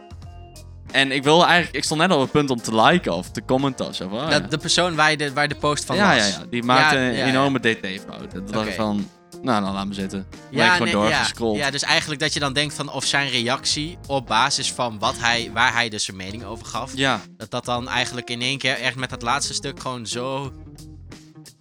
En 0.91 1.11
ik 1.11 1.23
wilde 1.23 1.43
eigenlijk, 1.45 1.75
ik 1.77 1.83
stond 1.83 1.99
net 2.01 2.11
op 2.11 2.21
het 2.21 2.31
punt 2.31 2.49
om 2.49 2.61
te 2.61 2.75
liken 2.81 3.13
of 3.13 3.29
te 3.31 3.45
commenten 3.45 3.87
of 3.87 3.95
zo. 3.95 4.09
ja. 4.15 4.29
Dat, 4.29 4.51
de 4.51 4.57
persoon 4.57 4.95
waar 4.95 5.11
je 5.11 5.17
de, 5.17 5.33
waar 5.33 5.47
de 5.47 5.55
post 5.55 5.85
van 5.85 5.95
ja, 5.95 6.15
las. 6.15 6.29
ja, 6.29 6.39
ja, 6.39 6.45
die 6.49 6.63
maakte 6.63 6.97
een 6.97 7.13
enorme 7.25 7.59
dt-fout. 7.59 8.33
Ik 8.33 8.55
Oké. 8.57 8.71
van, 8.71 9.09
nou, 9.41 9.63
dan 9.63 9.73
laat 9.73 9.87
me 9.87 9.93
zitten. 9.93 10.25
Ben 10.29 10.39
ik 10.51 10.57
Ja, 10.57 10.71
gewoon 10.71 10.83
nee, 10.83 10.93
doorgescrolld. 10.93 11.57
Ja, 11.57 11.65
ja, 11.65 11.71
dus 11.71 11.81
eigenlijk 11.83 12.21
dat 12.21 12.33
je 12.33 12.39
dan 12.39 12.53
denkt 12.53 12.73
van 12.73 12.91
of 12.91 13.05
zijn 13.05 13.29
reactie 13.29 13.97
op 14.07 14.27
basis 14.27 14.71
van 14.71 14.99
wat 14.99 15.15
hij, 15.19 15.49
waar 15.53 15.73
hij 15.73 15.89
dus 15.89 16.05
zijn 16.05 16.17
mening 16.17 16.43
over 16.43 16.65
gaf, 16.65 16.91
Ja, 16.95 17.21
dat 17.37 17.51
dat 17.51 17.65
dan 17.65 17.87
eigenlijk 17.87 18.29
in 18.29 18.41
één 18.41 18.57
keer 18.57 18.79
echt 18.79 18.95
met 18.95 19.09
dat 19.09 19.21
laatste 19.21 19.53
stuk 19.53 19.79
gewoon 19.79 20.07
zo 20.07 20.51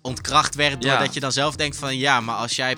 ontkracht 0.03 0.55
werd, 0.55 0.83
Ja. 0.85 0.91
doordat 0.91 1.15
je 1.15 1.21
dan 1.21 1.33
zelf 1.33 1.57
denkt 1.57 1.77
van 1.77 1.97
ja, 1.97 2.21
maar 2.21 2.37
als 2.37 2.57
jij 2.57 2.77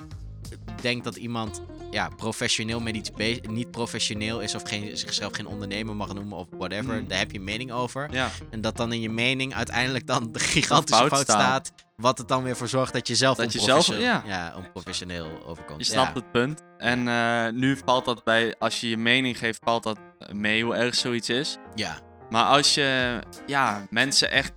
denkt 0.81 1.03
dat 1.03 1.15
iemand 1.15 1.61
ja, 1.91 2.09
professioneel 2.09 2.79
met 2.79 2.95
iets 2.95 3.11
bezig, 3.11 3.47
niet 3.47 3.71
professioneel 3.71 4.39
is 4.39 4.55
of 4.55 4.61
geen, 4.63 4.97
zichzelf 4.97 5.35
geen 5.35 5.47
ondernemer 5.47 5.95
mag 5.95 6.13
noemen 6.13 6.37
of 6.37 6.47
whatever, 6.57 6.95
Mm. 7.01 7.07
daar 7.07 7.17
heb 7.17 7.31
je 7.31 7.37
een 7.37 7.43
mening 7.43 7.71
over. 7.71 8.07
ja. 8.11 8.29
En 8.49 8.61
dat 8.61 8.77
dan 8.77 8.93
in 8.93 9.01
je 9.01 9.09
mening 9.09 9.53
uiteindelijk 9.55 10.07
dan 10.07 10.31
de 10.31 10.39
gigantische 10.39 10.95
fout 11.01 11.09
fout, 11.13 11.21
staat. 11.29 11.71
Wat 11.95 12.17
het 12.17 12.27
dan 12.27 12.43
weer 12.43 12.55
voor 12.55 12.67
zorgt 12.67 12.93
dat 12.93 13.07
je 13.07 13.15
zelf, 13.15 13.37
Dat 13.37 13.53
je 13.53 13.59
onprofessioneel- 13.59 14.01
zelf- 14.03 14.25
ja. 14.25 14.53
onprofessioneel 14.57 15.27
overkomt. 15.45 15.85
Je 15.85 15.91
snapt 15.91 16.07
ja. 16.13 16.21
het 16.21 16.31
punt. 16.31 16.61
En 16.77 17.07
eh, 17.07 17.47
nu 17.53 17.77
valt 17.85 18.05
dat 18.05 18.23
bij, 18.23 18.55
als 18.59 18.81
je 18.81 18.89
je 18.89 18.97
mening 18.97 19.37
geeft, 19.37 19.59
valt 19.63 19.83
dat 19.83 19.99
mee 20.31 20.63
hoe 20.63 20.75
erg 20.75 20.95
zoiets 20.95 21.29
is. 21.29 21.57
Ja, 21.75 21.99
Maar 22.29 22.45
als 22.45 22.73
je 22.73 23.19
ja, 23.45 23.87
mensen 23.89 24.31
echt 24.31 24.51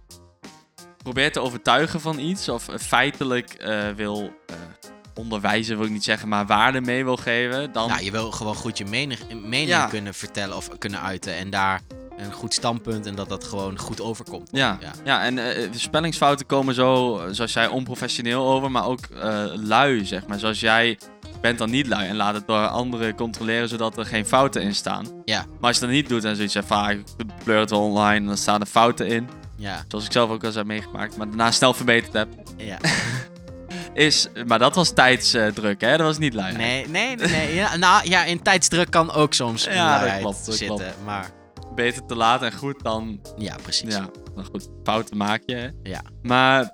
probeert 1.03 1.33
te 1.33 1.41
overtuigen 1.41 2.01
van 2.01 2.19
iets, 2.19 2.49
of 2.49 2.69
eh, 2.69 2.79
feitelijk 2.79 3.53
eh, 3.53 3.89
wil 3.91 4.33
onderwijzen, 5.15 5.77
wil 5.77 5.87
ik 5.87 5.93
niet 5.93 6.05
zeggen, 6.05 6.29
maar 6.29 6.47
waarde 6.47 6.81
mee 6.81 7.05
wil 7.05 7.17
geven, 7.17 7.73
dan. 7.73 7.89
nou, 7.89 8.03
je 8.05 8.11
wil 8.11 8.31
gewoon 8.31 8.55
goed 8.55 8.79
je 8.79 8.85
mening, 8.85 9.21
mening 9.45 9.69
Ja. 9.69 9.87
kunnen 9.87 10.15
vertellen 10.15 10.57
of 10.57 10.69
kunnen 10.79 11.01
uiten. 11.01 11.37
En 11.37 11.51
daar 11.51 11.81
een 12.17 12.33
goed 12.33 12.55
standpunt 12.55 13.07
en 13.07 13.15
dat 13.15 13.29
dat 13.29 13.45
gewoon 13.45 13.79
goed 13.79 14.01
overkomt. 14.01 14.49
ja, 14.53 14.79
Ja. 14.81 14.91
ja. 15.05 15.23
en 15.25 15.39
eh, 15.39 15.69
spellingsfouten 15.77 16.47
komen 16.47 16.75
zo, 16.75 17.21
zoals 17.31 17.53
jij, 17.53 17.67
onprofessioneel 17.69 18.47
over, 18.49 18.71
maar 18.71 18.87
ook 18.87 19.01
eh, 19.21 19.45
lui, 19.55 20.05
zeg 20.05 20.27
maar. 20.27 20.39
Zoals 20.39 20.61
jij 20.61 20.99
bent 21.41 21.59
dan 21.59 21.71
niet 21.71 21.87
lui 21.87 22.09
en 22.09 22.17
laat 22.17 22.35
het 22.35 22.47
door 22.47 22.67
anderen 22.67 23.15
controleren, 23.15 23.69
zodat 23.69 23.97
er 23.99 24.07
geen 24.07 24.27
fouten 24.27 24.63
in 24.63 24.75
staan. 24.75 25.07
Ja. 25.25 25.45
Maar 25.61 25.69
als 25.69 25.75
je 25.79 25.81
dat 25.83 25.91
niet 25.91 26.09
doet 26.09 26.25
en 26.25 26.37
zoiets 26.37 26.57
van, 26.65 26.77
ah, 26.79 26.91
ik 26.91 27.05
pleur 27.45 27.61
het 27.61 27.73
online 27.73 28.17
en 28.21 28.27
dan 28.27 28.37
staan 28.37 28.61
er 28.61 28.67
fouten 28.67 29.07
in. 29.07 29.29
Ja, 29.57 29.85
Zoals 29.89 30.05
ik 30.05 30.13
zelf 30.13 30.31
ook 30.31 30.37
wel 30.41 30.47
eens 30.51 30.59
heb 30.59 30.67
meegemaakt, 30.67 31.17
maar 31.17 31.27
daarna 31.29 31.51
snel 31.51 31.75
verbeterd 31.75 32.13
heb. 32.13 32.29
ja. 32.57 32.79
Is, 33.95 34.29
maar 34.47 34.59
dat 34.59 34.75
was 34.75 34.93
tijdsdruk, 34.93 35.81
hè? 35.81 35.97
Dat 35.97 36.07
was 36.07 36.19
niet 36.19 36.35
lui. 36.35 36.57
Nee, 36.57 36.87
nee, 36.89 37.17
nee. 37.17 37.29
nee. 37.29 37.55
Ja, 37.55 37.77
nou 37.77 38.09
ja, 38.09 38.25
in 38.25 38.43
tijdsdruk 38.43 38.91
kan 38.91 39.13
ook 39.13 39.35
soms 39.35 39.65
Ja, 39.65 40.05
dat 40.05 40.19
klopt, 40.19 40.47
dat 40.47 40.55
zitten. 40.55 40.77
klopt. 40.77 40.95
Maar 41.05 41.31
Beter 41.75 42.07
te 42.07 42.15
laat 42.15 42.43
en 42.43 42.53
goed 42.53 42.83
dan, 42.83 43.21
ja, 43.37 43.57
precies. 43.63 43.95
ja, 43.95 44.09
dan 44.35 44.45
goed, 44.45 44.69
fouten 44.85 45.17
maak 45.17 45.43
je. 45.47 45.55
hè. 45.55 45.69
Ja. 45.83 46.03
Maar 46.23 46.71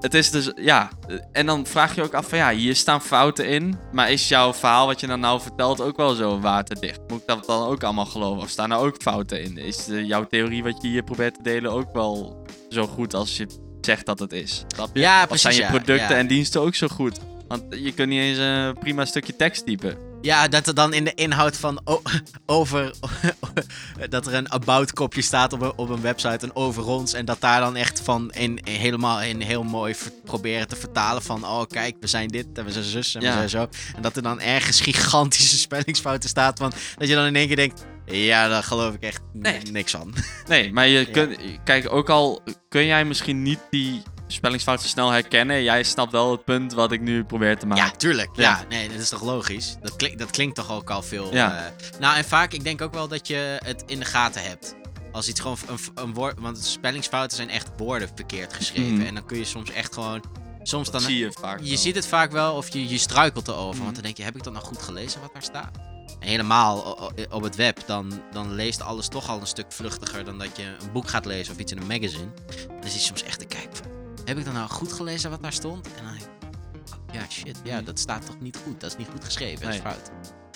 het 0.00 0.14
is 0.14 0.30
dus, 0.30 0.52
ja, 0.54 0.88
en 1.32 1.46
dan 1.46 1.66
vraag 1.66 1.94
je 1.94 2.02
ook 2.02 2.14
af 2.14 2.28
van, 2.28 2.38
ja, 2.38 2.50
hier 2.50 2.76
staan 2.76 3.02
fouten 3.02 3.48
in, 3.48 3.78
maar 3.92 4.10
is 4.10 4.28
jouw 4.28 4.54
verhaal 4.54 4.86
wat 4.86 5.00
je 5.00 5.06
dan 5.06 5.20
nou 5.20 5.40
vertelt 5.40 5.80
ook 5.80 5.96
wel 5.96 6.14
zo 6.14 6.40
waterdicht? 6.40 7.00
Moet 7.08 7.20
ik 7.20 7.26
dat 7.26 7.46
dan 7.46 7.66
ook 7.66 7.82
allemaal 7.82 8.06
geloven? 8.06 8.42
Of 8.42 8.48
staan 8.48 8.70
er 8.72 8.78
ook 8.78 9.02
fouten 9.02 9.42
in? 9.42 9.58
Is 9.58 9.88
eh, 9.88 10.06
jouw 10.06 10.26
theorie 10.26 10.62
wat 10.62 10.82
je 10.82 10.88
hier 10.88 11.02
probeert 11.02 11.34
te 11.34 11.42
delen 11.42 11.72
ook 11.72 11.92
wel 11.92 12.44
zo 12.68 12.86
goed 12.86 13.14
als 13.14 13.36
je 13.36 13.46
zegt 13.86 14.06
dat 14.06 14.18
het 14.18 14.32
is? 14.32 14.64
Je? 14.76 15.00
Ja, 15.00 15.26
precies. 15.26 15.42
zijn 15.42 15.54
je 15.54 15.60
ja, 15.60 15.68
producten 15.68 16.08
ja. 16.08 16.16
en 16.16 16.26
diensten 16.26 16.60
ook 16.60 16.74
zo 16.74 16.88
goed? 16.88 17.18
Want 17.48 17.62
je 17.70 17.92
kunt 17.92 18.08
niet 18.08 18.20
eens 18.20 18.38
een 18.38 18.78
prima 18.78 19.04
stukje 19.04 19.36
tekst 19.36 19.66
typen. 19.66 19.96
Ja, 20.26 20.48
dat 20.48 20.66
er 20.66 20.74
dan 20.74 20.92
in 20.92 21.04
de 21.04 21.14
inhoud 21.14 21.56
van 21.56 21.80
over. 22.46 22.94
dat 24.08 24.26
er 24.26 24.34
een 24.34 24.52
about 24.52 24.92
kopje 24.92 25.22
staat 25.22 25.52
op 25.52 25.60
een, 25.60 25.72
op 25.76 25.88
een 25.88 26.00
website, 26.00 26.44
een 26.44 26.56
over 26.56 26.86
ons. 26.86 27.12
En 27.12 27.24
dat 27.24 27.40
daar 27.40 27.60
dan 27.60 27.76
echt 27.76 28.00
van 28.00 28.32
in, 28.32 28.58
in 28.64 28.74
helemaal 28.80 29.22
in 29.22 29.40
heel 29.40 29.62
mooi 29.62 29.94
proberen 30.24 30.68
te 30.68 30.76
vertalen 30.76 31.22
van. 31.22 31.44
Oh, 31.44 31.62
kijk, 31.68 31.96
we 32.00 32.06
zijn 32.06 32.28
dit 32.28 32.46
en 32.54 32.64
we 32.64 32.72
zijn 32.72 32.84
zus 32.84 33.14
en 33.14 33.20
Ja. 33.20 33.28
we 33.28 33.34
zijn 33.34 33.48
zo. 33.48 33.68
En 33.96 34.02
dat 34.02 34.16
er 34.16 34.22
dan 34.22 34.40
ergens 34.40 34.80
gigantische 34.90 35.58
spellingsfouten 35.58 36.28
staat. 36.28 36.58
Van, 36.58 36.72
dat 36.96 37.08
je 37.08 37.14
dan 37.14 37.26
in 37.26 37.36
één 37.36 37.46
keer 37.46 37.56
denkt. 37.56 37.84
Ja, 38.06 38.48
daar 38.48 38.62
geloof 38.62 38.94
ik 38.94 39.02
echt 39.02 39.20
Nee. 39.32 39.60
niks 39.70 39.90
van. 39.92 40.14
Nee, 40.48 40.72
maar 40.72 40.86
je 40.86 41.04
kunt, 41.10 41.36
kijk, 41.64 41.92
ook 41.92 42.10
al 42.10 42.42
kun 42.68 42.86
jij 42.86 43.04
misschien 43.04 43.42
niet 43.42 43.60
die 43.70 44.02
spellingsfouten 44.26 44.88
snel 44.88 45.10
herkennen, 45.10 45.62
jij 45.62 45.82
snapt 45.82 46.12
wel 46.12 46.30
het 46.30 46.44
punt 46.44 46.72
wat 46.72 46.92
ik 46.92 47.00
nu 47.00 47.24
probeer 47.24 47.58
te 47.58 47.66
maken. 47.66 47.84
Ja, 47.84 47.90
tuurlijk. 47.90 48.30
Ja. 48.32 48.42
Ja. 48.42 48.64
nee, 48.68 48.88
dat 48.88 48.98
is 48.98 49.08
toch 49.08 49.22
logisch? 49.22 49.76
Dat, 49.80 49.96
klink, 49.96 50.18
dat 50.18 50.30
klinkt 50.30 50.54
toch 50.54 50.72
ook 50.72 50.90
al 50.90 51.02
veel. 51.02 51.34
Ja. 51.34 51.56
eh, 51.56 52.00
nou, 52.00 52.16
en 52.16 52.24
vaak, 52.24 52.52
ik 52.52 52.64
denk 52.64 52.82
ook 52.82 52.94
wel 52.94 53.08
dat 53.08 53.26
je 53.28 53.58
het 53.64 53.82
in 53.86 53.98
de 53.98 54.04
gaten 54.04 54.42
hebt. 54.42 54.74
Als 55.12 55.28
iets 55.28 55.40
gewoon 55.40 55.56
een, 55.66 55.78
een 55.94 56.14
woord. 56.14 56.40
Want 56.40 56.64
spellingsfouten 56.64 57.36
zijn 57.36 57.50
echt 57.50 57.68
woorden 57.76 58.08
verkeerd 58.14 58.52
geschreven. 58.52 58.94
Mhm. 58.94 59.06
En 59.06 59.14
dan 59.14 59.26
kun 59.26 59.38
je 59.38 59.44
soms 59.44 59.70
echt 59.70 59.94
gewoon. 59.94 60.22
Soms 60.62 60.90
dat 60.90 61.00
dan. 61.00 61.10
zie 61.10 61.18
je 61.18 61.32
vaak. 61.40 61.60
Je 61.60 61.68
wel. 61.68 61.78
ziet 61.78 61.94
het 61.94 62.06
vaak 62.06 62.32
wel 62.32 62.54
of 62.54 62.72
je, 62.72 62.88
je 62.88 62.98
struikelt 62.98 63.48
erover. 63.48 63.74
Mhm. 63.74 63.82
Want 63.82 63.94
dan 63.94 64.04
denk 64.04 64.16
je, 64.16 64.22
heb 64.22 64.36
ik 64.36 64.42
dat 64.42 64.52
nou 64.52 64.64
goed 64.64 64.82
gelezen 64.82 65.20
wat 65.20 65.32
daar 65.32 65.42
staat? 65.42 65.70
En 66.20 66.28
helemaal 66.28 66.80
op 67.30 67.42
het 67.42 67.56
web, 67.56 67.82
dan, 67.86 68.22
dan 68.32 68.54
leest 68.54 68.80
alles 68.82 69.08
toch 69.08 69.28
al 69.28 69.40
een 69.40 69.46
stuk 69.46 69.72
vluchtiger 69.72 70.24
dan 70.24 70.38
dat 70.38 70.56
je 70.56 70.62
een 70.62 70.92
boek 70.92 71.08
gaat 71.08 71.24
lezen 71.24 71.52
of 71.54 71.60
iets 71.60 71.72
in 71.72 71.78
een 71.78 71.86
magazine. 71.86 72.28
Dan 72.68 72.90
zit 72.90 72.92
je 72.92 72.98
soms 72.98 73.22
echt 73.22 73.38
te 73.38 73.44
kijken 73.44 73.76
van, 73.76 73.86
heb 74.26 74.38
ik 74.38 74.44
dan 74.44 74.54
nou 74.54 74.68
goed 74.68 74.92
gelezen 74.92 75.30
wat 75.30 75.42
daar 75.42 75.52
stond? 75.52 75.86
En 75.86 76.04
dan 76.04 76.12
denk 76.12 76.22
ik, 76.24 76.28
oh, 77.08 77.14
ja 77.14 77.22
shit, 77.30 77.60
ja, 77.64 77.80
dat 77.80 77.98
staat 77.98 78.26
toch 78.26 78.40
niet 78.40 78.58
goed? 78.64 78.80
Dat 78.80 78.90
is 78.90 78.96
niet 78.96 79.08
goed 79.12 79.24
geschreven, 79.24 79.64
dat 79.64 79.74
is 79.74 79.82
Nee. 79.82 79.92
fout. 79.92 80.10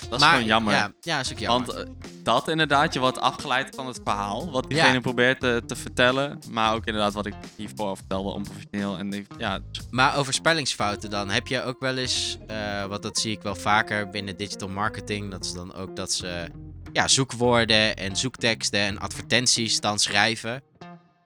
Dat 0.09 0.21
is 0.21 0.27
gewoon 0.27 0.45
jammer. 0.45 0.75
Ja, 0.75 0.93
ja, 1.01 1.21
is 1.21 1.33
ook 1.33 1.39
jammer. 1.39 1.67
Want 1.75 1.89
eh, 1.89 1.93
dat 2.23 2.49
inderdaad, 2.49 2.93
je 2.95 3.01
wordt 3.01 3.19
afgeleid 3.19 3.75
van 3.75 3.87
het 3.87 4.01
verhaal. 4.05 4.51
Wat 4.51 4.65
Ja. 4.69 4.69
diegene 4.69 5.01
probeert 5.01 5.41
te, 5.41 5.63
te 5.67 5.77
vertellen. 5.77 6.39
Maar 6.51 6.75
ook 6.75 6.87
inderdaad 6.87 7.13
wat 7.15 7.27
ik 7.27 7.35
hiervoor 7.57 7.97
vertelde, 7.97 8.31
onprofessioneel. 8.31 8.99
En 8.99 9.27
ja, 9.39 9.61
Maar 9.91 10.17
over 10.17 10.33
spellingsfouten 10.33 11.11
dan, 11.11 11.31
heb 11.31 11.47
je 11.47 11.63
ook 11.63 11.81
wel 11.81 11.97
eens, 11.97 12.39
eh 12.47 12.85
want 12.85 13.03
dat 13.03 13.19
zie 13.19 13.33
ik 13.33 13.43
wel 13.43 13.55
vaker 13.55 14.09
binnen 14.11 14.37
digital 14.37 14.69
marketing, 14.69 15.31
dat 15.31 15.45
is 15.45 15.53
dan 15.53 15.75
ook 15.75 15.97
dat 15.97 16.13
ze 16.13 16.49
ja, 16.93 17.09
zoekwoorden 17.09 17.97
en 17.97 18.17
zoekteksten 18.17 18.81
en 18.81 18.99
advertenties 18.99 19.81
dan 19.81 19.99
schrijven. 19.99 20.63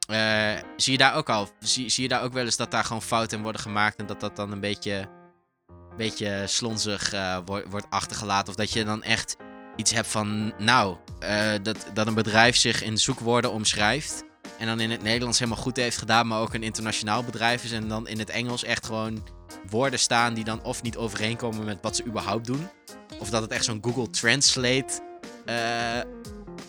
Eh, 0.07 0.53
zie 0.77 0.93
je 0.93 0.99
daar 0.99 1.15
ook 1.15 1.29
al, 1.29 1.49
zie, 1.59 1.89
zie 1.89 2.03
je 2.03 2.09
daar 2.09 2.23
ook 2.23 2.33
wel 2.33 2.45
eens 2.45 2.57
dat 2.57 2.71
daar 2.71 2.85
gewoon 2.85 3.03
fouten 3.03 3.37
in 3.37 3.43
worden 3.43 3.61
gemaakt 3.61 3.97
en 3.97 4.07
dat 4.07 4.21
dat 4.21 4.37
dan 4.37 4.53
een 4.53 4.61
beetje, 4.61 5.09
beetje 5.97 6.43
slonzig 6.47 7.13
eh, 7.13 7.39
wordt, 7.45 7.71
wordt 7.71 7.87
achtergelaten? 7.91 8.49
Of 8.49 8.55
dat 8.55 8.73
je 8.73 8.85
dan 8.85 9.03
echt 9.03 9.37
iets 9.77 9.93
hebt 9.93 10.09
van, 10.09 10.53
nou, 10.59 10.97
eh, 11.19 11.53
dat, 11.63 11.87
dat 11.95 12.07
een 12.07 12.15
bedrijf 12.15 12.57
zich 12.57 12.83
in 12.83 12.99
zoekwoorden 12.99 13.53
omschrijft. 13.53 14.25
En 14.59 14.67
dan 14.67 14.81
in 14.81 14.91
het 14.91 15.03
Nederlands 15.03 15.39
helemaal 15.39 15.63
goed 15.63 15.77
heeft 15.77 15.99
gedaan, 15.99 16.27
maar 16.27 16.41
ook 16.41 16.55
een 16.55 16.63
internationaal 16.63 17.25
bedrijf 17.25 17.65
is. 17.65 17.73
En 17.73 17.89
dan 17.89 18.09
in 18.09 18.19
het 18.19 18.31
Engels 18.31 18.65
echt 18.65 18.87
gewoon 18.87 19.27
woorden 19.71 19.99
staan 19.99 20.35
die 20.35 20.45
dan 20.45 20.63
of 20.63 20.83
niet 20.83 20.97
overeenkomen 20.97 21.65
met 21.65 21.79
wat 21.83 21.97
ze 21.97 22.05
überhaupt 22.05 22.47
doen. 22.47 22.69
Of 23.19 23.31
dat 23.31 23.43
het 23.43 23.51
echt 23.51 23.65
zo'n 23.65 23.83
Google 23.83 24.11
Translate 24.11 25.03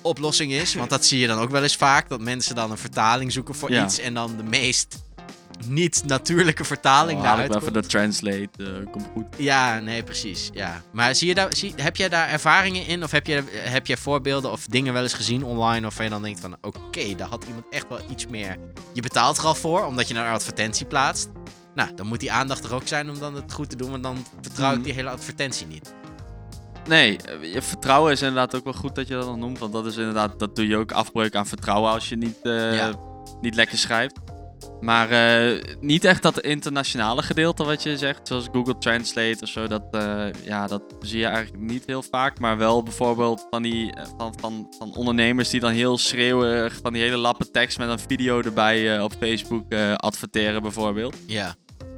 oplossing 0.06 0.52
is. 0.52 0.74
Want 0.76 0.90
dat 0.90 1.06
zie 1.06 1.20
je 1.20 1.28
dan 1.28 1.40
ook 1.40 1.50
wel 1.52 1.64
eens 1.64 1.76
vaak. 1.76 2.10
Dat 2.10 2.22
mensen 2.22 2.56
dan 2.56 2.72
een 2.72 2.78
vertaling 2.78 3.32
zoeken 3.32 3.56
voor 3.56 3.72
Ja. 3.72 3.84
iets. 3.86 4.00
En 4.00 4.14
dan 4.14 4.38
de 4.38 4.44
meest 4.44 5.04
niet 5.68 6.04
natuurlijke 6.06 6.64
vertaling 6.64 7.20
oh, 7.20 7.26
haal 7.26 7.40
ik 7.40 7.40
daaruit 7.50 7.64
wel 7.64 7.72
even 7.72 7.82
de 7.82 7.88
translate. 7.88 8.50
eh, 8.58 8.92
komt 8.92 9.08
goed. 9.14 9.26
ja, 9.38 9.80
nee, 9.80 10.04
precies. 10.04 10.50
Ja. 10.54 10.82
Maar 10.92 11.16
zie 11.16 11.28
je 11.28 11.36
daar, 11.36 11.56
zie, 11.56 11.74
heb 11.76 11.96
jij 11.96 12.10
daar 12.10 12.30
ervaringen 12.30 12.88
in? 12.88 13.04
Of 13.04 13.12
heb 13.12 13.28
je, 13.28 13.44
heb 13.52 13.88
je 13.88 13.98
voorbeelden 13.98 14.52
of 14.52 14.66
dingen 14.66 14.94
wel 14.94 15.02
eens 15.04 15.14
gezien 15.14 15.44
online 15.44 15.82
waarvan 15.82 16.06
je 16.06 16.12
dan 16.12 16.22
denkt 16.24 16.40
van... 16.40 16.56
Oké, 16.62 17.16
daar 17.16 17.28
had 17.28 17.44
iemand 17.48 17.66
echt 17.70 17.86
wel 17.90 18.00
iets 18.12 18.28
meer... 18.28 18.58
Je 18.94 19.02
betaalt 19.02 19.38
er 19.38 19.46
al 19.46 19.56
voor, 19.56 19.86
omdat 19.86 20.08
je 20.08 20.14
een 20.16 20.26
advertentie 20.26 20.86
plaatst. 20.86 21.30
Nou, 21.76 21.94
dan 21.96 22.08
moet 22.08 22.20
die 22.20 22.32
aandacht 22.32 22.64
er 22.64 22.74
ook 22.74 22.88
zijn 22.88 23.10
om 23.10 23.20
dan 23.20 23.36
het 23.36 23.54
goed 23.54 23.70
te 23.70 23.76
doen. 23.76 23.90
Want 23.92 24.04
dan 24.04 24.26
vertrouw 24.42 24.70
ik 24.70 24.76
Mhm. 24.76 24.84
die 24.86 24.94
hele 24.94 25.10
advertentie 25.10 25.68
niet. 25.68 25.94
Nee, 26.88 27.18
eh, 27.18 27.54
je 27.54 27.62
vertrouwen 27.62 28.12
is 28.12 28.22
inderdaad 28.22 28.56
ook 28.56 28.64
wel 28.64 28.74
goed 28.74 28.96
dat 28.96 29.08
je 29.08 29.14
dat 29.14 29.24
dan 29.26 29.40
noemt. 29.40 29.60
Want 29.60 29.74
dat 29.74 29.86
is 29.86 29.98
inderdaad, 29.98 30.40
dat 30.40 30.56
doe 30.56 30.68
je 30.68 30.78
ook 30.78 30.92
afbreuk 30.92 31.36
aan 31.36 31.48
vertrouwen 31.48 31.92
als 31.92 32.10
je 32.10 32.16
niet, 32.18 32.38
eh, 32.44 32.76
Ja. 32.76 32.94
niet 33.42 33.56
lekker 33.56 33.78
schrijft. 33.78 34.20
Maar 34.82 35.10
eh, 35.10 35.62
niet 35.80 36.04
echt 36.06 36.22
dat 36.22 36.40
internationale 36.40 37.24
gedeelte 37.24 37.64
wat 37.64 37.84
je 37.84 37.98
zegt, 37.98 38.28
zoals 38.28 38.48
Google 38.52 38.78
Translate 38.78 39.38
of 39.42 39.48
zo. 39.50 39.68
Dat, 39.68 39.84
ja, 40.44 40.68
dat 40.68 40.82
zie 41.00 41.20
je 41.20 41.26
eigenlijk 41.26 41.64
niet 41.64 41.84
heel 41.86 42.02
vaak. 42.02 42.40
Maar 42.40 42.58
wel 42.58 42.84
bijvoorbeeld 42.84 43.48
van 43.50 43.62
die 43.62 43.94
van, 44.18 44.34
van, 44.40 44.68
van 44.80 44.96
ondernemers 44.96 45.50
die 45.50 45.60
dan 45.60 45.72
heel 45.72 45.98
schreeuwig 45.98 46.80
van 46.84 46.94
die 46.94 47.02
hele 47.02 47.18
lappen 47.18 47.52
tekst 47.52 47.78
met 47.78 47.90
een 47.90 48.00
video 48.00 48.42
erbij 48.42 49.02
op 49.02 49.14
Facebook 49.20 49.74
adverteren 49.96 50.62
bijvoorbeeld. 50.62 51.16
Ja. 51.28 51.56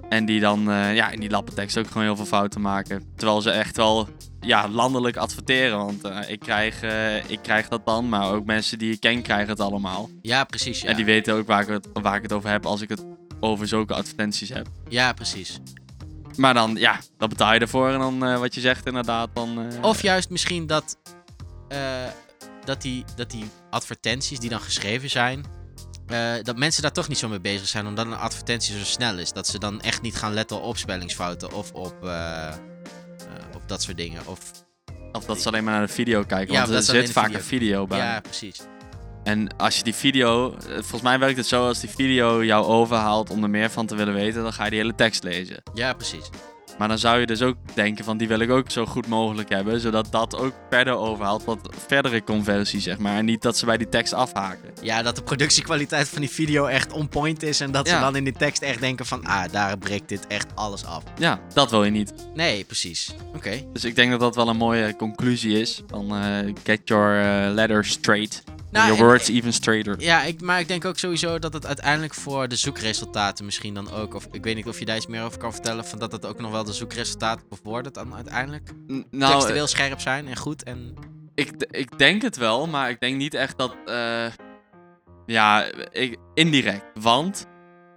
En 0.10 0.26
die 0.26 0.40
dan 0.40 0.62
ja, 0.94 1.10
in 1.10 1.20
die 1.20 1.30
lappentekst 1.30 1.78
ook 1.78 1.88
gewoon 1.88 2.04
heel 2.04 2.16
veel 2.16 2.26
fouten 2.26 2.62
maken. 2.62 3.04
Terwijl 3.16 3.42
ze 3.42 3.50
echt 3.50 3.78
wel 3.78 4.08
ja, 4.48 4.68
landelijk 4.70 5.18
adverteren. 5.18 5.78
Want 5.78 6.04
eh, 6.04 6.30
ik, 6.30 6.40
krijg, 6.40 6.82
eh, 6.82 7.30
ik 7.30 7.40
krijg 7.42 7.68
dat 7.68 7.86
dan, 7.86 8.10
maar 8.10 8.32
ook 8.32 8.46
mensen 8.46 8.78
die 8.78 8.92
ik 8.94 9.00
ken 9.00 9.22
krijgen 9.22 9.50
het 9.50 9.60
allemaal. 9.60 10.10
Ja, 10.22 10.44
precies. 10.44 10.82
Ja, 10.82 10.90
En 10.90 10.96
die 10.96 11.06
weten 11.06 11.34
ook 11.34 11.48
waar 11.48 11.62
ik, 11.62 11.68
het, 11.68 11.88
waar 11.94 12.16
ik 12.16 12.22
het 12.22 12.34
over 12.34 12.50
heb 12.50 12.66
als 12.66 12.82
ik 12.82 12.90
het 12.90 13.06
over 13.40 13.68
zulke 13.68 13.94
advertenties 13.94 14.50
heb. 14.50 14.68
ja 14.90 15.14
precies. 15.14 15.60
Maar 16.36 16.54
dan, 16.54 16.76
ja, 16.76 17.00
dan 17.18 17.30
betaal 17.30 17.54
je 17.54 17.60
ervoor. 17.60 17.90
En 17.90 18.00
dan, 18.00 18.26
eh, 18.26 18.40
wat 18.40 18.56
je 18.56 18.62
zegt 18.62 18.86
inderdaad, 18.86 19.30
dan... 19.34 19.68
Of 19.82 20.02
juist 20.02 20.30
misschien 20.30 20.68
dat, 20.68 20.98
dat, 22.64 22.82
die, 22.82 23.04
dat 23.16 23.32
die 23.32 23.46
advertenties 23.70 24.40
die 24.40 24.50
dan 24.50 24.60
geschreven 24.60 25.10
zijn, 25.10 25.46
dat 26.44 26.58
mensen 26.58 26.82
daar 26.82 26.92
toch 26.92 27.08
niet 27.08 27.18
zo 27.18 27.28
mee 27.28 27.40
bezig 27.40 27.68
zijn, 27.68 27.88
omdat 27.88 28.06
een 28.06 28.14
advertentie 28.14 28.78
zo 28.78 28.84
snel 28.84 29.18
is. 29.18 29.34
Dat 29.34 29.48
ze 29.48 29.60
dan 29.60 29.82
echt 29.82 30.02
niet 30.02 30.16
gaan 30.16 30.34
letten 30.34 30.62
op 30.62 30.78
spellingsfouten 30.78 31.52
of 31.54 31.72
op, 31.72 31.96
eh, 33.36 33.56
op 33.56 33.62
dat 33.66 33.82
soort 33.82 33.98
dingen. 33.98 34.22
Of, 34.26 34.40
Of 35.12 35.26
dat 35.26 35.42
ze 35.42 35.48
alleen 35.48 35.64
maar 35.64 35.74
naar 35.78 35.88
de 35.88 35.94
video 35.94 36.24
kijken. 36.24 36.54
Ja, 36.54 36.60
want 36.60 36.72
of 36.72 36.78
er 36.78 36.84
zit 36.84 37.12
vaak 37.12 37.26
video- 37.26 37.38
een 37.40 37.44
video 37.46 37.88
bij. 37.88 37.98
ja, 37.98 38.20
precies. 38.20 38.62
En 39.24 39.58
als 39.58 39.78
je 39.78 39.84
die 39.84 39.94
video... 39.96 40.54
eh, 40.56 40.60
Volgens 40.74 41.02
mij 41.02 41.20
werkt 41.20 41.38
het 41.38 41.46
zo, 41.48 41.68
als 41.68 41.80
die 41.80 41.90
video 41.90 42.44
jou 42.44 42.66
overhaalt 42.66 43.30
om 43.30 43.44
er 43.44 43.50
meer 43.50 43.70
van 43.70 43.86
te 43.86 43.96
willen 43.96 44.14
weten, 44.14 44.44
dan 44.44 44.54
ga 44.54 44.64
je 44.64 44.70
die 44.70 44.80
hele 44.80 44.96
tekst 44.96 45.24
lezen. 45.24 45.58
Ja, 45.74 45.94
precies. 45.94 46.30
Maar 46.78 46.88
dan 46.88 47.00
zou 47.00 47.20
je 47.20 47.26
dus 47.26 47.42
ook 47.42 47.56
denken 47.74 48.06
van 48.06 48.18
die 48.18 48.28
wil 48.28 48.40
ik 48.40 48.50
ook 48.50 48.72
zo 48.72 48.86
goed 48.86 49.08
mogelijk 49.08 49.50
hebben. 49.50 49.80
Zodat 49.80 50.08
dat 50.12 50.38
ook 50.38 50.54
verder 50.70 50.96
overhaalt 50.98 51.44
tot 51.44 51.60
verdere 51.88 52.24
conversie, 52.24 52.80
zeg 52.80 52.98
maar. 52.98 53.18
En 53.18 53.26
niet 53.26 53.42
dat 53.42 53.58
ze 53.58 53.66
bij 53.66 53.78
die 53.78 53.90
tekst 53.90 54.14
afhaken. 54.14 54.70
Ja, 54.82 55.02
dat 55.02 55.16
de 55.16 55.24
productiekwaliteit 55.24 56.10
van 56.10 56.22
die 56.22 56.30
video 56.30 56.66
echt 56.66 56.92
on 56.92 57.10
point 57.10 57.44
is 57.44 57.60
en 57.60 57.72
dat 57.72 57.88
ze 57.88 58.00
dan 58.00 58.16
in 58.16 58.24
die 58.24 58.34
tekst 58.34 58.62
echt 58.62 58.80
denken 58.80 59.06
van, 59.06 59.26
ah, 59.26 59.52
daar 59.52 59.78
breekt 59.78 60.10
dit 60.10 60.28
echt 60.28 60.48
alles 60.56 60.86
af. 60.86 61.04
Ja, 61.18 61.40
dat 61.54 61.72
wil 61.72 61.84
je 61.84 61.92
niet. 61.92 62.14
Nee, 62.34 62.64
precies. 62.64 63.14
Oké. 63.36 63.64
Dus 63.74 63.84
ik 63.86 63.96
denk 63.96 64.12
dat 64.12 64.20
dat 64.20 64.36
wel 64.36 64.50
een 64.50 64.58
mooie 64.58 64.96
conclusie 64.96 65.60
is. 65.60 65.82
Van 65.88 66.16
eh, 66.16 66.54
get 66.64 66.82
your 66.86 67.22
eh, 67.22 67.54
letter 67.54 67.86
straight. 67.86 68.44
Nou, 68.72 68.86
your 68.86 69.02
en- 69.02 69.08
words 69.08 69.30
even 69.30 69.54
straighter. 69.54 69.96
Ja, 70.00 70.24
ik, 70.24 70.42
maar 70.42 70.60
ik 70.60 70.68
denk 70.68 70.86
ook 70.86 70.98
sowieso 70.98 71.40
dat 71.40 71.54
het 71.54 71.66
uiteindelijk 71.66 72.14
voor 72.14 72.48
de 72.48 72.56
zoekresultaten 72.56 73.46
misschien 73.46 73.74
dan 73.74 73.92
ook... 73.92 74.14
Of 74.14 74.28
ik 74.32 74.44
weet 74.44 74.56
niet 74.56 74.68
of 74.68 74.80
je 74.80 74.86
daar 74.86 74.96
iets 74.96 75.08
meer 75.08 75.24
over 75.24 75.38
kan 75.40 75.54
vertellen... 75.54 75.86
Van 75.86 76.00
dat 76.00 76.12
het 76.12 76.26
ook 76.26 76.40
nog 76.40 76.52
wel 76.52 76.64
de 76.68 76.74
zoekresultaten 76.74 77.46
bevordert 77.50 77.96
dan 77.96 78.16
uiteindelijk. 78.16 78.72
N- 78.88 79.06
nou, 79.12 79.34
Textueel 79.34 79.68
scherp 79.68 80.00
zijn 80.00 80.28
en 80.28 80.36
goed 80.38 80.64
en... 80.64 80.94
ik, 81.36 81.52
ik 81.72 81.98
denk 81.98 82.22
het 82.22 82.38
wel, 82.38 82.68
maar 82.68 82.90
ik 82.90 83.00
denk 83.00 83.18
niet 83.18 83.34
echt 83.34 83.58
dat. 83.58 83.76
eh, 83.86 84.26
ja, 85.26 85.64
ik, 85.92 86.18
indirect. 86.34 86.86
Want 87.02 87.46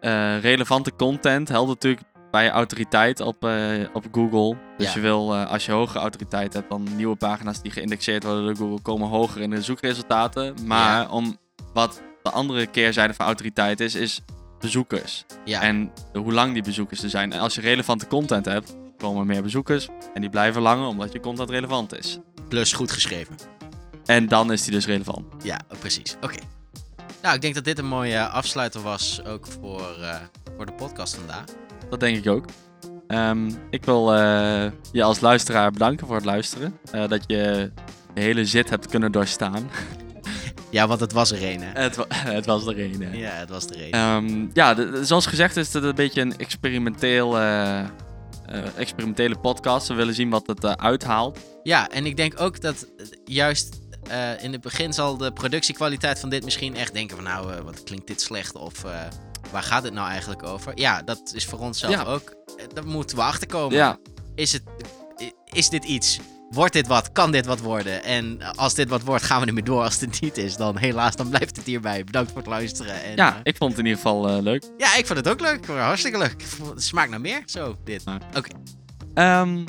eh, 0.00 0.40
relevante 0.40 0.92
content 0.96 1.48
helpt 1.48 1.68
natuurlijk 1.68 2.02
bij 2.30 2.44
je 2.44 2.50
autoriteit 2.50 3.20
op, 3.20 3.44
eh, 3.44 3.84
op 3.92 4.04
Google. 4.12 4.56
Dus 4.76 4.86
Ja. 4.86 4.92
je 4.94 5.00
wil, 5.00 5.36
als 5.36 5.66
je 5.66 5.72
hogere 5.72 5.98
autoriteit 5.98 6.52
hebt, 6.52 6.70
dan 6.70 6.86
nieuwe 6.96 7.16
pagina's 7.16 7.62
die 7.62 7.70
geïndexeerd 7.72 8.22
worden 8.24 8.44
door 8.44 8.56
Google 8.56 8.80
komen 8.82 9.08
hoger 9.08 9.40
in 9.40 9.50
de 9.50 9.62
zoekresultaten. 9.62 10.54
Maar 10.66 11.02
Ja. 11.02 11.08
om 11.08 11.36
wat 11.72 12.02
de 12.22 12.30
andere 12.30 12.66
keerzijde 12.66 13.14
van 13.14 13.26
autoriteit 13.26 13.80
is, 13.80 13.94
is 13.94 14.20
bezoekers. 14.60 15.24
Ja, 15.44 15.60
En 15.62 15.92
hoe 16.12 16.32
lang 16.32 16.52
die 16.52 16.62
bezoekers 16.62 17.02
er 17.02 17.10
zijn. 17.10 17.32
En 17.32 17.40
als 17.40 17.54
je 17.54 17.60
relevante 17.60 18.06
content 18.06 18.44
hebt, 18.44 18.76
komen 18.98 19.20
er 19.20 19.26
meer 19.26 19.42
bezoekers. 19.42 19.88
En 20.14 20.20
die 20.20 20.30
blijven 20.30 20.62
langer 20.62 20.86
omdat 20.86 21.12
je 21.12 21.20
content 21.20 21.50
relevant 21.50 21.96
is. 21.98 22.18
plus 22.48 22.72
goed 22.72 22.90
geschreven. 22.92 23.34
En 24.04 24.28
dan 24.28 24.52
is 24.52 24.62
die 24.62 24.72
dus 24.72 24.86
relevant. 24.86 25.24
Ja, 25.42 25.60
precies. 25.78 26.16
Oké. 26.20 26.38
Nou, 27.22 27.34
ik 27.34 27.40
denk 27.40 27.54
dat 27.54 27.64
dit 27.64 27.78
een 27.78 27.86
mooie 27.88 28.28
afsluiter 28.28 28.80
was 28.80 29.24
ook 29.24 29.46
voor, 29.60 29.96
eh, 30.00 30.14
voor 30.56 30.66
de 30.66 30.72
podcast 30.72 31.14
vandaag. 31.14 31.44
Dat 31.90 32.00
denk 32.00 32.16
ik 32.16 32.28
ook. 32.28 32.44
Ehm, 33.06 33.50
ik 33.70 33.84
wil 33.84 34.14
eh, 34.14 34.70
je 34.92 35.02
als 35.02 35.20
luisteraar 35.20 35.70
bedanken 35.72 36.06
voor 36.06 36.16
het 36.16 36.24
luisteren. 36.24 36.78
Eh, 36.92 37.08
dat 37.08 37.24
je 37.26 37.70
de 38.14 38.20
hele 38.20 38.44
zit 38.44 38.70
hebt 38.70 38.86
kunnen 38.86 39.12
doorstaan. 39.12 39.70
Ja, 40.70 40.86
want 40.86 41.00
het 41.00 41.12
was 41.12 41.30
er 41.30 41.42
een, 41.52 41.62
hè? 41.62 41.80
het, 41.80 41.96
wa- 41.96 42.04
het 42.38 42.46
was 42.46 42.66
er 42.66 42.80
een. 42.80 43.02
hè. 43.02 43.16
Ja, 43.16 43.30
het 43.30 43.48
was 43.48 43.66
er 43.66 43.84
een. 43.84 43.90
Ehm, 43.90 44.46
ja, 44.52 44.74
de- 44.74 45.04
zoals 45.04 45.26
gezegd 45.26 45.56
is 45.56 45.72
het 45.72 45.84
een 45.84 45.94
beetje 45.94 46.20
een 46.20 46.36
experimenteel, 46.38 47.38
eh, 47.38 47.78
eh, 47.80 47.86
experimentele 48.76 49.38
podcast. 49.38 49.88
We 49.88 49.94
willen 49.94 50.14
zien 50.14 50.30
wat 50.30 50.46
het 50.46 50.64
eh, 50.64 50.72
uithaalt. 50.72 51.38
Ja, 51.62 51.88
en 51.88 52.06
ik 52.06 52.16
denk 52.16 52.40
ook 52.40 52.60
dat 52.60 52.86
juist 53.24 53.78
in 54.40 54.52
het 54.52 54.60
begin 54.60 54.92
zal 54.92 55.16
de 55.16 55.32
productiekwaliteit 55.32 56.18
van 56.20 56.28
dit 56.30 56.44
misschien 56.44 56.76
echt 56.76 56.92
denken 56.92 57.16
van 57.16 57.24
nou, 57.24 57.62
wat 57.62 57.82
klinkt 57.82 58.06
dit 58.06 58.20
slecht 58.20 58.54
of 58.56 58.82
waar 59.50 59.62
gaat 59.62 59.82
het 59.82 59.92
nou 59.92 60.08
eigenlijk 60.08 60.42
over? 60.42 60.72
Ja, 60.74 61.02
dat 61.02 61.32
is 61.34 61.44
voor 61.44 61.58
ons 61.58 61.78
zelf 61.78 61.92
Ja. 61.94 62.02
ook. 62.04 62.34
Daar 62.74 62.86
moeten 62.86 63.16
we 63.16 63.22
achter 63.22 63.46
komen. 63.48 63.76
Ja, 63.76 63.98
Is, 64.34 64.52
het, 64.52 64.62
is 65.52 65.68
dit 65.68 65.84
iets? 65.84 66.18
Wordt 66.50 66.72
dit 66.72 66.86
wat? 66.86 67.12
Kan 67.12 67.30
dit 67.30 67.46
wat 67.46 67.60
worden? 67.60 68.04
En 68.04 68.42
als 68.56 68.74
dit 68.74 68.88
wat 68.88 69.02
wordt, 69.02 69.24
gaan 69.24 69.40
we 69.40 69.46
ermee 69.46 69.62
door. 69.62 69.82
Als 69.82 70.00
het 70.00 70.20
niet 70.20 70.36
is, 70.36 70.56
dan 70.56 70.76
helaas, 70.76 71.16
dan 71.16 71.28
blijft 71.28 71.56
het 71.56 71.66
hierbij. 71.66 72.04
Bedankt 72.04 72.30
voor 72.30 72.40
het 72.40 72.50
luisteren. 72.50 73.02
En, 73.02 73.16
ja 73.16 73.34
eh, 73.34 73.40
ik 73.42 73.56
vond 73.56 73.70
het 73.70 73.80
in 73.80 73.86
ieder 73.86 74.02
geval 74.02 74.28
eh, 74.28 74.42
leuk. 74.42 74.64
ja, 74.78 74.96
ik 74.96 75.06
vond 75.06 75.18
het 75.18 75.28
ook 75.28 75.40
leuk. 75.40 75.66
Hartstikke 75.66 76.18
leuk. 76.18 76.44
Smaakt 76.76 77.10
naar 77.10 77.20
meer, 77.20 77.42
zo, 77.46 77.76
dit. 77.84 78.02
Ja. 78.04 78.18
Oké. 78.36 78.48
Ehm, 79.14 79.64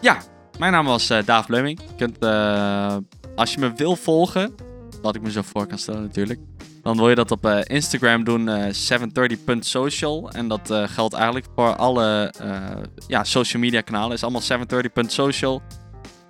ja, 0.00 0.18
mijn 0.58 0.72
naam 0.72 0.86
was 0.86 1.10
eh 1.10 1.24
Daaf 1.24 1.46
Bleuming. 1.46 1.80
Je 1.80 1.94
kunt, 1.96 2.18
eh, 2.18 2.96
als 3.36 3.54
je 3.54 3.58
me 3.60 3.72
wil 3.72 3.96
volgen, 3.96 4.54
wat 5.02 5.14
ik 5.14 5.22
me 5.22 5.30
zo 5.30 5.42
voor 5.42 5.66
kan 5.66 5.78
stellen 5.78 6.02
natuurlijk, 6.02 6.40
dan 6.84 6.96
wil 6.96 7.08
je 7.08 7.14
dat 7.14 7.30
op 7.30 7.46
eh, 7.46 7.58
Instagram 7.62 8.24
doen, 8.24 8.48
eh 8.48 8.72
730.social. 8.72 10.30
En 10.30 10.48
dat 10.48 10.70
eh, 10.70 10.82
geldt 10.88 11.14
eigenlijk 11.14 11.46
voor 11.54 11.76
alle 11.76 12.32
eh, 12.40 12.60
ja, 13.06 13.24
social 13.24 13.62
media 13.62 13.80
kanalen. 13.80 14.12
is 14.16 14.22
allemaal 14.22 14.42
730.social. 14.42 15.62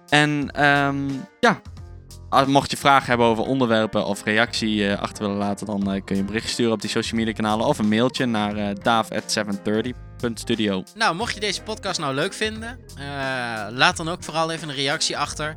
En 0.09 0.51
ehm, 0.51 1.09
ja, 1.41 1.61
als- 2.29 2.47
mocht 2.49 2.71
je 2.71 2.77
vragen 2.77 3.09
hebben 3.09 3.27
over 3.27 3.45
onderwerpen 3.45 4.07
of 4.07 4.25
reactie 4.25 4.89
eh, 4.89 5.01
achter 5.01 5.23
willen 5.23 5.39
laten, 5.39 5.67
dan 5.67 5.93
eh, 5.93 6.05
kun 6.05 6.15
je 6.15 6.21
een 6.21 6.27
bericht 6.27 6.49
sturen 6.49 6.73
op 6.73 6.81
die 6.81 6.91
social 6.91 7.19
media 7.21 7.33
kanalen 7.35 7.67
of 7.67 7.79
een 7.79 7.89
mailtje 7.89 8.27
naar 8.27 8.57
eh 8.57 8.69
daaf@730 8.83 9.91
Studio. 10.35 10.83
Nou, 10.95 11.15
mocht 11.15 11.35
je 11.35 11.41
deze 11.41 11.63
podcast 11.63 12.01
nou 12.01 12.15
leuk 12.15 12.33
vinden, 12.33 12.79
eh, 12.99 13.05
laat 13.71 13.97
dan 13.97 14.09
ook 14.09 14.23
vooral 14.25 14.51
even 14.51 14.69
een 14.69 14.75
reactie 14.75 15.19
achter. 15.19 15.55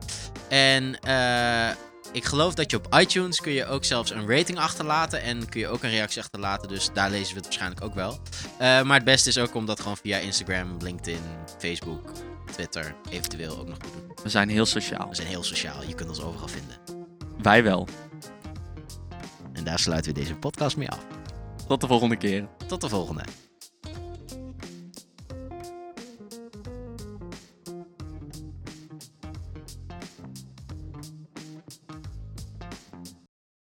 En 0.50 1.00
eh, 1.00 1.70
ik 2.12 2.26
geloof 2.26 2.54
dat 2.54 2.72
je 2.72 2.78
op 2.78 2.96
iTunes 3.00 3.42
kun 3.42 3.52
je 3.52 3.66
ook 3.66 3.84
zelfs 3.84 4.12
een 4.12 4.30
rating 4.30 4.58
achterlaten 4.58 5.22
en 5.22 5.50
kun 5.50 5.60
je 5.60 5.68
ook 5.68 5.84
een 5.84 5.90
reactie 5.90 6.22
achterlaten. 6.22 6.68
Dus 6.68 6.90
daar 6.94 7.10
lezen 7.10 7.30
we 7.30 7.36
het 7.36 7.44
waarschijnlijk 7.44 7.84
ook 7.84 7.94
wel. 7.94 8.20
Eh, 8.58 8.82
maar 8.82 8.96
het 8.96 9.04
beste 9.04 9.30
is 9.30 9.38
ook 9.38 9.56
om 9.56 9.66
dat 9.66 9.80
gewoon 9.80 9.98
via 9.98 10.18
Instagram, 10.18 10.78
LinkedIn, 10.80 11.22
Facebook, 11.58 12.12
Twitter 12.52 12.96
eventueel 13.10 13.58
ook 13.58 13.68
nog 13.68 13.78
te 13.78 13.88
doen. 13.92 14.12
We 14.24 14.30
zijn 14.30 14.50
heel 14.50 14.66
sociaal. 14.66 15.10
We 15.10 15.16
zijn 15.16 15.28
heel 15.28 15.44
sociaal, 15.44 15.84
je 15.88 15.96
kunt 15.96 16.10
ons 16.10 16.22
overal 16.22 16.48
vinden. 16.48 16.78
Wij 17.42 17.64
wel. 17.64 17.88
En 19.54 19.64
daar 19.64 19.80
sluiten 19.80 20.14
we 20.14 20.20
deze 20.20 20.36
podcast 20.36 20.78
mee 20.78 20.90
af. 20.90 21.06
Tot 21.68 21.82
de 21.82 21.88
volgende 21.88 22.18
keer. 22.18 22.48
Tot 22.68 22.82
de 22.82 22.90
volgende. 22.90 23.47